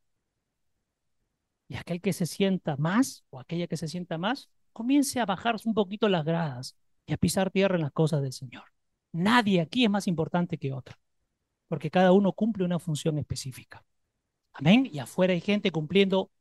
Y 1.68 1.76
aquel 1.76 2.02
que 2.02 2.14
se 2.14 2.26
sienta 2.26 2.78
más, 2.78 3.24
o 3.30 3.40
aquella 3.40 3.68
que 3.68 3.78
se 3.78 3.88
sienta 3.88 4.18
más, 4.18 4.50
comience 4.74 5.20
a 5.20 5.26
bajar 5.28 5.56
un 5.66 5.76
poquito 5.76 6.10
las 6.10 6.26
gradas 6.26 6.76
y 7.06 7.14
a 7.14 7.18
pisar 7.18 7.52
tierra 7.52 7.76
en 7.76 7.84
las 7.84 7.92
cosas 7.92 8.24
del 8.24 8.34
Señor. 8.34 8.64
Nadie 9.12 9.62
aquí 9.62 9.84
es 9.84 9.92
más 9.92 10.08
importante 10.08 10.58
que 10.58 10.74
otro, 10.74 10.96
porque 11.70 11.90
cada 11.90 12.12
uno 12.12 12.34
cumple 12.34 12.66
una 12.66 12.80
función 12.80 13.18
específica. 13.18 13.86
Amén. 14.52 14.90
Y 14.92 15.00
afuera 15.00 15.32
hay 15.32 15.40
gente 15.40 15.72
cumpliendo 15.72 16.32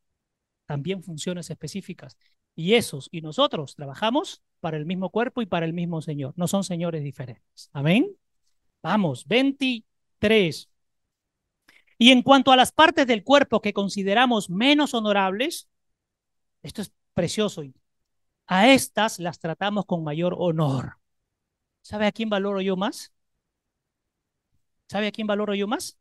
también 0.67 1.05
funciones 1.05 1.51
específicas. 1.51 2.17
Y 2.57 2.75
esos 2.75 3.09
y 3.13 3.21
nosotros 3.21 3.77
trabajamos 3.77 4.43
para 4.59 4.77
el 4.77 4.87
mismo 4.87 5.11
cuerpo 5.11 5.43
y 5.43 5.47
para 5.47 5.67
el 5.67 5.73
mismo 5.73 6.03
Señor. 6.03 6.35
No 6.37 6.49
son 6.49 6.65
señores 6.65 7.05
diferentes. 7.05 7.71
Amén. 7.73 8.17
Vamos, 8.83 9.27
23. 9.29 10.69
Y 11.99 12.11
en 12.11 12.23
cuanto 12.23 12.51
a 12.51 12.57
las 12.57 12.73
partes 12.73 13.07
del 13.07 13.23
cuerpo 13.23 13.61
que 13.61 13.73
consideramos 13.73 14.51
menos 14.51 14.95
honorables, 14.95 15.69
esto 16.63 16.83
es 16.83 16.93
precioso, 17.13 17.63
a 18.47 18.69
estas 18.73 19.19
las 19.19 19.39
tratamos 19.39 19.85
con 19.85 20.05
mayor 20.05 20.35
honor. 20.39 20.99
¿Sabe 21.83 22.07
a 22.07 22.13
quién 22.13 22.31
valoro 22.31 22.61
yo 22.61 22.77
más? 22.77 23.13
¿Sabe 24.89 25.09
a 25.09 25.13
quién 25.13 25.27
valoro 25.27 25.55
yo 25.55 25.67
más? 25.69 25.99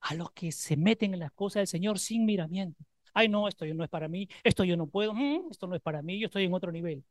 A 0.00 0.14
los 0.14 0.32
que 0.32 0.50
se 0.52 0.76
meten 0.76 1.14
en 1.14 1.20
las 1.20 1.32
cosas 1.32 1.60
del 1.60 1.66
Señor 1.66 1.98
sin 1.98 2.24
miramiento. 2.24 2.84
Ay, 3.12 3.28
no, 3.28 3.48
esto 3.48 3.64
no 3.66 3.84
es 3.84 3.90
para 3.90 4.08
mí, 4.08 4.28
esto 4.44 4.64
yo 4.64 4.76
no 4.76 4.86
puedo, 4.86 5.12
mm, 5.14 5.50
esto 5.50 5.66
no 5.66 5.74
es 5.74 5.82
para 5.82 6.00
mí, 6.02 6.18
yo 6.18 6.26
estoy 6.26 6.44
en 6.44 6.54
otro 6.54 6.72
nivel. 6.72 7.04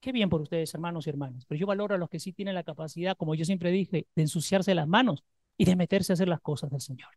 Qué 0.00 0.12
bien 0.12 0.30
por 0.30 0.40
ustedes, 0.40 0.72
hermanos 0.74 1.06
y 1.06 1.10
hermanas, 1.10 1.44
pero 1.46 1.58
yo 1.60 1.66
valoro 1.66 1.94
a 1.94 1.98
los 1.98 2.08
que 2.10 2.20
sí 2.20 2.32
tienen 2.32 2.54
la 2.54 2.64
capacidad, 2.64 3.16
como 3.16 3.34
yo 3.34 3.44
siempre 3.44 3.70
dije, 3.70 4.06
de 4.16 4.22
ensuciarse 4.22 4.74
las 4.74 4.88
manos 4.88 5.24
y 5.58 5.66
de 5.66 5.76
meterse 5.76 6.12
a 6.12 6.14
hacer 6.14 6.28
las 6.28 6.40
cosas 6.40 6.70
del 6.70 6.80
Señor. 6.80 7.10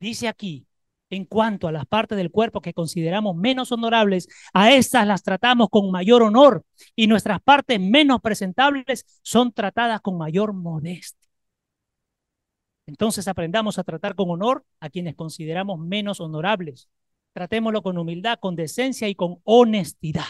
Dice 0.00 0.28
aquí, 0.28 0.66
en 1.10 1.26
cuanto 1.26 1.68
a 1.68 1.72
las 1.72 1.86
partes 1.86 2.16
del 2.16 2.30
cuerpo 2.30 2.62
que 2.62 2.74
consideramos 2.74 3.36
menos 3.36 3.70
honorables, 3.72 4.28
a 4.54 4.72
estas 4.72 5.06
las 5.06 5.22
tratamos 5.22 5.68
con 5.70 5.90
mayor 5.90 6.22
honor 6.22 6.64
y 6.96 7.06
nuestras 7.06 7.40
partes 7.42 7.78
menos 7.78 8.20
presentables 8.20 9.04
son 9.22 9.52
tratadas 9.52 10.00
con 10.00 10.16
mayor 10.18 10.54
modestia. 10.54 11.21
Entonces 12.86 13.28
aprendamos 13.28 13.78
a 13.78 13.84
tratar 13.84 14.14
con 14.14 14.30
honor 14.30 14.64
a 14.80 14.90
quienes 14.90 15.14
consideramos 15.14 15.78
menos 15.80 16.20
honorables. 16.20 16.88
Tratémoslo 17.32 17.82
con 17.82 17.98
humildad, 17.98 18.38
con 18.40 18.56
decencia 18.56 19.08
y 19.08 19.14
con 19.14 19.40
honestidad. 19.44 20.26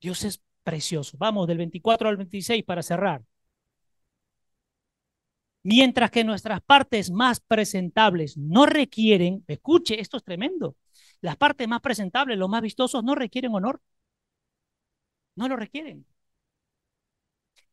Dios 0.00 0.24
es 0.24 0.40
precioso. 0.64 1.16
Vamos 1.18 1.46
del 1.46 1.58
24 1.58 2.08
al 2.08 2.16
26 2.16 2.64
para 2.64 2.82
cerrar. 2.82 3.22
Mientras 5.62 6.10
que 6.10 6.24
nuestras 6.24 6.60
partes 6.62 7.10
más 7.10 7.40
presentables 7.40 8.36
no 8.36 8.64
requieren, 8.66 9.44
escuche, 9.48 10.00
esto 10.00 10.16
es 10.16 10.24
tremendo, 10.24 10.76
las 11.20 11.36
partes 11.36 11.68
más 11.68 11.80
presentables, 11.80 12.38
los 12.38 12.48
más 12.48 12.62
vistosos, 12.62 13.04
no 13.04 13.14
requieren 13.14 13.54
honor. 13.54 13.80
No 15.36 15.48
lo 15.48 15.56
requieren. 15.56 16.04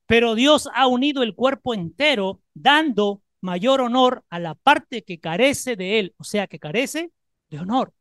Pero 0.08 0.36
Dios 0.36 0.70
ha 0.74 0.88
unido 0.88 1.24
el 1.24 1.36
cuerpo 1.36 1.74
entero, 1.74 2.41
dando 2.53 3.22
mayor 3.41 3.82
honor 3.82 4.24
a 4.30 4.39
la 4.39 4.56
parte 4.56 5.03
que 5.03 5.20
carece 5.20 5.76
de 5.76 5.99
él, 5.99 6.16
o 6.18 6.24
sea, 6.24 6.47
que 6.47 6.60
carece 6.60 7.12
de 7.49 7.60
honor 7.60 7.93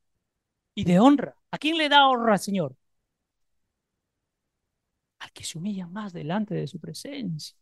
y 0.74 0.84
de 0.84 1.00
honra. 1.00 1.36
¿A 1.50 1.58
quién 1.58 1.78
le 1.78 1.88
da 1.88 2.08
honra, 2.08 2.38
Señor? 2.38 2.76
al 5.18 5.32
que 5.32 5.44
se 5.44 5.58
humilla 5.58 5.86
más 5.88 6.12
delante 6.12 6.54
de 6.54 6.66
su 6.68 6.78
presencia. 6.78 7.56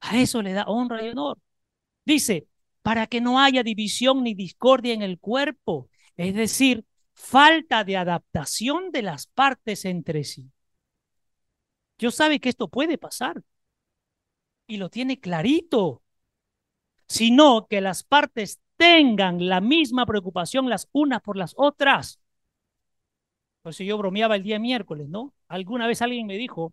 A 0.00 0.18
eso 0.18 0.42
le 0.42 0.52
da 0.52 0.64
honra 0.64 1.04
y 1.04 1.08
honor. 1.10 1.38
Dice, 2.04 2.48
para 2.82 3.06
que 3.06 3.20
no 3.20 3.40
haya 3.40 3.62
división 3.62 4.24
ni 4.24 4.34
discordia 4.34 4.94
en 4.94 5.02
el 5.02 5.18
cuerpo, 5.18 5.90
es 6.16 6.34
decir, 6.34 6.86
falta 7.14 7.84
de 7.84 7.96
adaptación 7.96 8.92
de 8.92 9.02
las 9.02 9.26
partes 9.28 9.84
entre 9.84 10.24
sí. 10.24 10.50
Dios 11.98 12.14
sabe 12.14 12.40
que 12.40 12.48
esto 12.48 12.68
puede 12.68 12.98
pasar 12.98 13.42
y 14.66 14.76
lo 14.76 14.90
tiene 14.90 15.20
clarito, 15.20 16.02
sino 17.08 17.66
que 17.68 17.80
las 17.80 18.02
partes 18.02 18.60
tengan 18.76 19.48
la 19.48 19.60
misma 19.60 20.06
preocupación 20.06 20.68
las 20.68 20.88
unas 20.92 21.22
por 21.22 21.36
las 21.36 21.54
otras. 21.56 22.20
Por 23.62 23.70
eso 23.70 23.84
yo 23.84 23.98
bromeaba 23.98 24.36
el 24.36 24.42
día 24.42 24.58
miércoles, 24.58 25.08
¿no? 25.08 25.34
Alguna 25.48 25.86
vez 25.86 26.02
alguien 26.02 26.26
me 26.26 26.36
dijo, 26.36 26.72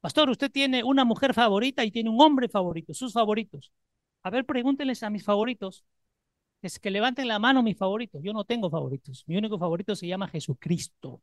Pastor, 0.00 0.30
usted 0.30 0.50
tiene 0.50 0.84
una 0.84 1.04
mujer 1.04 1.34
favorita 1.34 1.84
y 1.84 1.90
tiene 1.90 2.10
un 2.10 2.20
hombre 2.20 2.48
favorito, 2.48 2.94
sus 2.94 3.12
favoritos. 3.12 3.72
A 4.22 4.30
ver, 4.30 4.44
pregúntenles 4.44 5.02
a 5.02 5.10
mis 5.10 5.24
favoritos. 5.24 5.84
Es 6.62 6.78
que 6.78 6.90
levanten 6.90 7.28
la 7.28 7.38
mano 7.38 7.62
mis 7.62 7.76
favoritos. 7.76 8.22
Yo 8.22 8.32
no 8.32 8.44
tengo 8.44 8.70
favoritos. 8.70 9.24
Mi 9.26 9.36
único 9.36 9.58
favorito 9.58 9.96
se 9.96 10.06
llama 10.06 10.28
Jesucristo. 10.28 11.22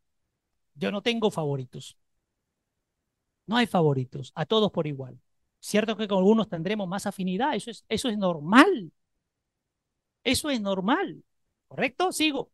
Yo 0.76 0.92
no 0.92 1.02
tengo 1.02 1.32
favoritos. 1.32 1.98
No 3.46 3.58
hay 3.58 3.68
favoritos, 3.68 4.32
a 4.36 4.46
todos 4.46 4.72
por 4.72 4.88
igual. 4.88 5.20
Cierto 5.60 5.96
que 5.98 6.08
con 6.08 6.20
algunos 6.20 6.50
tendremos 6.50 6.88
más 6.88 7.06
afinidad, 7.06 7.56
eso 7.56 7.72
es, 7.72 7.86
eso 7.90 8.10
es 8.10 8.18
normal. 8.18 8.92
Eso 10.24 10.50
es 10.50 10.62
normal. 10.62 11.24
¿Correcto? 11.68 12.12
Sigo. 12.12 12.52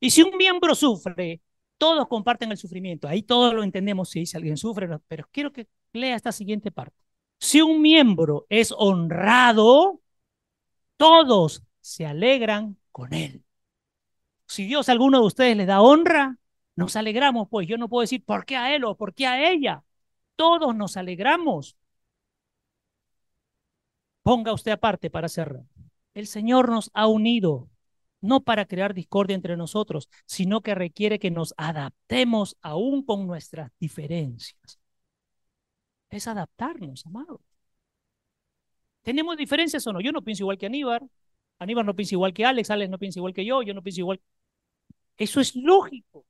Y 0.00 0.10
si 0.10 0.22
un 0.22 0.36
miembro 0.36 0.74
sufre, 0.74 1.40
todos 1.78 2.08
comparten 2.08 2.50
el 2.50 2.56
sufrimiento. 2.56 3.08
Ahí 3.08 3.22
todos 3.22 3.54
lo 3.54 3.62
entendemos 3.62 4.10
si 4.10 4.24
alguien 4.34 4.56
sufre, 4.56 4.88
pero 5.08 5.28
quiero 5.30 5.52
que 5.52 5.68
lea 5.92 6.16
esta 6.16 6.32
siguiente 6.32 6.70
parte. 6.70 6.96
Si 7.38 7.60
un 7.60 7.82
miembro 7.82 8.46
es 8.48 8.72
honrado, 8.76 10.00
todos 10.96 11.62
se 11.80 12.06
alegran 12.06 12.78
con 12.92 13.12
él. 13.12 13.44
Si 14.46 14.66
Dios 14.66 14.88
a 14.88 14.92
alguno 14.92 15.20
de 15.20 15.26
ustedes 15.26 15.56
le 15.56 15.66
da 15.66 15.80
honra, 15.80 16.38
nos 16.76 16.96
alegramos, 16.96 17.48
pues 17.50 17.66
yo 17.66 17.76
no 17.78 17.88
puedo 17.88 18.02
decir 18.02 18.24
por 18.24 18.44
qué 18.44 18.56
a 18.56 18.74
él 18.74 18.84
o 18.84 18.96
por 18.96 19.14
qué 19.14 19.26
a 19.26 19.50
ella. 19.50 19.82
Todos 20.36 20.74
nos 20.74 20.96
alegramos. 20.96 21.76
Ponga 24.22 24.52
usted 24.52 24.72
aparte 24.72 25.10
para 25.10 25.28
cerrar. 25.28 25.64
El 26.14 26.26
Señor 26.26 26.68
nos 26.68 26.90
ha 26.94 27.06
unido 27.06 27.68
no 28.20 28.40
para 28.40 28.66
crear 28.66 28.94
discordia 28.94 29.34
entre 29.34 29.56
nosotros, 29.56 30.08
sino 30.26 30.60
que 30.62 30.74
requiere 30.74 31.18
que 31.18 31.30
nos 31.30 31.54
adaptemos 31.56 32.56
aún 32.62 33.04
con 33.04 33.26
nuestras 33.26 33.72
diferencias. 33.78 34.78
Es 36.08 36.28
adaptarnos, 36.28 37.04
amado. 37.06 37.40
¿Tenemos 39.02 39.36
diferencias 39.36 39.86
o 39.86 39.92
no? 39.92 40.00
Yo 40.00 40.12
no 40.12 40.22
pienso 40.22 40.44
igual 40.44 40.58
que 40.58 40.66
Aníbal, 40.66 41.10
Aníbal 41.58 41.86
no 41.86 41.96
piensa 41.96 42.14
igual 42.14 42.32
que 42.32 42.44
Alex, 42.44 42.70
Alex 42.70 42.90
no 42.90 42.98
piensa 42.98 43.18
igual 43.18 43.34
que 43.34 43.44
yo, 43.44 43.62
yo 43.62 43.74
no 43.74 43.82
pienso 43.82 44.00
igual. 44.00 44.20
Eso 45.16 45.40
es 45.40 45.56
lógico. 45.56 46.24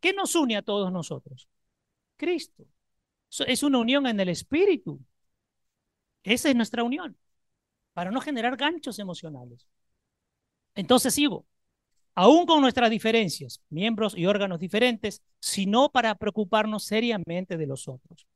¿Qué 0.00 0.12
nos 0.12 0.34
une 0.34 0.56
a 0.56 0.62
todos 0.62 0.92
nosotros? 0.92 1.48
Cristo. 2.16 2.66
Es 3.46 3.62
una 3.62 3.78
unión 3.78 4.06
en 4.06 4.20
el 4.20 4.28
espíritu. 4.28 5.00
Esa 6.22 6.48
es 6.48 6.56
nuestra 6.56 6.82
unión, 6.84 7.16
para 7.92 8.10
no 8.10 8.20
generar 8.20 8.56
ganchos 8.56 8.98
emocionales. 8.98 9.68
Entonces 10.74 11.14
sigo, 11.14 11.46
aún 12.14 12.46
con 12.46 12.60
nuestras 12.60 12.90
diferencias, 12.90 13.62
miembros 13.70 14.16
y 14.16 14.26
órganos 14.26 14.58
diferentes, 14.58 15.22
sino 15.40 15.90
para 15.90 16.14
preocuparnos 16.16 16.84
seriamente 16.84 17.56
de 17.56 17.66
los 17.66 17.88
otros. 17.88 18.26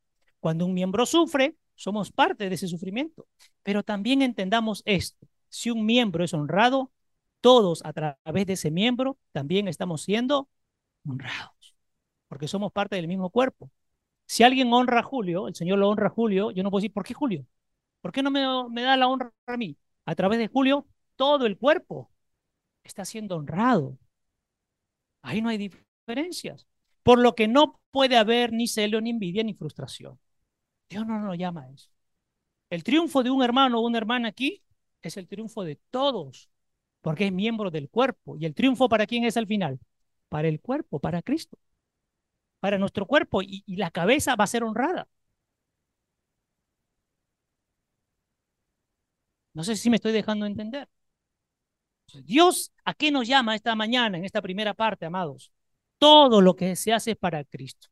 Cuando 0.40 0.66
un 0.66 0.74
miembro 0.74 1.07
sufre, 1.07 1.57
somos 1.74 2.12
parte 2.12 2.49
de 2.49 2.55
ese 2.55 2.68
sufrimiento, 2.68 3.26
pero 3.62 3.82
también 3.82 4.22
entendamos 4.22 4.82
esto. 4.84 5.26
Si 5.49 5.70
un 5.70 5.86
miembro 5.86 6.24
es 6.24 6.34
honrado, 6.34 6.92
todos 7.40 7.84
a 7.84 7.92
través 7.92 8.46
de 8.46 8.55
ese 8.55 8.70
miembro 8.70 9.16
también 9.32 9.68
estamos 9.68 10.03
siendo 10.03 10.49
honrados, 11.07 11.74
porque 12.28 12.49
somos 12.49 12.72
parte 12.72 12.96
del 12.96 13.09
mismo 13.09 13.30
cuerpo. 13.30 13.70
Si 14.29 14.43
alguien 14.45 14.72
honra 14.72 15.01
a 15.01 15.03
Julio, 15.03 15.49
el 15.49 15.55
Señor 15.55 15.79
lo 15.79 15.89
honra 15.89 16.09
a 16.09 16.11
Julio, 16.11 16.51
yo 16.53 16.62
no 16.62 16.70
puedo 16.70 16.81
decir, 16.81 16.93
¿por 16.93 17.05
qué 17.05 17.14
Julio? 17.14 17.47
¿Por 18.03 18.12
qué 18.12 18.22
no 18.22 18.31
me, 18.31 18.83
da 18.83 18.97
la 18.97 19.09
honra 19.09 19.33
a 19.47 19.57
mí? 19.57 19.76
A 20.07 20.14
través 20.14 20.39
de 20.39 20.49
Julio, 20.49 20.87
todo 21.16 21.47
el 21.47 21.59
cuerpo 21.59 22.11
está 22.85 23.05
siendo 23.05 23.37
honrado. 23.37 23.99
Ahí 25.22 25.43
no 25.43 25.49
hay 25.49 25.59
diferencias. 25.59 26.66
Por 27.03 27.18
lo 27.18 27.35
que 27.35 27.49
no 27.49 27.81
puede 27.91 28.16
haber 28.16 28.53
ni 28.53 28.68
celo, 28.68 29.01
ni 29.01 29.11
envidia, 29.11 29.43
ni 29.45 29.55
frustración. 29.55 30.18
Dios 30.91 31.07
no 31.07 31.20
nos 31.20 31.39
llama 31.39 31.62
a 31.62 31.70
eso. 31.70 31.91
El 32.70 32.85
triunfo 32.85 33.22
de 33.22 33.31
un 33.31 33.43
hermano 33.43 33.81
o 33.81 33.87
una 33.87 33.99
hermana 33.99 34.29
aquí 34.29 34.62
es 35.03 35.16
el 35.16 35.29
triunfo 35.29 35.64
de 35.64 35.76
todos, 35.91 36.51
porque 37.03 37.26
es 37.26 37.33
miembro 37.33 37.70
del 37.70 37.89
cuerpo. 37.91 38.37
¿Y 38.39 38.47
el 38.47 38.55
triunfo 38.55 38.89
para 38.89 39.07
quién 39.07 39.24
es 39.24 39.37
al 39.39 39.47
final? 39.47 39.81
Para 40.29 40.49
el 40.49 40.61
cuerpo, 40.61 41.01
para 41.01 41.22
Cristo, 41.22 41.59
para 42.61 42.78
nuestro 42.78 43.06
cuerpo, 43.06 43.42
y, 43.42 43.64
la 43.76 43.90
cabeza 43.90 44.36
va 44.36 44.44
a 44.44 44.46
ser 44.46 44.64
honrada. 44.64 45.09
No 49.54 49.62
sé 49.64 49.76
si 49.76 49.90
me 49.90 49.96
estoy 49.96 50.12
dejando 50.12 50.46
entender. 50.46 50.88
Dios, 52.24 52.72
¿a 52.84 52.94
qué 52.94 53.11
nos 53.11 53.26
llama 53.28 53.54
esta 53.54 53.74
mañana, 53.74 54.18
en 54.18 54.24
esta 54.24 54.40
primera 54.42 54.74
parte, 54.74 55.06
amados? 55.06 55.52
Todo 55.98 56.40
lo 56.40 56.56
que 56.56 56.74
se 56.76 56.92
hace 56.92 57.12
es 57.12 57.16
para 57.16 57.44
Cristo. 57.44 57.88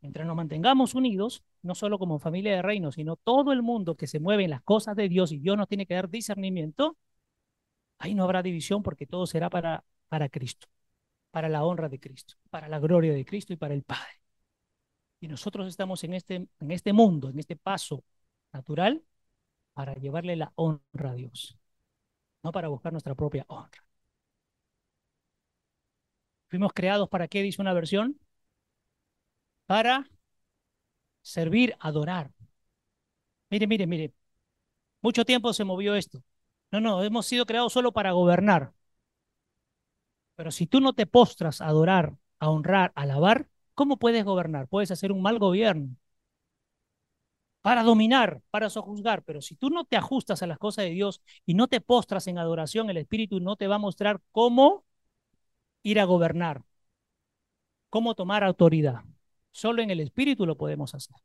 Mientras 0.00 0.26
nos 0.26 0.36
mantengamos 0.36 0.94
unidos, 0.94 1.42
no 1.62 1.74
solo 1.74 1.98
como 1.98 2.18
familia 2.18 2.56
de 2.56 2.62
reino, 2.62 2.92
sino 2.92 3.16
todo 3.16 3.52
el 3.52 3.62
mundo 3.62 3.96
que 3.96 4.06
se 4.06 4.20
mueve 4.20 4.44
en 4.44 4.50
las 4.50 4.62
cosas 4.62 4.96
de 4.96 5.08
Dios 5.08 5.32
y 5.32 5.38
Dios 5.38 5.56
nos 5.56 5.68
tiene 5.68 5.86
que 5.86 5.94
dar 5.94 6.08
discernimiento, 6.08 6.96
ahí 7.98 8.14
no 8.14 8.24
habrá 8.24 8.42
división 8.42 8.82
porque 8.82 9.06
todo 9.06 9.26
será 9.26 9.50
para, 9.50 9.84
para 10.08 10.28
Cristo, 10.28 10.68
para 11.38 11.48
la 11.48 11.64
honra 11.64 11.88
de 11.88 12.00
Cristo, 12.00 12.34
para 12.50 12.66
la 12.68 12.80
gloria 12.80 13.12
de 13.14 13.24
Cristo 13.24 13.52
y 13.52 13.56
para 13.56 13.72
el 13.72 13.84
Padre. 13.84 14.20
Y 15.20 15.28
nosotros 15.28 15.68
estamos 15.68 16.02
en 16.02 16.14
este, 16.14 16.34
en 16.34 16.70
este 16.72 16.92
mundo, 16.92 17.30
en 17.30 17.38
este 17.38 17.54
paso 17.54 18.02
natural, 18.52 19.04
para 19.74 19.94
llevarle 19.94 20.34
la 20.34 20.52
honra 20.56 21.12
a 21.12 21.14
Dios 21.14 21.56
no 22.42 22.50
para 22.52 22.68
buscar 22.68 22.92
nuestra 22.92 23.14
propia 23.14 23.44
honra. 23.48 23.84
Fuimos 26.48 26.72
creados 26.74 27.08
para 27.08 27.26
qué, 27.28 27.42
dice 27.42 27.62
una 27.62 27.72
versión, 27.72 28.18
para 29.66 30.08
servir, 31.22 31.76
adorar. 31.80 32.32
Mire, 33.50 33.66
mire, 33.66 33.86
mire, 33.86 34.12
mucho 35.02 35.24
tiempo 35.24 35.52
se 35.52 35.64
movió 35.64 35.94
esto. 35.96 36.22
No, 36.72 36.80
no, 36.80 37.02
hemos 37.04 37.26
sido 37.26 37.46
creados 37.46 37.72
solo 37.72 37.92
para 37.92 38.12
gobernar. 38.12 38.74
Pero 40.38 40.52
si 40.52 40.68
tú 40.68 40.80
no 40.80 40.92
te 40.92 41.04
postras 41.04 41.60
a 41.60 41.66
adorar, 41.66 42.16
a 42.38 42.48
honrar, 42.50 42.92
a 42.94 43.02
alabar, 43.02 43.48
¿cómo 43.74 43.96
puedes 43.98 44.24
gobernar? 44.24 44.68
Puedes 44.68 44.92
hacer 44.92 45.10
un 45.10 45.20
mal 45.20 45.40
gobierno 45.40 45.96
para 47.60 47.82
dominar, 47.82 48.40
para 48.50 48.70
sojuzgar. 48.70 49.24
Pero 49.24 49.42
si 49.42 49.56
tú 49.56 49.68
no 49.68 49.84
te 49.84 49.96
ajustas 49.96 50.40
a 50.44 50.46
las 50.46 50.58
cosas 50.58 50.84
de 50.84 50.90
Dios 50.92 51.22
y 51.44 51.54
no 51.54 51.66
te 51.66 51.80
postras 51.80 52.28
en 52.28 52.38
adoración, 52.38 52.88
el 52.88 52.98
Espíritu 52.98 53.40
no 53.40 53.56
te 53.56 53.66
va 53.66 53.74
a 53.76 53.78
mostrar 53.80 54.20
cómo 54.30 54.84
ir 55.82 55.98
a 55.98 56.04
gobernar, 56.04 56.62
cómo 57.90 58.14
tomar 58.14 58.44
autoridad. 58.44 59.02
Solo 59.50 59.82
en 59.82 59.90
el 59.90 59.98
Espíritu 59.98 60.46
lo 60.46 60.56
podemos 60.56 60.94
hacer. 60.94 61.16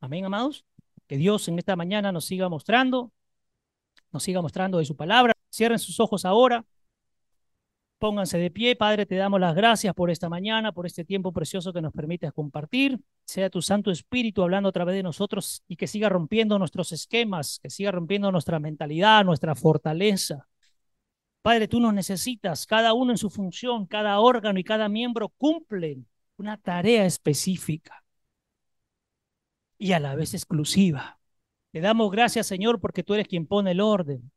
Amén, 0.00 0.24
amados. 0.24 0.64
Que 1.08 1.16
Dios 1.16 1.48
en 1.48 1.58
esta 1.58 1.74
mañana 1.74 2.12
nos 2.12 2.26
siga 2.26 2.48
mostrando, 2.48 3.10
nos 4.12 4.22
siga 4.22 4.40
mostrando 4.40 4.78
de 4.78 4.84
su 4.84 4.94
palabra. 4.94 5.32
Cierren 5.50 5.80
sus 5.80 5.98
ojos 5.98 6.24
ahora. 6.24 6.64
Pónganse 8.02 8.36
de 8.36 8.50
pie, 8.50 8.74
Padre, 8.74 9.06
te 9.06 9.14
damos 9.14 9.38
las 9.38 9.54
gracias 9.54 9.94
por 9.94 10.10
esta 10.10 10.28
mañana, 10.28 10.72
por 10.72 10.86
este 10.86 11.04
tiempo 11.04 11.32
precioso 11.32 11.72
que 11.72 11.80
nos 11.80 11.92
permites 11.92 12.32
compartir. 12.32 12.98
Sea 13.24 13.48
tu 13.48 13.62
Santo 13.62 13.92
Espíritu 13.92 14.42
hablando 14.42 14.70
a 14.70 14.72
través 14.72 14.96
de 14.96 15.04
nosotros 15.04 15.62
y 15.68 15.76
que 15.76 15.86
siga 15.86 16.08
rompiendo 16.08 16.58
nuestros 16.58 16.90
esquemas, 16.90 17.60
que 17.62 17.70
siga 17.70 17.92
rompiendo 17.92 18.32
nuestra 18.32 18.58
mentalidad, 18.58 19.24
nuestra 19.24 19.54
fortaleza. 19.54 20.48
Padre, 21.42 21.68
tú 21.68 21.78
nos 21.78 21.94
necesitas, 21.94 22.66
cada 22.66 22.92
uno 22.92 23.12
en 23.12 23.18
su 23.18 23.30
función, 23.30 23.86
cada 23.86 24.18
órgano 24.18 24.58
y 24.58 24.64
cada 24.64 24.88
miembro 24.88 25.28
cumplen 25.28 26.04
una 26.38 26.56
tarea 26.56 27.06
específica 27.06 28.02
y 29.78 29.92
a 29.92 30.00
la 30.00 30.16
vez 30.16 30.34
exclusiva. 30.34 31.20
Te 31.70 31.80
damos 31.80 32.10
gracias, 32.10 32.48
Señor, 32.48 32.80
porque 32.80 33.04
tú 33.04 33.14
eres 33.14 33.28
quien 33.28 33.46
pone 33.46 33.70
el 33.70 33.80
orden 33.80 34.31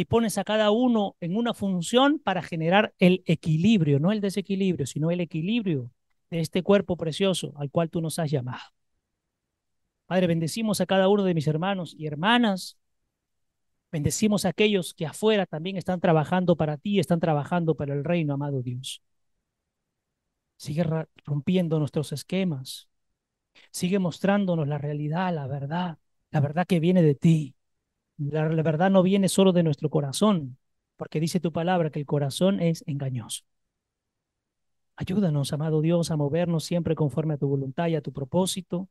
y 0.00 0.06
pones 0.06 0.38
a 0.38 0.44
cada 0.44 0.70
uno 0.70 1.16
en 1.20 1.36
una 1.36 1.52
función 1.52 2.18
para 2.20 2.40
generar 2.40 2.94
el 2.98 3.22
equilibrio, 3.26 4.00
no 4.00 4.12
el 4.12 4.22
desequilibrio, 4.22 4.86
sino 4.86 5.10
el 5.10 5.20
equilibrio 5.20 5.90
de 6.30 6.40
este 6.40 6.62
cuerpo 6.62 6.96
precioso 6.96 7.52
al 7.56 7.70
cual 7.70 7.90
tú 7.90 8.00
nos 8.00 8.18
has 8.18 8.30
llamado. 8.30 8.62
Padre, 10.06 10.26
bendecimos 10.26 10.80
a 10.80 10.86
cada 10.86 11.08
uno 11.08 11.22
de 11.22 11.34
mis 11.34 11.46
hermanos 11.46 11.94
y 11.98 12.06
hermanas. 12.06 12.78
Bendecimos 13.92 14.46
a 14.46 14.48
aquellos 14.48 14.94
que 14.94 15.04
afuera 15.04 15.44
también 15.44 15.76
están 15.76 16.00
trabajando 16.00 16.56
para 16.56 16.78
ti, 16.78 16.98
están 16.98 17.20
trabajando 17.20 17.74
para 17.74 17.92
el 17.92 18.02
reino, 18.02 18.32
amado 18.32 18.62
Dios. 18.62 19.02
Sigue 20.56 20.84
rompiendo 21.26 21.78
nuestros 21.78 22.12
esquemas. 22.12 22.88
Sigue 23.70 23.98
mostrándonos 23.98 24.66
la 24.66 24.78
realidad, 24.78 25.34
la 25.34 25.46
verdad, 25.46 25.98
la 26.30 26.40
verdad 26.40 26.66
que 26.66 26.80
viene 26.80 27.02
de 27.02 27.14
ti. 27.14 27.54
La, 28.20 28.46
verdad 28.62 28.90
no 28.90 29.02
viene 29.02 29.28
solo 29.28 29.52
de 29.52 29.62
nuestro 29.62 29.88
corazón, 29.90 30.58
porque 30.96 31.20
dice 31.20 31.40
tu 31.40 31.52
palabra 31.52 31.90
que 31.90 32.00
el 32.00 32.06
corazón 32.06 32.60
es 32.60 32.84
engañoso. 32.86 33.44
Ayúdanos, 34.96 35.52
amado 35.54 35.80
Dios, 35.80 36.10
a 36.10 36.16
movernos 36.16 36.64
siempre 36.64 36.94
conforme 36.94 37.34
a 37.34 37.38
tu 37.38 37.48
voluntad 37.48 37.88
y 37.88 37.96
a 37.96 38.02
tu 38.02 38.12
propósito. 38.12 38.88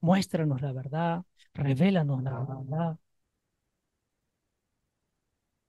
Muéstranos 0.00 0.62
la 0.62 0.72
verdad, 0.72 1.24
revélanos 1.54 2.22
la 2.22 2.40
verdad. 2.40 2.98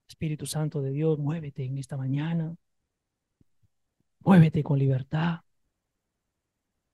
Espíritu 0.08 0.46
Santo 0.46 0.80
de 0.82 0.90
Dios, 0.92 1.18
muévete 1.18 1.64
en 1.64 1.78
esta 1.78 1.96
mañana. 1.96 2.56
Muévete 4.20 4.62
con 4.62 4.78
libertad. 4.78 5.40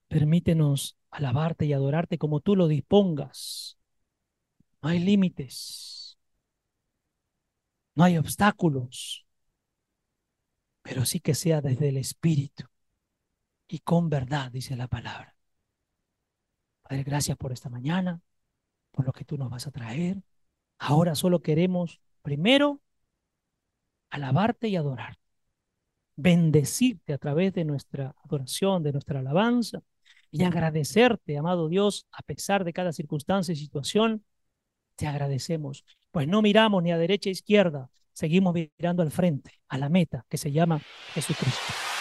Permítenos 0.09 0.97
alabarte 1.11 1.67
y 1.67 1.73
adorarte 1.75 2.17
como 2.19 2.41
tú 2.41 2.57
lo 2.57 2.69
dispongas. 2.69 3.77
No 4.83 4.89
hay 4.89 4.99
límites. 4.99 6.19
No 7.95 8.05
hay 8.05 8.19
obstáculos. 8.19 9.27
Pero 10.83 11.05
sí 11.05 11.21
que 11.21 11.35
sea 11.35 11.61
desde 11.61 11.89
el 11.89 11.97
Espíritu 11.97 12.65
y 13.69 13.79
con 13.81 14.11
verdad, 14.11 14.51
dice 14.51 14.77
la 14.77 14.89
palabra. 14.89 15.35
Padre, 16.83 17.05
gracias 17.05 17.37
por 17.39 17.53
esta 17.53 17.71
mañana, 17.71 18.21
por 18.91 19.07
lo 19.07 19.13
que 19.13 19.25
tú 19.25 19.39
nos 19.39 19.51
vas 19.51 19.67
a 19.67 19.71
traer. 19.71 20.23
Ahora 20.79 21.15
solo 21.15 21.43
queremos, 21.43 22.01
primero, 22.23 22.83
alabarte 24.11 24.69
y 24.69 24.77
adorarte. 24.77 25.21
Bendecirte 26.17 27.15
a 27.15 27.19
través 27.19 27.55
de 27.55 27.65
nuestra 27.65 28.15
adoración, 28.25 28.83
de 28.83 28.93
nuestra 28.93 29.21
alabanza 29.21 29.81
y 30.31 30.45
agradecerte, 30.45 31.39
amado 31.39 31.69
Dios, 31.69 32.07
a 32.13 32.23
pesar 32.23 32.65
de 32.65 32.73
cada 32.73 32.93
circunstancia 32.93 33.53
y 33.53 33.57
situación, 33.57 34.25
te 35.03 35.09
agradecemos, 35.09 35.85
pues 36.13 36.29
no 36.29 36.43
miramos 36.43 36.81
ni 36.81 36.93
a 36.93 36.97
derecha 36.97 37.29
ni 37.29 37.33
a 37.33 37.33
izquierda, 37.33 37.91
seguimos 38.13 38.55
mirando 38.55 39.03
al 39.03 39.11
frente, 39.11 39.59
a 39.67 39.77
la 39.77 39.89
meta 39.89 40.25
que 40.29 40.39
se 40.39 40.53
llama 40.53 40.81
Jesucristo. 41.13 41.92